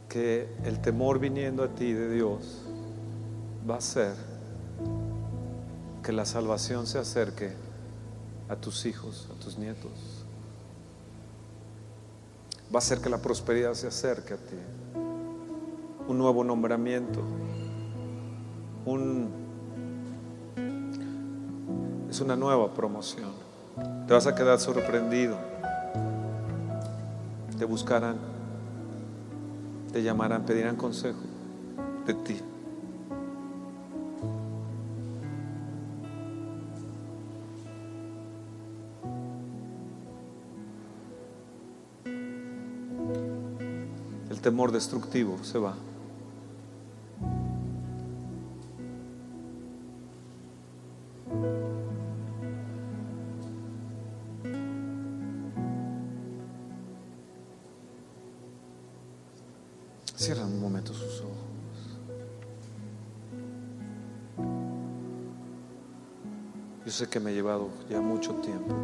[0.09, 2.61] que el temor viniendo a ti de Dios
[3.65, 4.15] va a hacer
[6.03, 7.53] que la salvación se acerque
[8.49, 10.14] a tus hijos, a tus nietos.
[12.75, 14.57] Va a hacer que la prosperidad se acerque a ti.
[16.09, 17.21] Un nuevo nombramiento.
[18.85, 19.29] Un,
[22.09, 23.31] es una nueva promoción.
[24.07, 25.37] Te vas a quedar sorprendido.
[27.57, 28.17] Te buscarán,
[29.93, 31.21] te llamarán, pedirán consejo
[32.05, 32.41] de ti.
[44.45, 45.73] temor destructivo se va.
[60.15, 61.97] Cierra un momento sus ojos.
[66.85, 68.75] Yo sé que me he llevado ya mucho tiempo.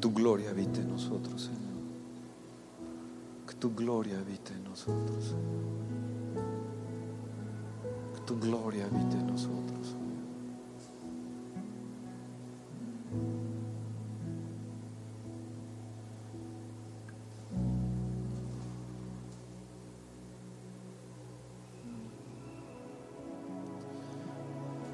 [0.00, 1.58] Tu gloria habite en nosotros, Señor.
[3.46, 6.44] Que tu gloria habite en nosotros, Señor.
[8.14, 9.86] Que tu gloria habite en nosotros.
[9.88, 10.08] Señor.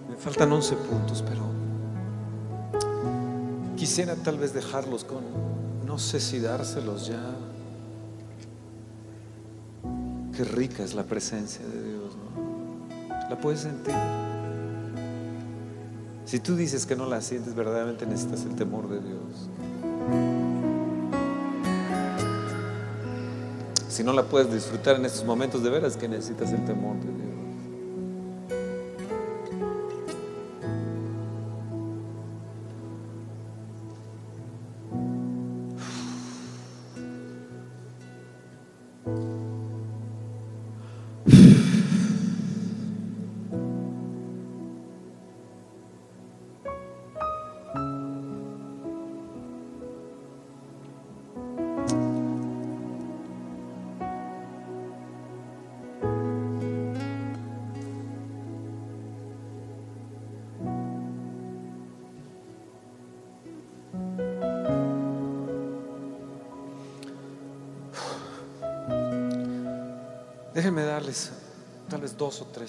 [0.08, 1.53] Me faltan 11 puntos, pero
[3.84, 5.22] quisiera tal vez dejarlos con,
[5.84, 7.20] no sé si dárselos ya.
[10.34, 13.28] Qué rica es la presencia de Dios, ¿no?
[13.28, 13.94] La puedes sentir.
[16.24, 19.50] Si tú dices que no la sientes, verdaderamente necesitas el temor de Dios.
[23.90, 27.12] Si no la puedes disfrutar en estos momentos, de veras que necesitas el temor de
[27.12, 27.23] Dios.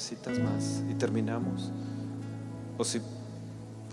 [0.02, 1.72] Citas más y terminamos.
[2.78, 3.02] O si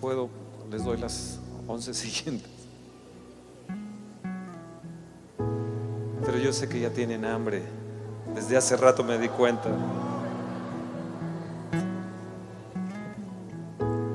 [0.00, 0.28] puedo,
[0.70, 2.50] les doy las once siguientes.
[6.24, 7.62] Pero yo sé que ya tienen hambre.
[8.34, 9.70] Desde hace rato me di cuenta.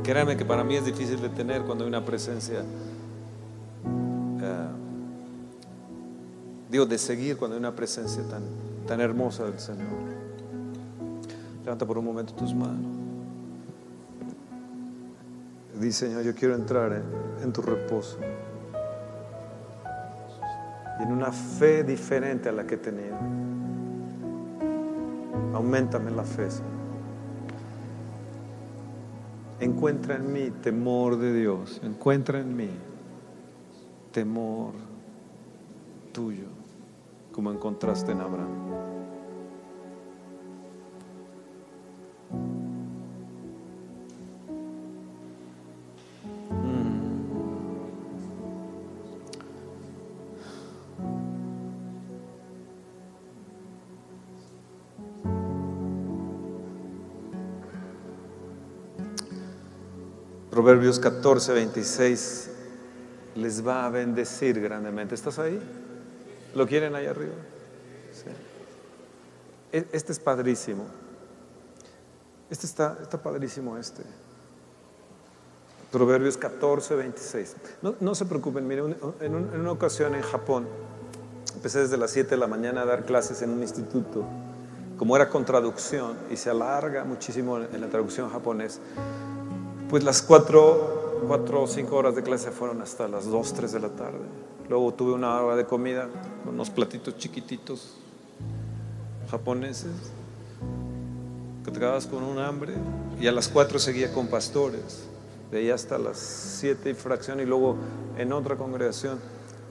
[0.03, 2.59] Créanme que para mí es difícil de tener cuando hay una presencia.
[4.41, 4.68] eh,
[6.72, 8.43] digo, de seguir cuando hay una presencia tan,
[8.88, 10.16] tan hermosa del Señor.
[11.68, 12.95] Levanta por un momento tus manos.
[15.77, 17.03] Dice, Señor, yo quiero entrar
[17.44, 18.19] en, tu reposo.
[20.98, 23.18] Y en una fe diferente a la que he tenido.
[25.53, 26.72] Aumentame la fe, Señor.
[29.60, 31.81] Encuentra en mí temor de Dios.
[31.84, 32.69] Encuentra en mí
[34.14, 34.72] temor
[36.14, 36.48] tuyo,
[37.34, 38.86] como encontraste en Abraham.
[60.68, 62.49] Proverbios 14, 26
[63.35, 65.15] les va a bendecir grandemente.
[65.15, 65.61] ¿Estás ahí?
[66.56, 67.35] ¿Lo quieren ahí arriba?
[69.72, 70.84] E- Este es padrísimo.
[72.49, 74.03] Este está, está padrísimo este.
[75.89, 77.56] Proverbios 14, 26.
[77.81, 80.68] No, no se preocupen, miren, en una ocasión en Japón,
[81.56, 84.26] empecé desde las 7 de la mañana a dar clases en un instituto,
[84.98, 88.81] como era con traducción y se alarga muchísimo en la traducción japonés,
[89.89, 93.80] pues las 4, cuatro o 5 horas de clase fueron hasta las 2, 3 de
[93.80, 94.19] la tarde.
[94.69, 96.07] Luego tuve una hora de comida
[96.45, 97.95] unos platitos chiquititos
[99.30, 99.91] japoneses
[101.65, 102.73] que te quedabas con un hambre
[103.19, 105.03] y a las 4 seguía con pastores
[105.51, 107.76] de ahí hasta las 7 y fracción y luego
[108.18, 109.19] en otra congregación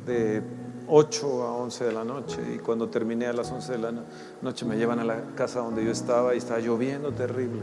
[0.07, 0.43] de
[0.89, 4.03] 8 a 11 de la noche y cuando terminé a las 11 de la no-
[4.43, 7.63] noche me llevan a la casa donde yo estaba y estaba lloviendo terrible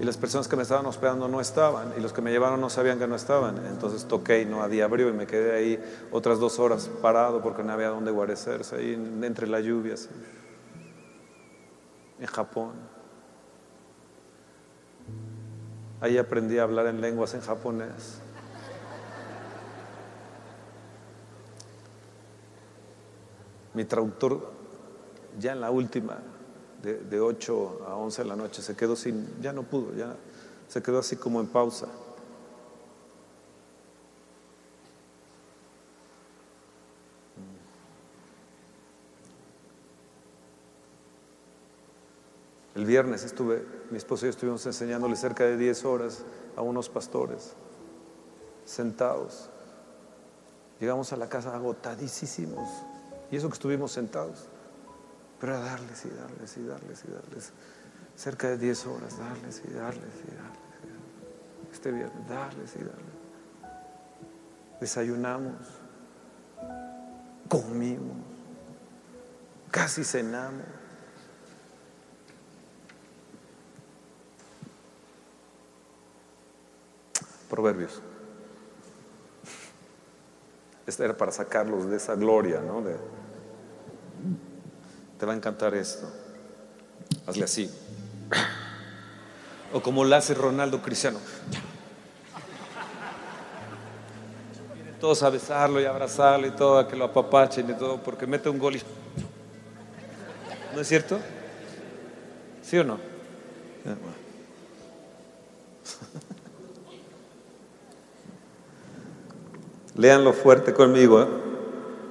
[0.00, 2.68] y las personas que me estaban hospedando no estaban y los que me llevaron no
[2.68, 6.40] sabían que no estaban entonces toqué y no había abrió y me quedé ahí otras
[6.40, 10.08] dos horas parado porque no había dónde guarecerse ahí entre las lluvias
[12.18, 12.94] en Japón
[16.04, 18.20] Ahí aprendí a hablar en lenguas en japonés.
[23.72, 24.52] Mi traductor,
[25.38, 26.18] ya en la última,
[26.84, 30.14] de, de 8 a 11 de la noche, se quedó sin, ya no pudo, ya
[30.68, 31.88] se quedó así como en pausa.
[42.74, 46.24] El viernes estuve, mi esposo y yo estuvimos enseñándole cerca de 10 horas
[46.56, 47.54] a unos pastores
[48.64, 49.48] sentados.
[50.80, 52.68] Llegamos a la casa agotadísimos.
[53.30, 54.48] Y eso que estuvimos sentados.
[55.44, 57.52] Pero darles y darles y darles y darles.
[58.16, 61.70] Cerca de 10 horas, darles y darles y darles.
[61.70, 63.74] Este viernes, darles y darles.
[64.80, 65.66] Desayunamos,
[67.46, 68.16] comimos,
[69.70, 70.64] casi cenamos.
[77.50, 78.00] Proverbios.
[80.86, 82.82] Este era para sacarlos de esa gloria, ¿no?
[85.18, 86.06] Te va a encantar esto.
[87.26, 87.70] Hazle así.
[89.72, 91.18] O como lo hace Ronaldo Cristiano.
[95.00, 98.48] Todos a besarlo y abrazarlo y todo, a que lo apapachen y todo, porque mete
[98.48, 98.82] un gol y...
[100.74, 101.18] ¿No es cierto?
[102.62, 102.98] ¿Sí o no?
[109.94, 111.22] Leanlo fuerte conmigo.
[111.22, 111.26] ¿eh?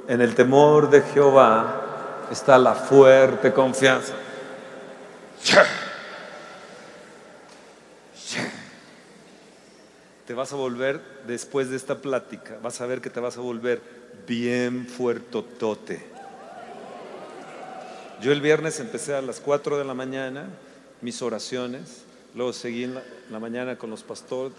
[0.08, 1.83] En el temor de Jehová
[2.34, 4.14] está la fuerte confianza.
[10.28, 13.42] Te vas a volver, después de esta plática, vas a ver que te vas a
[13.42, 13.82] volver
[14.28, 16.06] bien fuertotote.
[18.22, 20.48] Yo el viernes empecé a las 4 de la mañana
[21.02, 22.04] mis oraciones,
[22.34, 22.96] luego seguí en
[23.30, 24.54] la, mañana con los pastores,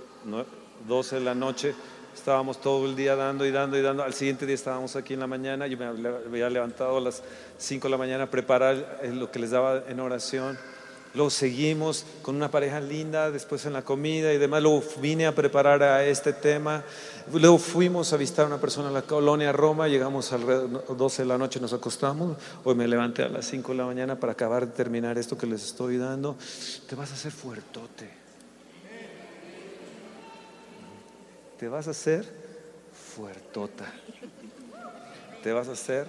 [0.87, 1.75] 12 de la noche,
[2.15, 4.03] estábamos todo el día dando y dando y dando.
[4.03, 7.23] Al siguiente día estábamos aquí en la mañana, yo me había levantado a las
[7.59, 10.59] 5 de la mañana a preparar lo que les daba en oración.
[11.15, 14.63] Luego seguimos con una pareja linda, después en la comida y demás.
[14.63, 16.83] Luego vine a preparar a este tema.
[17.33, 19.87] Luego fuimos a visitar a una persona en la colonia Roma.
[19.87, 22.37] Llegamos a las 12 de la noche, nos acostamos.
[22.65, 25.47] Hoy me levanté a las 5 de la mañana para acabar de terminar esto que
[25.47, 26.37] les estoy dando.
[26.89, 28.24] Te vas a hacer fuertote.
[31.65, 32.27] Te vas a hacer
[33.17, 33.87] fuertota.
[35.43, 36.07] Te vas a hacer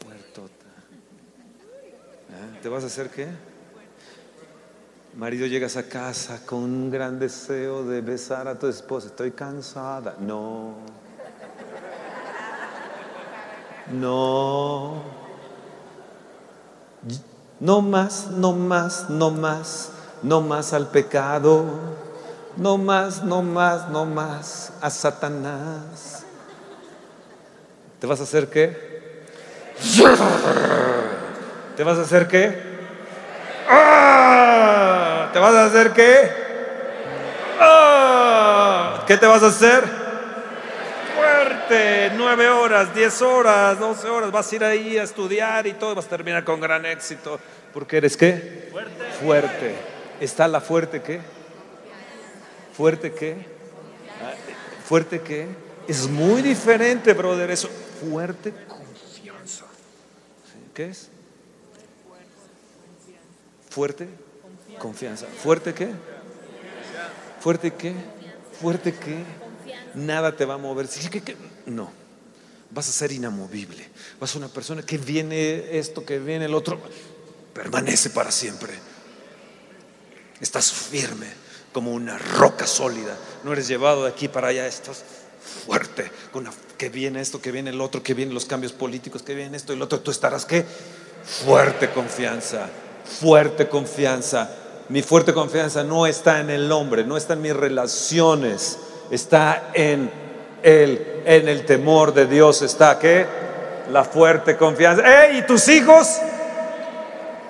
[0.00, 0.66] fuertota.
[2.30, 2.58] ¿Eh?
[2.62, 3.26] ¿Te vas a hacer qué?
[5.16, 9.08] Marido, llegas a casa con un gran deseo de besar a tu esposa.
[9.08, 10.14] Estoy cansada.
[10.20, 10.76] No.
[13.90, 15.02] No.
[17.58, 19.90] No más, no más, no más,
[20.22, 21.64] no más al pecado.
[22.60, 26.26] No más, no más, no más a Satanás.
[27.98, 29.24] ¿Te vas a hacer qué?
[31.74, 32.48] ¿Te vas a hacer qué?
[35.32, 36.30] ¿Te vas a hacer qué?
[37.58, 39.04] ¡Ah!
[39.06, 39.82] ¿Qué te vas a hacer?
[41.16, 45.94] Fuerte, nueve horas, diez horas, doce horas, vas a ir ahí a estudiar y todo,
[45.94, 47.40] vas a terminar con gran éxito.
[47.72, 48.68] Porque eres qué?
[48.70, 49.04] Fuerte.
[49.18, 49.74] Fuerte.
[50.20, 51.39] ¿Está la fuerte qué?
[52.80, 53.36] ¿Fuerte qué?
[54.88, 55.46] ¿Fuerte qué?
[55.86, 57.68] Es muy diferente, brother, eso.
[57.68, 59.66] Fuerte confianza.
[60.72, 61.08] ¿Qué es?
[63.68, 64.08] Fuerte
[64.78, 65.26] Confianza.
[65.26, 65.90] ¿Fuerte qué?
[67.40, 67.92] ¿Fuerte qué?
[68.58, 69.24] ¿Fuerte qué?
[69.94, 70.88] Nada te va a mover.
[71.66, 71.92] No.
[72.70, 73.86] Vas a ser inamovible.
[74.18, 76.80] Vas a una persona que viene esto, que viene el otro.
[77.52, 78.72] Permanece para siempre.
[80.40, 81.39] Estás firme
[81.72, 83.16] como una roca sólida.
[83.44, 84.66] No eres llevado de aquí para allá.
[84.66, 85.04] Estás
[85.66, 86.10] fuerte.
[86.32, 89.56] Con que viene esto, que viene el otro, que vienen los cambios políticos, que viene
[89.56, 90.00] esto y el otro.
[90.00, 90.64] Tú estarás qué?
[91.44, 92.68] Fuerte confianza.
[93.20, 94.50] Fuerte confianza
[94.90, 98.76] mi fuerte confianza no está en el hombre, no está en mis relaciones,
[99.12, 100.10] está en
[100.64, 103.24] él, en el temor de Dios está ¿qué?
[103.92, 105.30] La fuerte confianza.
[105.30, 106.18] ¿Y tus hijos?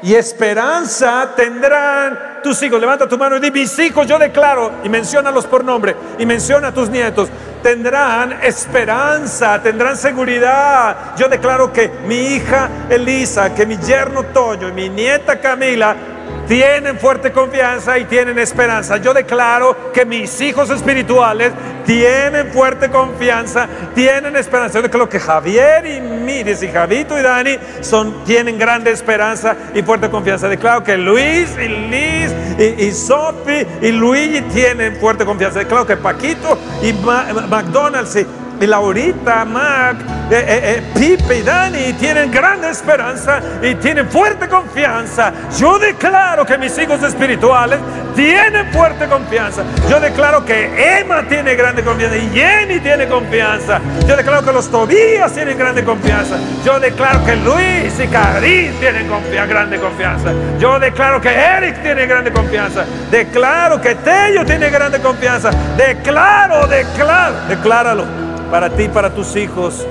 [0.02, 2.80] Y esperanza tendrán tus hijos.
[2.80, 6.68] Levanta tu mano y di, mis hijos, yo declaro, y menciónalos por nombre, y menciona
[6.68, 7.28] a tus nietos.
[7.62, 11.14] Tendrán esperanza, tendrán seguridad.
[11.16, 15.94] Yo declaro que mi hija Elisa, que mi yerno Toño y mi nieta Camila
[16.50, 18.96] tienen fuerte confianza y tienen esperanza.
[18.96, 21.52] Yo declaro que mis hijos espirituales
[21.86, 24.78] tienen fuerte confianza, tienen esperanza.
[24.78, 29.82] Yo declaro que Javier y Miris y Javito y Dani son, tienen grande esperanza y
[29.82, 30.48] fuerte confianza.
[30.48, 35.60] Declaro que Luis y Liz y, y Sophie y Luigi tienen fuerte confianza.
[35.60, 38.26] Declaro que Paquito y McDonald's y
[38.66, 39.96] Laurita, Mac
[40.30, 45.32] eh, Pipe y Dani tienen gran esperanza y tienen fuerte confianza.
[45.58, 47.80] Yo declaro que mis hijos espirituales
[48.14, 49.62] tienen fuerte confianza.
[49.88, 53.80] Yo declaro que Emma tiene grande confianza y Jenny tiene confianza.
[54.06, 56.36] Yo declaro que los Tobías tienen grande confianza.
[56.64, 59.08] Yo declaro que Luis y Karin tienen
[59.48, 60.32] grande confianza.
[60.58, 62.84] Yo declaro que Eric tiene grande confianza.
[63.10, 65.50] Declaro que Tello tiene grande confianza.
[65.76, 69.86] Declaro, declaro, decláralo para ti, para tus hijos.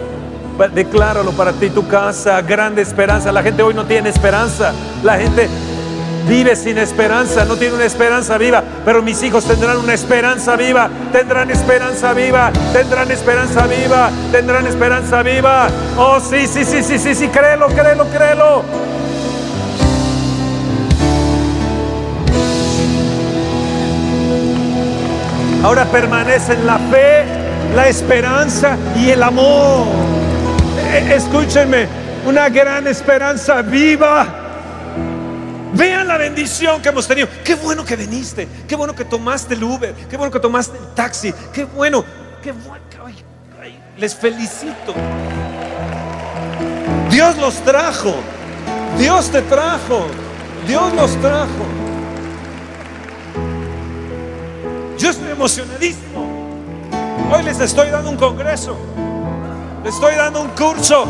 [0.74, 3.32] Decláralo para ti, tu casa, grande esperanza.
[3.32, 4.74] La gente hoy no tiene esperanza.
[5.04, 5.48] La gente
[6.28, 10.90] vive sin esperanza, no tiene una esperanza viva, pero mis hijos tendrán una esperanza viva,
[11.12, 15.68] tendrán esperanza viva, tendrán esperanza viva, tendrán esperanza viva.
[15.98, 18.64] Oh, sí, sí, sí, sí, sí, sí, créelo, créelo, créelo.
[25.64, 27.26] Ahora permanecen la fe,
[27.76, 29.88] la esperanza y el amor.
[30.92, 31.88] E, escúchenme,
[32.26, 34.28] una gran esperanza viva.
[35.74, 37.28] Vean la bendición que hemos tenido.
[37.44, 38.48] Qué bueno que viniste.
[38.68, 39.94] Qué bueno que tomaste el Uber.
[40.10, 41.34] Qué bueno que tomaste el taxi.
[41.54, 42.04] Qué bueno.
[42.42, 42.80] Qué bueno.
[43.98, 44.94] les felicito.
[47.12, 48.16] Dios los trajo.
[48.98, 50.08] Dios te trajo.
[50.68, 51.66] Dios los trajo.
[54.98, 56.29] Yo estoy emocionadísimo.
[57.32, 58.76] Hoy les estoy dando un congreso.
[59.84, 61.06] Les estoy dando un curso.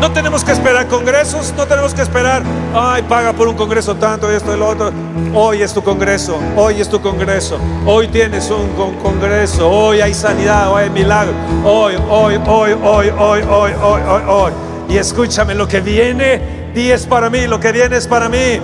[0.00, 2.42] No tenemos que esperar congresos, no tenemos que esperar,
[2.74, 4.92] ay, paga por un congreso tanto, esto y lo otro.
[5.32, 8.68] Hoy es tu congreso, hoy es tu congreso, hoy tienes un
[9.02, 11.32] congreso, hoy hay sanidad, hoy hay milagro,
[11.64, 14.52] hoy, hoy, hoy, hoy, hoy, hoy, hoy, hoy, hoy.
[14.90, 18.60] Y escúchame, lo que viene, di es para mí, lo que viene es para mí.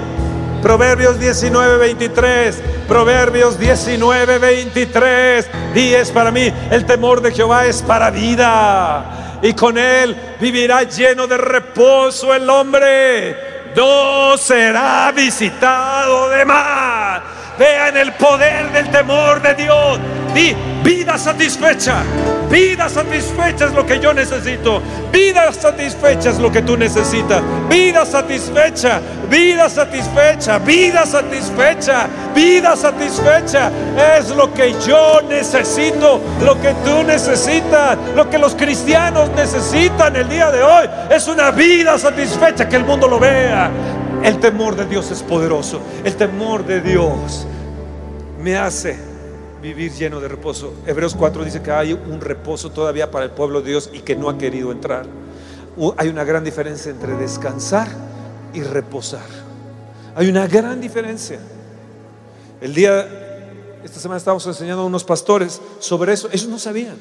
[0.62, 2.62] Proverbios 19, 23.
[2.87, 5.51] Proverbios 19, 23.
[5.74, 9.39] es para mí, el temor de Jehová es para vida.
[9.43, 13.37] Y con él vivirá lleno de reposo el hombre.
[13.74, 17.23] No será visitado de mal.
[17.59, 19.99] Vean el poder del temor de Dios.
[20.35, 22.02] Di vida satisfecha.
[22.51, 24.82] Vida satisfecha es lo que yo necesito.
[25.12, 27.43] Vida satisfecha es lo que tú necesitas.
[27.69, 33.70] Vida satisfecha, vida satisfecha, vida satisfecha, vida satisfecha
[34.19, 40.28] es lo que yo necesito, lo que tú necesitas, lo que los cristianos necesitan el
[40.28, 40.89] día de hoy.
[41.11, 43.70] Es una vida satisfecha que el mundo lo vea.
[44.23, 45.81] El temor de Dios es poderoso.
[46.05, 47.47] El temor de Dios
[48.43, 49.10] me hace
[49.61, 50.73] vivir lleno de reposo.
[50.87, 54.16] Hebreos 4 dice que hay un reposo todavía para el pueblo de Dios y que
[54.16, 55.07] no ha querido entrar.
[55.97, 57.89] Hay una gran diferencia entre descansar
[58.53, 59.27] y reposar.
[60.15, 61.39] Hay una gran diferencia.
[62.61, 63.07] El día,
[63.85, 66.28] esta semana estábamos enseñando a unos pastores sobre eso.
[66.32, 66.99] Ellos no sabían.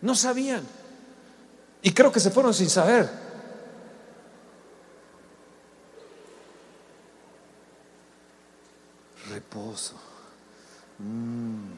[0.00, 0.62] No sabían.
[1.82, 3.08] Y creo que se fueron sin saber.
[9.30, 10.05] Reposo.
[10.98, 11.72] Mm,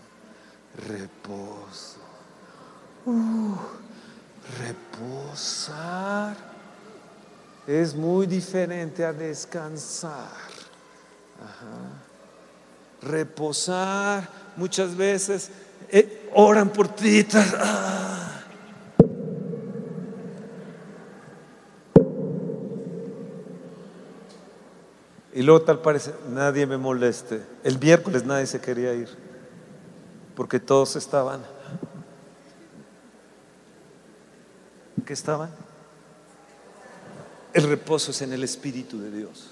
[0.87, 1.99] reposo.
[3.05, 3.57] Uh,
[4.59, 6.37] reposar
[7.67, 10.49] es muy diferente a descansar.
[13.03, 15.51] Reposar muchas veces
[15.91, 17.27] eh, oran por ti.
[17.35, 18.38] Ah.
[25.35, 27.43] Y luego tal parece, nadie me moleste.
[27.63, 29.09] El miércoles nadie se quería ir,
[30.35, 31.43] porque todos estaban.
[35.05, 35.51] ¿Qué estaban?
[37.53, 39.49] El reposo es en el Espíritu de Dios.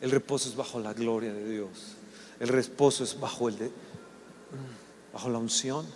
[0.00, 1.94] El reposo es bajo la gloria de Dios.
[2.40, 3.70] El reposo es bajo el de,
[5.12, 5.86] bajo la unción,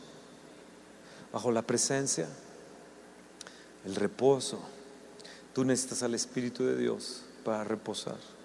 [1.33, 2.29] bajo la presencia.
[3.85, 4.61] El reposo.
[5.53, 8.38] Tú necesitas al Espíritu de Dios para reposar.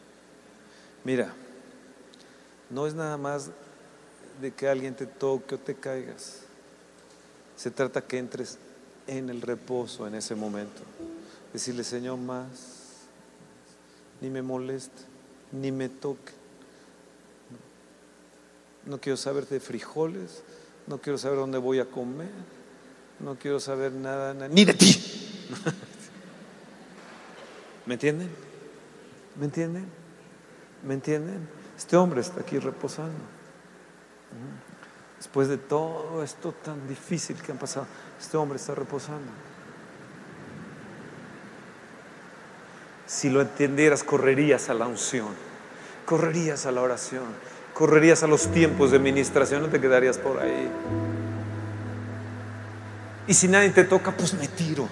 [1.03, 1.34] Mira,
[2.69, 3.51] no es nada más
[4.41, 6.39] de que alguien te toque o te caigas.
[7.55, 8.57] Se trata que entres
[9.07, 10.81] en el reposo en ese momento.
[11.51, 12.47] Decirle, Señor, más,
[14.21, 15.03] ni me moleste,
[15.51, 16.34] ni me toque.
[18.85, 20.43] No quiero saber de frijoles,
[20.88, 22.31] no quiero saber dónde voy a comer,
[23.19, 24.99] no quiero saber nada, ni de ti.
[27.85, 28.30] ¿Me entienden?
[29.38, 30.02] ¿Me entienden?
[30.84, 31.47] ¿Me entienden?
[31.77, 33.19] Este hombre está aquí reposando.
[35.18, 37.88] Después de todo esto tan difícil que han pasado,
[38.19, 39.31] este hombre está reposando.
[43.05, 45.30] Si lo entendieras, correrías a la unción,
[46.05, 47.23] correrías a la oración,
[47.73, 50.69] correrías a los tiempos de ministración, no te quedarías por ahí.
[53.27, 54.89] Y si nadie te toca, pues me tiro.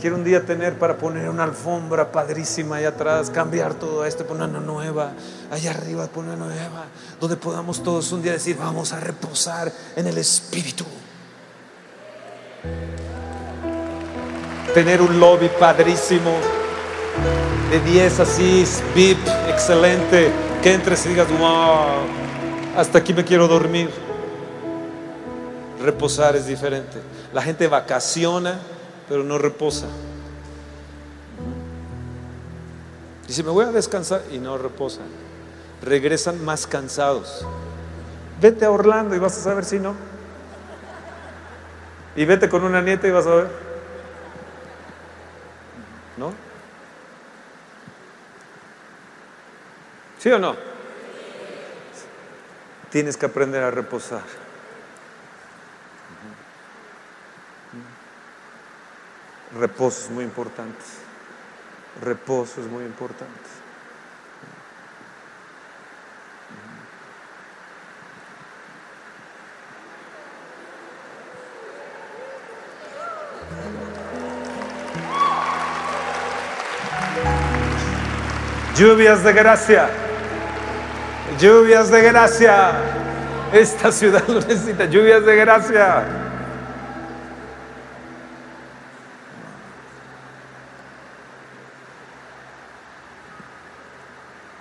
[0.00, 4.48] Quiero un día tener para poner una alfombra padrísima allá atrás, cambiar todo esto, poner
[4.48, 5.12] una nueva,
[5.50, 6.84] allá arriba poner una nueva,
[7.18, 10.84] donde podamos todos un día decir, vamos a reposar en el Espíritu.
[14.74, 16.32] Tener un lobby padrísimo,
[17.70, 20.30] de 10 así, VIP, excelente,
[20.62, 22.04] que entres y digas, wow,
[22.76, 23.90] hasta aquí me quiero dormir.
[25.82, 26.98] Reposar es diferente.
[27.32, 28.58] La gente vacaciona,
[29.08, 29.86] pero no reposa.
[33.26, 35.06] Dice, me voy a descansar y no reposan.
[35.82, 37.44] Regresan más cansados.
[38.40, 39.94] Vete a Orlando y vas a saber si no.
[42.14, 43.48] Y vete con una nieta y vas a ver.
[46.16, 46.32] ¿No?
[50.18, 50.56] ¿Sí o no?
[52.90, 54.22] Tienes que aprender a reposar.
[59.58, 60.84] Reposo es muy importante.
[62.02, 63.32] Reposo es muy importante.
[78.76, 79.88] Lluvias de gracia.
[81.40, 82.72] Lluvias de gracia.
[83.50, 84.84] Esta ciudad lo necesita.
[84.84, 86.25] Lluvias de gracia.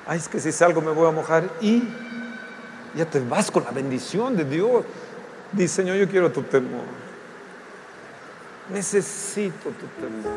[0.07, 1.83] Ay, es que si salgo me voy a mojar y
[2.95, 4.85] ya te vas con la bendición de Dios.
[5.51, 6.85] Dice, Señor, yo quiero tu temor.
[8.69, 10.31] Necesito tu temor.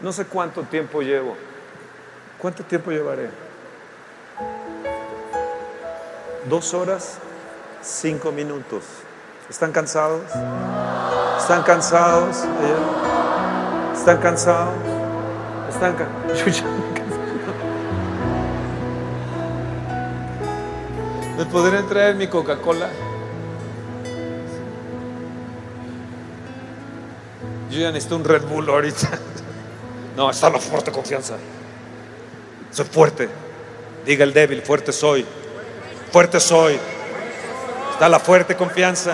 [0.00, 1.36] No sé cuánto tiempo llevo.
[2.38, 3.30] ¿Cuánto tiempo llevaré?
[6.48, 7.18] Dos horas,
[7.82, 8.84] cinco minutos.
[9.50, 10.22] ¿Están cansados?
[11.38, 12.44] ¿Están cansados?
[13.94, 14.74] ¿Están cansados?
[15.68, 16.28] ¿Están cansados?
[21.38, 22.88] ¿Me podrían traer mi Coca-Cola?
[27.70, 29.08] Yo ya necesito un Red Bull ahorita.
[30.16, 31.34] No, está la fuerte confianza.
[32.72, 33.28] Soy fuerte.
[34.04, 35.24] Diga el débil, fuerte soy.
[36.10, 36.76] Fuerte soy.
[37.92, 39.12] Está la fuerte confianza.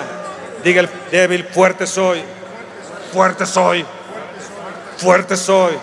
[0.65, 2.23] Diga el débil, fuerte soy.
[3.13, 3.85] Fuerte soy.
[4.97, 5.75] Fuerte soy.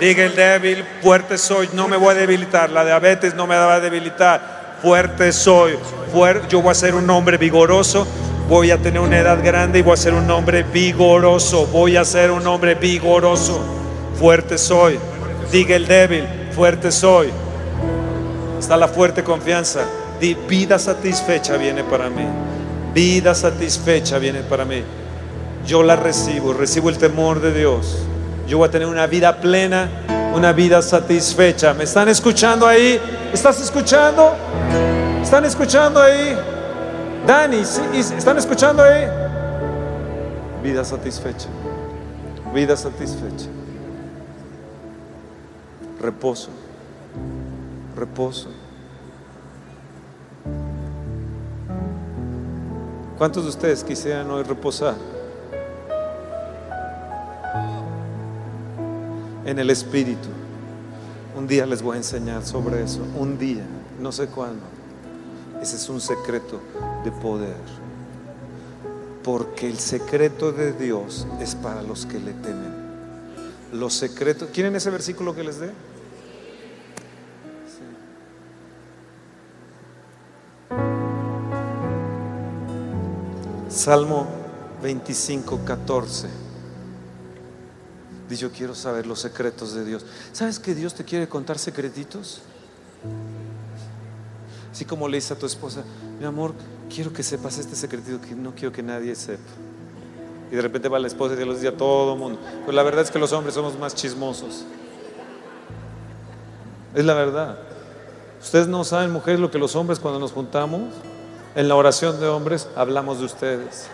[0.00, 1.68] Diga el débil, fuerte soy.
[1.74, 2.70] No me voy a debilitar.
[2.70, 4.78] La diabetes no me va a debilitar.
[4.82, 5.78] Fuerte soy.
[6.48, 8.06] Yo voy a ser un hombre vigoroso.
[8.48, 11.66] Voy a tener una edad grande y voy a ser un hombre vigoroso.
[11.66, 13.80] Voy a ser un hombre vigoroso
[14.20, 14.98] fuerte soy.
[15.50, 17.30] Diga el débil, fuerte soy.
[18.58, 19.80] Está la fuerte confianza.
[20.46, 22.26] Vida satisfecha viene para mí.
[22.94, 24.82] Vida satisfecha viene para mí.
[25.66, 27.98] Yo la recibo, recibo el temor de Dios.
[28.46, 29.88] Yo voy a tener una vida plena,
[30.34, 31.74] una vida satisfecha.
[31.74, 33.00] ¿Me están escuchando ahí?
[33.32, 34.34] ¿Estás escuchando?
[35.22, 36.36] ¿Están escuchando ahí?
[37.26, 37.62] Dani,
[37.94, 39.04] ¿están escuchando ahí?
[40.62, 41.48] Vida satisfecha.
[42.52, 43.46] Vida satisfecha
[46.00, 46.50] reposo,
[47.96, 48.48] reposo.
[53.20, 54.96] ¿Cuántos de ustedes quisieran hoy reposar?
[59.44, 60.30] En el Espíritu.
[61.36, 63.02] Un día les voy a enseñar sobre eso.
[63.18, 63.66] Un día,
[64.00, 64.62] no sé cuándo.
[65.60, 66.62] Ese es un secreto
[67.04, 67.60] de poder.
[69.22, 72.72] Porque el secreto de Dios es para los que le temen.
[73.70, 74.48] Los secretos.
[74.50, 75.70] ¿Quieren ese versículo que les dé?
[83.80, 84.26] Salmo
[84.82, 86.28] 25, 14.
[88.28, 90.04] Dice, yo quiero saber los secretos de Dios.
[90.32, 92.42] ¿Sabes que Dios te quiere contar secretitos?
[94.70, 95.82] Así como le dice a tu esposa,
[96.18, 96.52] mi amor,
[96.94, 99.50] quiero que sepas este secretito que no quiero que nadie sepa.
[100.52, 102.38] Y de repente va la esposa y se lo dice a todo el mundo.
[102.60, 104.66] Pero la verdad es que los hombres somos más chismosos.
[106.94, 107.58] Es la verdad.
[108.42, 110.92] Ustedes no saben, mujeres, lo que los hombres cuando nos juntamos
[111.54, 113.88] en la oración de hombres hablamos de ustedes.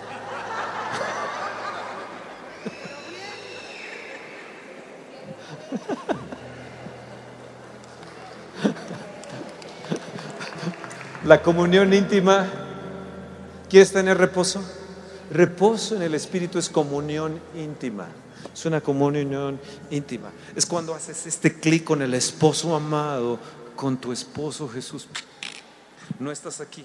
[11.24, 12.46] La comunión íntima,
[13.68, 14.62] ¿quieres tener reposo?
[15.32, 18.06] Reposo en el Espíritu es comunión íntima.
[18.54, 19.58] Es una comunión
[19.90, 20.30] íntima.
[20.54, 23.40] Es cuando haces este clic con el esposo amado,
[23.74, 25.08] con tu esposo Jesús.
[26.20, 26.84] No estás aquí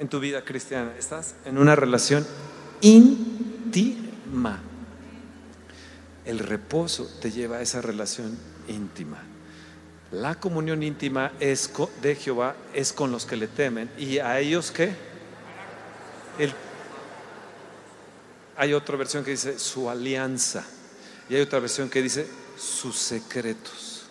[0.00, 2.26] en tu vida cristiana, estás en una relación
[2.80, 4.58] íntima.
[6.24, 8.36] El reposo te lleva a esa relación
[8.66, 9.18] íntima.
[10.10, 11.70] La comunión íntima es
[12.00, 14.94] de Jehová es con los que le temen y a ellos que
[18.56, 20.64] hay otra versión que dice su alianza
[21.28, 24.06] y hay otra versión que dice sus secretos.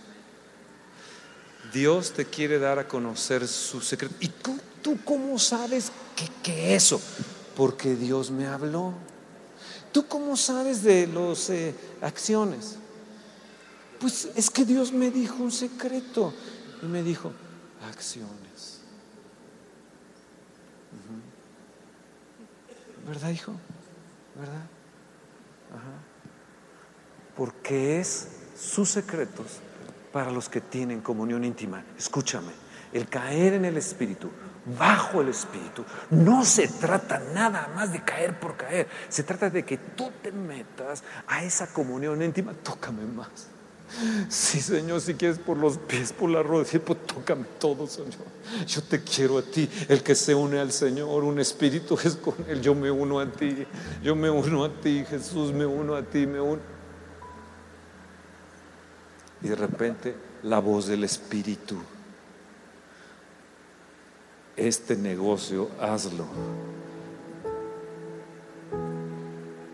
[1.73, 4.17] Dios te quiere dar a conocer sus secretos.
[4.19, 4.27] ¿Y
[4.81, 5.91] tú cómo sabes
[6.43, 7.01] que, eso?
[7.55, 8.93] Porque Dios me habló.
[9.91, 12.77] ¿Tú cómo sabes de las eh, acciones?
[13.99, 16.33] Pues es que Dios me dijo un secreto
[16.81, 17.31] y me dijo,
[17.89, 18.79] acciones.
[23.05, 23.53] ¿Verdad, hijo?
[24.39, 24.61] ¿Verdad?
[27.35, 29.47] Porque es sus secretos
[30.11, 31.83] para los que tienen comunión íntima.
[31.97, 32.51] Escúchame,
[32.93, 34.29] el caer en el Espíritu,
[34.65, 39.63] bajo el Espíritu, no se trata nada más de caer por caer, se trata de
[39.63, 43.47] que tú te metas a esa comunión íntima, tócame más.
[44.29, 48.13] Sí, Señor, si quieres por los pies, por la rodilla, pues tócame todo, Señor.
[48.67, 49.67] Yo te quiero a ti.
[49.87, 52.61] El que se une al Señor, un espíritu es con Él.
[52.61, 53.65] Yo me uno a ti.
[54.03, 56.61] Yo me uno a ti, Jesús, me uno a ti, me uno.
[59.41, 61.77] Y de repente la voz del Espíritu.
[64.59, 66.25] Este negocio, hazlo.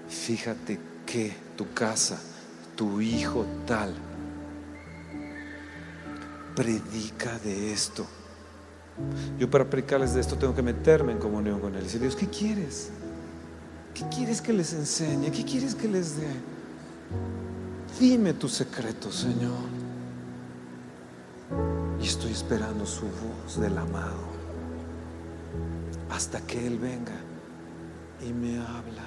[0.08, 2.20] Fíjate que tu casa
[2.76, 3.96] tu hijo tal.
[6.56, 8.06] Predica de esto.
[9.40, 11.82] Yo para predicarles de esto tengo que meterme en comunión con Él.
[11.82, 12.92] Y decir, Dios, ¿qué quieres?
[13.96, 15.32] ¿Qué quieres que les enseñe?
[15.32, 16.28] ¿Qué quieres que les dé?
[18.00, 19.66] Dime tu secreto, Señor.
[22.00, 24.35] Y estoy esperando su voz del amado
[26.10, 27.16] hasta que Él venga
[28.22, 29.04] y me habla.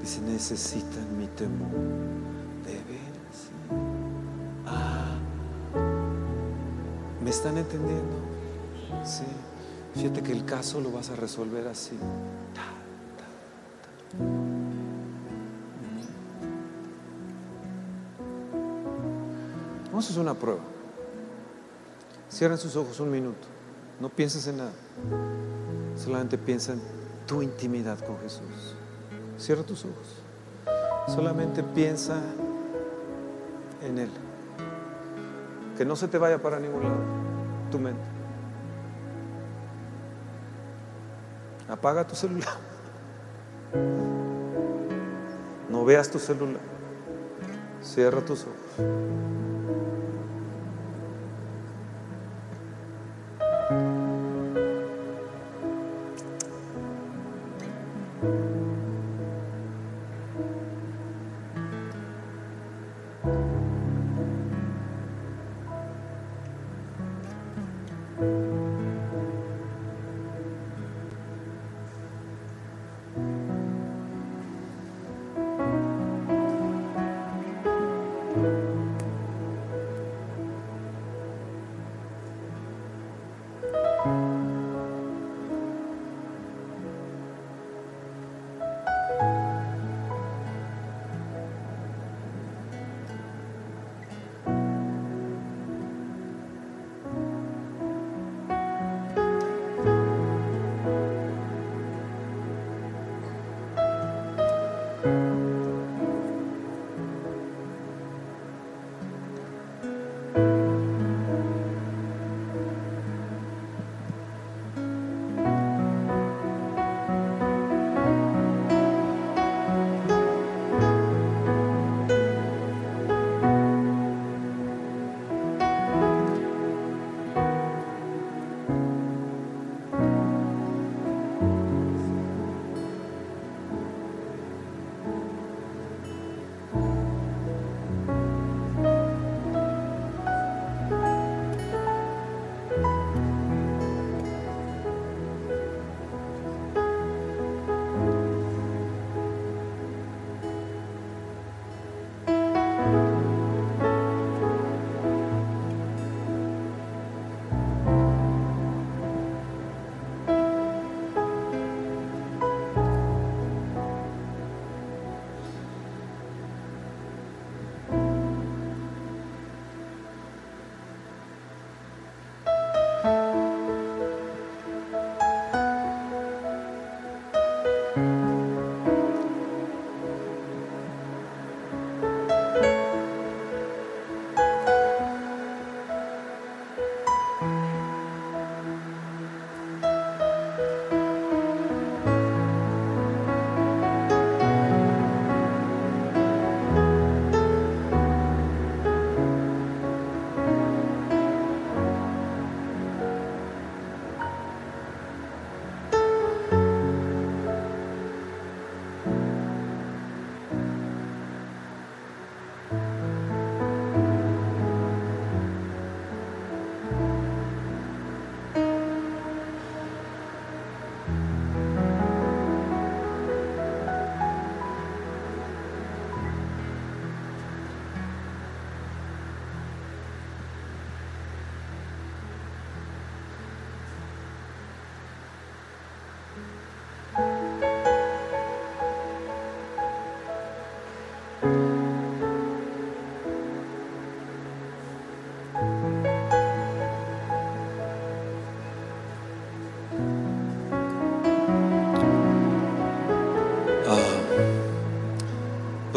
[0.00, 1.68] Dice, necesitan mi temor.
[2.64, 2.80] De.
[4.66, 5.16] Ah,
[7.22, 8.16] ¿me están entendiendo?
[9.04, 9.24] Sí.
[9.94, 11.98] Fíjate que el caso lo vas a resolver así.
[19.86, 20.60] Vamos a hacer una prueba.
[22.30, 23.57] Cierren sus ojos un minuto.
[24.00, 24.72] No pienses en nada.
[25.96, 26.80] Solamente piensa en
[27.26, 28.76] tu intimidad con Jesús.
[29.36, 30.22] Cierra tus ojos.
[31.08, 32.20] Solamente piensa
[33.82, 34.10] en Él.
[35.76, 37.18] Que no se te vaya para ningún lado
[37.70, 38.02] tu mente.
[41.68, 42.48] Apaga tu celular.
[45.68, 46.62] No veas tu celular.
[47.82, 48.88] Cierra tus ojos.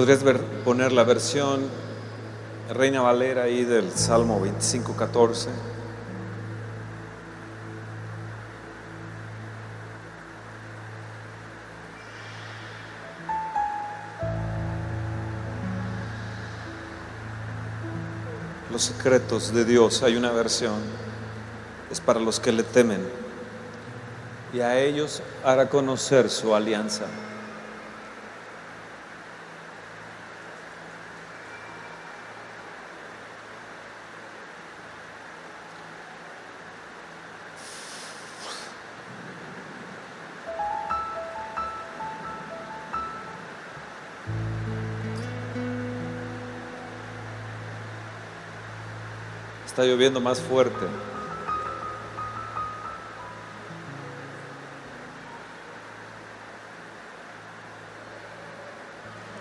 [0.02, 0.24] ¿Podrías
[0.66, 1.62] poner la versión
[2.74, 5.50] Reina Valera ahí del Salmo 25, 14?
[18.72, 20.80] Los secretos de Dios, hay una versión,
[21.92, 23.08] es para los que le temen
[24.52, 27.06] y a ellos hará conocer su alianza.
[49.82, 50.86] Está lloviendo más fuerte.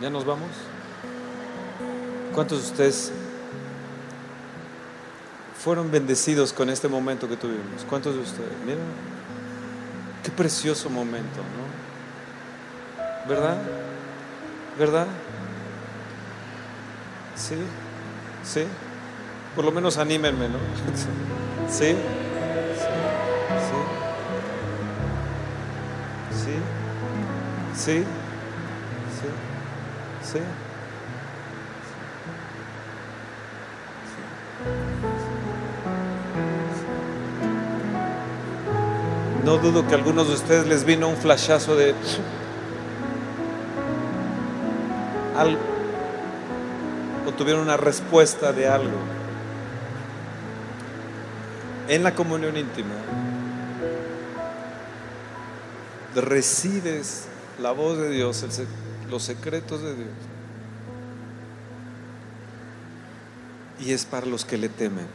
[0.01, 0.49] ¿Ya nos vamos?
[2.35, 3.13] ¿Cuántos de ustedes
[5.63, 7.85] fueron bendecidos con este momento que tuvimos?
[7.87, 8.59] ¿Cuántos de ustedes?
[8.65, 8.81] Miren,
[10.25, 11.43] qué precioso momento,
[12.97, 13.29] ¿no?
[13.29, 13.59] ¿Verdad?
[14.79, 15.07] ¿Verdad?
[17.37, 17.57] Sí,
[18.43, 18.65] sí.
[19.55, 20.59] Por lo menos anímenme, ¿no?
[21.69, 21.95] Sí.
[26.31, 26.53] Sí.
[27.75, 27.93] Sí.
[27.93, 28.03] Sí.
[30.33, 30.39] Sí.
[39.45, 41.95] No dudo que a algunos de ustedes les vino un flashazo de
[45.37, 45.61] algo
[47.27, 49.20] o tuvieron una respuesta de algo.
[51.91, 52.95] En la comunión íntima
[56.15, 57.25] recibes
[57.61, 58.45] la voz de Dios,
[59.11, 60.09] los secretos de Dios.
[63.81, 65.09] Y es para los que le temen.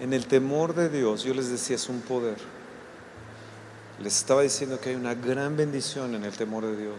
[0.00, 2.38] En el temor de Dios, yo les decía, es un poder.
[4.02, 6.96] Les estaba diciendo que hay una gran bendición en el temor de Dios.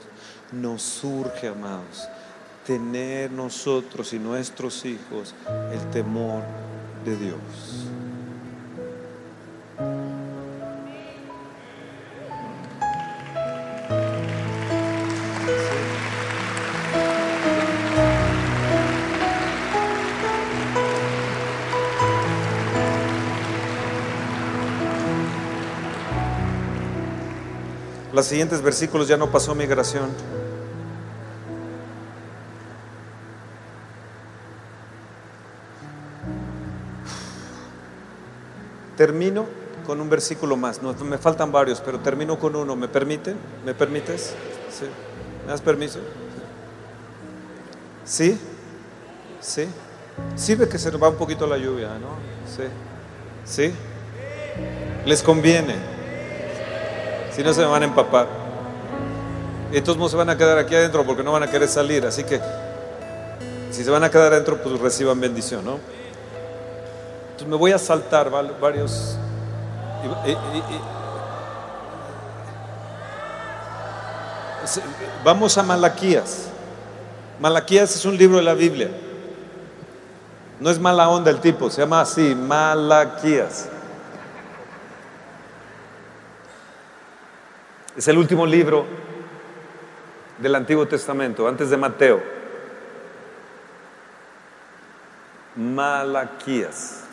[0.53, 2.07] Nos surge, amados,
[2.65, 5.35] tener nosotros y nuestros hijos
[5.73, 6.43] el temor
[7.03, 7.86] de Dios.
[28.18, 30.10] Los siguientes versículos ya no pasó migración.
[38.95, 39.45] Termino
[39.85, 40.81] con un versículo más.
[40.81, 42.76] No, me faltan varios, pero termino con uno.
[42.76, 43.38] ¿Me permiten?
[43.64, 44.34] ¿Me permites?
[45.45, 45.99] ¿Me das permiso?
[48.03, 48.35] ¿Sí?
[49.39, 49.68] ¿Sí?
[50.35, 52.15] Sirve que se va un poquito la lluvia, ¿no?
[52.48, 52.64] Sí.
[53.45, 53.76] ¿Sí?
[55.06, 55.96] ¿Les conviene?
[57.38, 58.26] Si no, se me van a empapar.
[59.72, 62.03] Entonces no se van a quedar aquí adentro porque no van a querer salir.
[62.03, 62.41] Así que,
[63.69, 65.77] si se van a quedar adentro, pues reciban bendición, ¿no?
[67.27, 69.19] Entonces me voy a saltar varios.
[75.23, 76.47] vamos a Malaquías.
[77.39, 78.89] Malaquías es un libro de la Biblia.
[80.59, 83.69] No es mala onda el tipo, se llama así, Malaquías.
[87.97, 88.85] Es el último libro
[90.37, 92.21] del Antiguo Testamento, antes de Mateo.
[95.55, 97.05] Malaquías.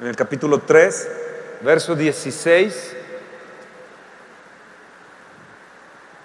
[0.00, 1.10] En el capítulo 3,
[1.60, 2.96] verso 16,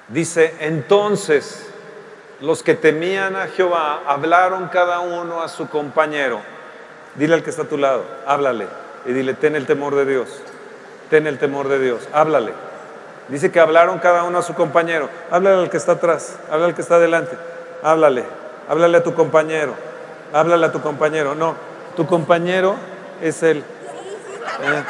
[0.07, 1.69] dice, entonces
[2.41, 6.41] los que temían a Jehová hablaron cada uno a su compañero.
[7.13, 8.67] Dile al que está a tu lado, háblale
[9.05, 10.41] y dile, ten el temor de Dios,
[11.11, 12.68] ten el temor de Dios, háblale.
[13.29, 15.09] Dice que hablaron cada uno a su compañero.
[15.29, 17.37] Háblale al que está atrás, háblale al que está adelante.
[17.83, 18.25] Háblale,
[18.67, 19.73] háblale a tu compañero.
[20.33, 21.35] Háblale a tu compañero.
[21.35, 21.55] No,
[21.95, 22.75] tu compañero
[23.21, 23.63] es él.
[24.63, 24.83] Eh,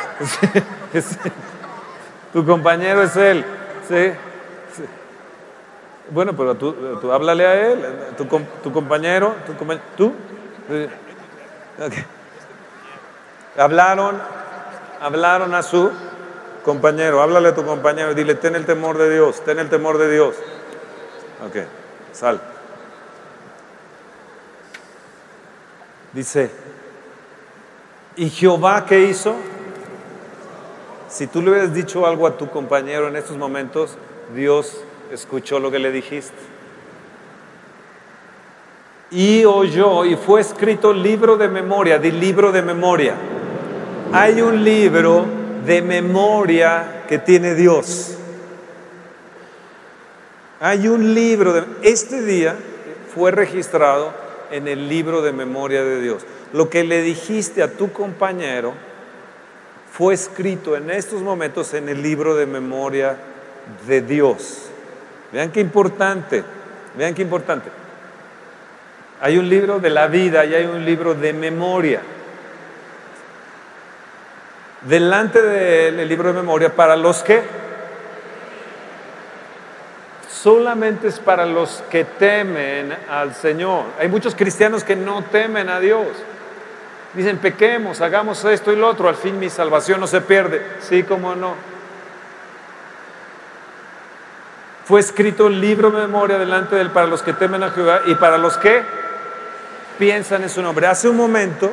[2.34, 3.46] tu compañero es él.
[3.88, 4.14] ¿sí?
[6.12, 7.86] Bueno, pero tú, háblale a él,
[8.18, 8.26] tu,
[8.64, 10.14] tu compañero, tu compañero, tú.
[13.58, 14.20] Hablaron,
[15.02, 15.92] hablaron a su
[16.64, 20.12] compañero, háblale a tu compañero, dile, ten el temor de Dios, ten el temor de
[20.12, 20.36] Dios.
[21.46, 21.56] Ok,
[22.12, 22.42] sal.
[26.14, 26.52] Dice,
[28.16, 29.36] ¿y Jehová qué hizo?
[31.08, 33.98] Si tú le hubieras dicho algo a tu compañero en estos momentos,
[34.36, 36.60] Dios escuchó lo que le dijiste.
[39.12, 43.16] y oyó y fue escrito libro de memoria, di libro de memoria.
[44.14, 45.26] Hay un libro
[45.66, 48.18] de memoria que tiene Dios.
[50.60, 51.64] Hay un libro de...
[51.84, 52.56] Este día
[53.14, 54.14] fue registrado
[54.52, 56.26] en el libro de memoria de Dios.
[56.54, 58.74] Lo que le dijiste a tu compañero
[59.92, 63.18] fue escrito en estos momentos en el libro de memoria
[63.88, 64.70] de Dios.
[65.32, 66.44] Vean qué importante,
[66.98, 67.70] vean qué importante.
[69.22, 72.02] Hay un libro de la vida y hay un libro de memoria.
[74.82, 77.44] Delante del libro de memoria, ¿para los que?
[80.30, 83.84] Solamente es para los que temen al Señor.
[84.00, 86.08] Hay muchos cristianos que no temen a Dios.
[87.14, 90.66] Dicen, pequemos, hagamos esto y lo otro, al fin mi salvación no se pierde.
[90.80, 91.56] Sí, como no.
[94.86, 98.02] Fue escrito el libro de memoria delante de él para los que temen a Jehová
[98.06, 98.82] y para los que
[100.00, 100.88] piensan en su nombre.
[100.88, 101.70] Hace un momento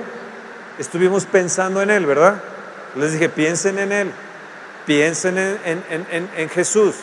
[0.78, 2.42] estuvimos pensando en Él, ¿verdad?
[2.96, 4.10] Les dije, piensen en Él,
[4.86, 6.94] piensen en, Jesús,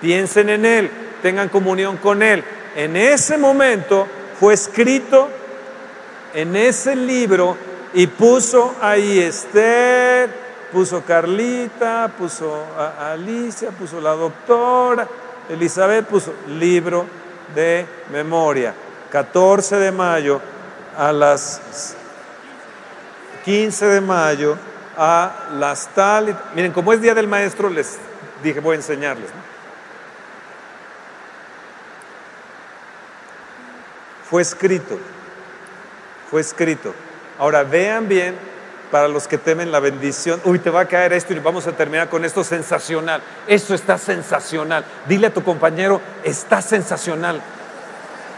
[0.00, 0.90] piensen en Él,
[1.22, 2.44] tengan comunión con Él.
[2.76, 4.06] En ese momento
[4.38, 5.28] fue escrito
[6.34, 7.56] en ese libro
[7.92, 10.30] y puso ahí Esther,
[10.70, 12.66] puso Carlita, puso
[13.00, 15.08] Alicia, puso la doctora,
[15.48, 17.06] Elizabeth puso libro
[17.54, 18.72] de memoria.
[19.10, 20.40] 14 de mayo
[20.96, 21.96] a las
[23.44, 24.56] 15 de mayo
[25.02, 26.38] a las tal.
[26.54, 27.96] Miren, como es Día del Maestro, les
[28.42, 29.30] dije, voy a enseñarles.
[34.28, 34.98] Fue escrito,
[36.30, 36.94] fue escrito.
[37.38, 38.36] Ahora vean bien
[38.90, 40.38] para los que temen la bendición.
[40.44, 43.22] Uy, te va a caer esto y vamos a terminar con esto sensacional.
[43.46, 44.84] Esto está sensacional.
[45.08, 47.40] Dile a tu compañero, está sensacional.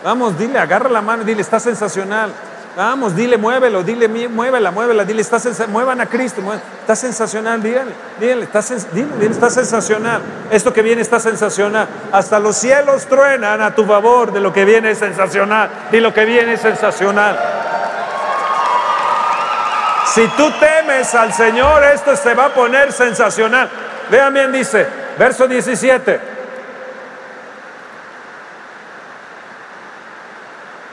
[0.04, 2.32] Vamos, dile, agarra la mano y dile, está sensacional.
[2.74, 5.38] Vamos, dile, muévelo, dile, muévela, muévela, dile, está
[5.68, 6.40] muevan a Cristo,
[6.80, 8.60] está sensacional, dígale, dígale, está,
[8.92, 10.22] dile, está sensacional.
[10.50, 11.86] Esto que viene está sensacional.
[12.12, 15.68] Hasta los cielos truenan a tu favor de lo que viene es sensacional.
[15.92, 17.38] Y lo que viene es sensacional.
[20.06, 23.68] Si tú temes al Señor, esto se va a poner sensacional.
[24.10, 24.86] Vean bien, dice,
[25.18, 26.20] verso 17.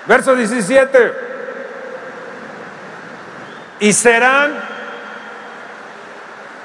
[0.07, 1.28] Verso 17
[3.79, 4.51] y serán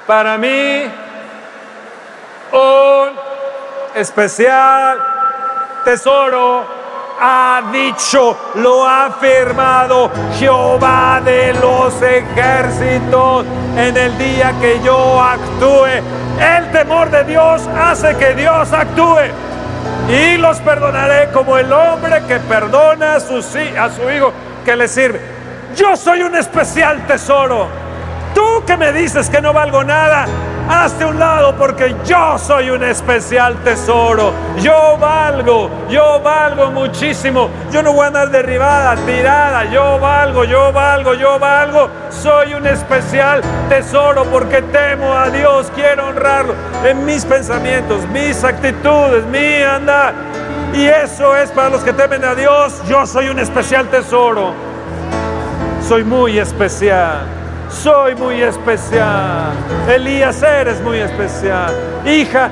[0.05, 0.83] para mí
[2.51, 3.09] un
[3.95, 4.99] especial
[5.83, 6.85] tesoro.
[7.17, 13.45] Ha dicho, lo ha afirmado Jehová de los ejércitos
[13.77, 16.03] en el día que yo actúe.
[16.41, 19.31] El temor de Dios hace que Dios actúe.
[20.09, 23.19] Y los perdonaré como el hombre que perdona a a
[23.89, 24.33] su hijo
[24.65, 25.34] que le sirve.
[25.75, 27.67] Yo soy un especial tesoro.
[28.33, 30.25] Tú que me dices que no valgo nada,
[30.69, 34.31] hazte un lado porque yo soy un especial tesoro.
[34.61, 37.49] Yo valgo, yo valgo muchísimo.
[37.71, 39.65] Yo no voy a andar derribada, tirada.
[39.65, 41.89] Yo valgo, yo valgo, yo valgo.
[42.09, 46.53] Soy un especial tesoro porque temo a Dios, quiero honrarlo
[46.85, 50.13] en mis pensamientos, mis actitudes, mi andar.
[50.73, 52.81] Y eso es para los que temen a Dios.
[52.87, 54.74] Yo soy un especial tesoro.
[55.87, 57.27] Soy muy especial.
[57.69, 59.51] Soy muy especial.
[59.87, 61.71] Elías, eres muy especial.
[62.03, 62.49] Hija,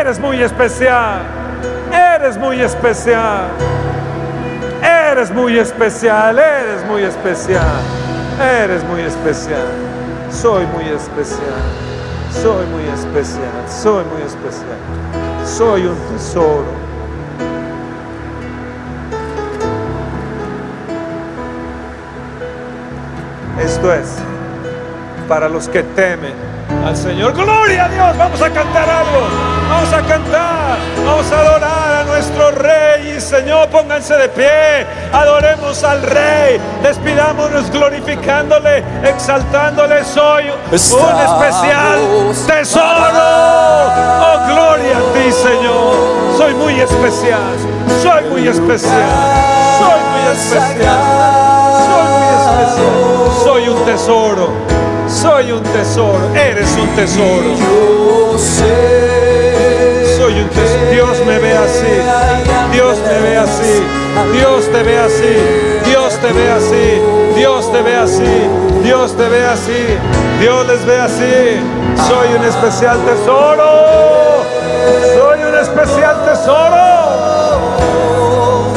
[0.00, 1.22] eres muy especial.
[1.92, 3.48] Eres muy especial.
[4.80, 6.38] Eres muy especial.
[6.38, 7.80] Eres muy especial.
[8.40, 9.66] Eres muy especial.
[10.30, 11.62] Soy muy especial.
[12.30, 13.68] Soy muy especial.
[13.68, 14.78] Soy muy especial.
[15.44, 16.91] Soy un tesoro.
[23.64, 24.08] Esto es
[25.28, 26.34] para los que temen
[26.84, 27.32] al Señor.
[27.32, 28.18] Gloria a Dios.
[28.18, 29.20] Vamos a cantar algo.
[29.70, 30.78] Vamos a cantar.
[31.04, 33.68] Vamos a adorar a nuestro Rey y Señor.
[33.68, 34.86] Pónganse de pie.
[35.12, 36.60] Adoremos al Rey.
[36.82, 40.04] Despidámonos glorificándole, exaltándole.
[40.04, 42.00] Soy un especial
[42.46, 42.84] tesoro.
[44.20, 46.36] Oh, gloria a ti, Señor.
[46.36, 47.56] Soy muy especial.
[48.02, 49.08] Soy muy especial.
[49.78, 50.98] Soy muy especial.
[51.78, 53.21] Soy muy especial.
[53.42, 54.50] Soy un tesoro,
[55.08, 57.56] soy un tesoro, eres un tesoro.
[60.16, 60.90] Soy un tesoro.
[60.92, 62.00] Dios me ve así,
[62.72, 63.82] Dios me ve así,
[64.32, 65.36] Dios te ve así,
[65.86, 67.02] Dios te ve así,
[67.34, 68.48] Dios te ve así,
[68.84, 69.98] Dios te ve así,
[70.40, 71.60] Dios les ve así.
[72.08, 74.44] Soy un especial tesoro,
[75.18, 76.82] soy un especial tesoro.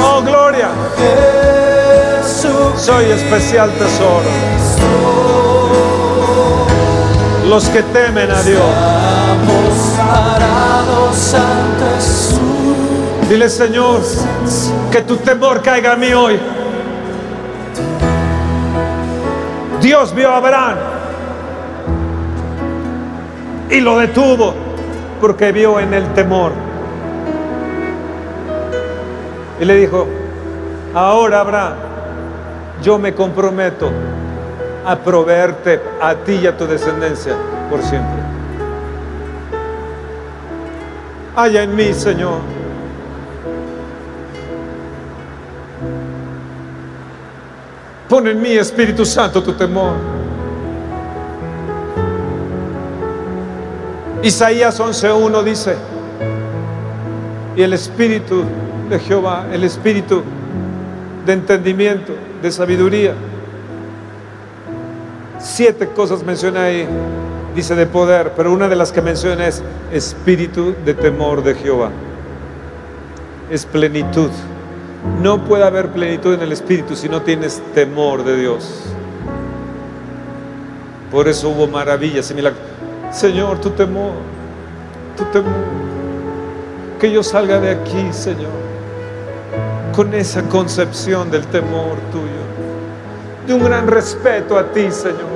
[0.01, 0.69] Oh, gloria.
[2.77, 4.29] Soy especial tesoro.
[7.47, 8.61] Los que temen a Dios.
[13.29, 14.01] Dile, Señor,
[14.91, 16.39] que tu temor caiga a mí hoy.
[19.81, 20.77] Dios vio a Abraham
[23.69, 24.53] y lo detuvo
[25.21, 26.51] porque vio en el temor.
[29.59, 30.07] Y le dijo,
[30.93, 31.73] ahora Abraham,
[32.85, 33.89] yo me comprometo
[34.85, 37.35] a proveerte a ti y a tu descendencia
[37.67, 38.21] por siempre.
[41.35, 42.41] Haya en mí, Señor.
[48.07, 49.95] Pon en mí, Espíritu Santo, tu temor.
[54.21, 55.75] Isaías 11.1 dice,
[57.55, 58.43] y el Espíritu
[58.91, 60.21] de Jehová, el Espíritu
[61.25, 62.13] de entendimiento,
[62.45, 63.13] de sabiduría.
[65.39, 66.87] Siete cosas menciona ahí,
[67.55, 71.89] dice de poder, pero una de las que menciona es espíritu de temor de Jehová.
[73.49, 74.29] Es plenitud.
[75.21, 78.83] No puede haber plenitud en el espíritu si no tienes temor de Dios.
[81.11, 82.61] Por eso hubo maravillas y milagros.
[83.11, 84.13] Señor, tu temor,
[85.17, 85.53] tu temor.
[86.99, 88.74] Que yo salga de aquí, Señor
[89.95, 92.43] con esa concepción del temor tuyo,
[93.47, 95.35] de un gran respeto a ti, Señor,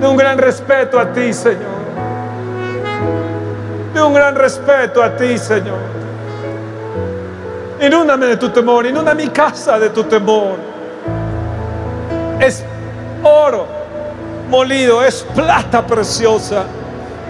[0.00, 1.78] de un gran respeto a ti, Señor,
[3.92, 5.98] de un gran respeto a ti, Señor.
[7.80, 10.56] Inúndame de tu temor, inunda mi casa de tu temor.
[12.40, 12.64] Es
[13.22, 13.66] oro
[14.48, 16.64] molido, es plata preciosa,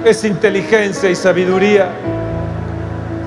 [0.05, 1.89] es inteligencia y sabiduría,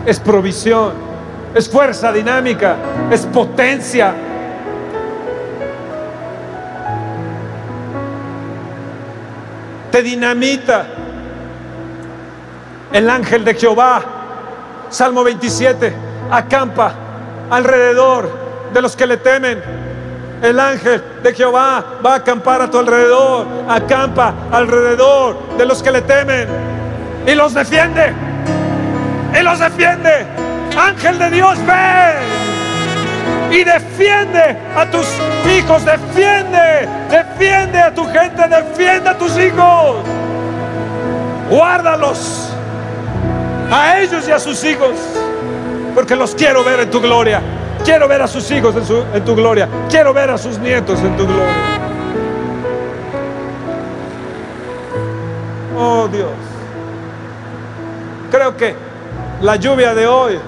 [0.06, 1.11] es provisión
[1.54, 2.76] es fuerza dinámica,
[3.10, 4.14] es potencia.
[9.92, 10.86] Te dinamita.
[12.94, 14.02] El ángel de Jehová,
[14.90, 15.94] Salmo 27,
[16.30, 16.94] acampa
[17.50, 18.30] alrededor
[18.74, 19.62] de los que le temen.
[20.42, 25.92] El ángel de Jehová va a acampar a tu alrededor, acampa alrededor de los que
[25.92, 26.48] le temen
[27.28, 28.14] y los defiende.
[29.40, 30.51] Y los defiende.
[30.78, 32.52] Ángel de Dios, ven
[33.52, 35.06] y defiende a tus
[35.58, 39.98] hijos, defiende, defiende a tu gente, defiende a tus hijos.
[41.50, 42.50] Guárdalos
[43.70, 44.96] a ellos y a sus hijos,
[45.94, 47.42] porque los quiero ver en tu gloria.
[47.84, 49.68] Quiero ver a sus hijos en, en tu gloria.
[49.90, 51.54] Quiero ver a sus nietos en tu gloria.
[55.78, 56.30] Oh Dios.
[58.30, 58.76] Creo que
[59.42, 60.40] la lluvia de hoy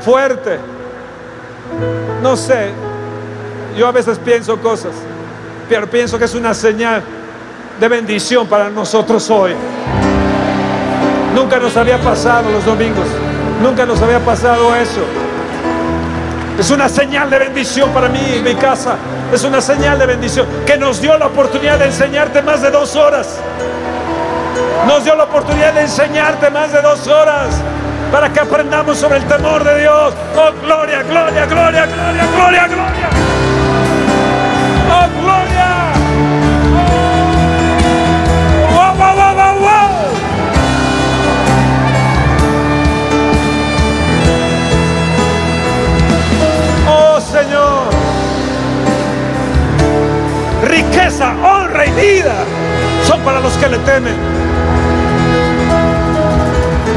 [0.00, 0.58] fuerte.
[2.22, 2.70] No sé,
[3.76, 4.92] yo a veces pienso cosas,
[5.68, 7.02] pero pienso que es una señal
[7.78, 9.54] de bendición para nosotros hoy.
[11.34, 13.06] Nunca nos había pasado los domingos,
[13.62, 15.02] nunca nos había pasado eso.
[16.58, 18.96] Es una señal de bendición para mí y mi casa.
[19.32, 22.96] Es una señal de bendición que nos dio la oportunidad de enseñarte más de dos
[22.96, 23.38] horas.
[24.88, 27.50] Nos dio la oportunidad de enseñarte más de dos horas
[28.10, 30.14] para que aprendamos sobre el temor de Dios.
[30.36, 33.08] Oh, gloria, gloria, gloria, gloria, gloria, gloria.
[34.90, 35.92] Oh, gloria.
[38.70, 39.90] Oh, wow, wow, wow, wow.
[46.88, 47.88] Oh, Señor.
[50.64, 52.34] Riqueza, honra y vida
[53.04, 54.16] son para los que le temen.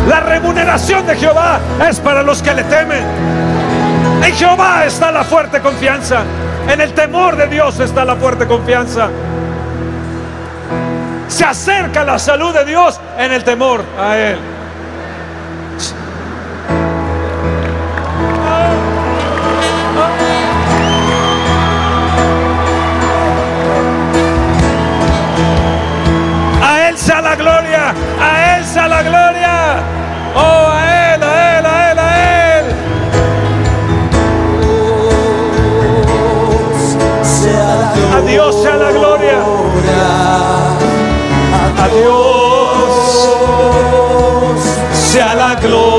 [0.07, 3.03] La remuneración de Jehová es para los que le temen.
[4.23, 6.23] En Jehová está la fuerte confianza.
[6.68, 9.10] En el temor de Dios está la fuerte confianza.
[11.28, 14.38] Se acerca la salud de Dios en el temor a Él.
[26.64, 28.40] A Él sea la gloria, a
[28.72, 29.84] Sea la gloria.
[30.34, 32.65] Oh, a Él, a Él, a Él, a Él.
[38.15, 39.39] A Dios sea la gloria.
[41.84, 43.30] A Dios
[44.93, 45.90] sea la gloria.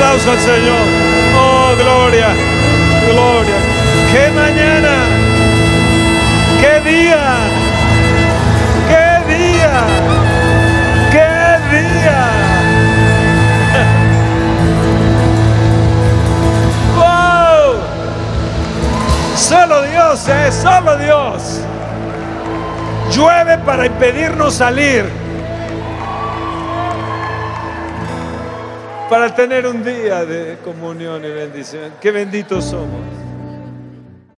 [0.00, 0.86] aplauso al Señor.
[1.36, 2.28] Oh, gloria,
[3.12, 3.58] gloria.
[4.10, 5.04] ¡Qué mañana!
[6.58, 7.36] ¡Qué día!
[8.88, 9.74] ¡Qué día!
[11.10, 11.32] ¡Qué
[11.76, 12.20] día!
[16.96, 17.68] ¡Wow!
[19.36, 21.60] Solo Dios, eh, solo Dios.
[23.12, 25.19] Llueve para impedirnos salir
[29.10, 31.94] para tener un día de comunión y bendición.
[32.00, 33.19] Qué benditos somos.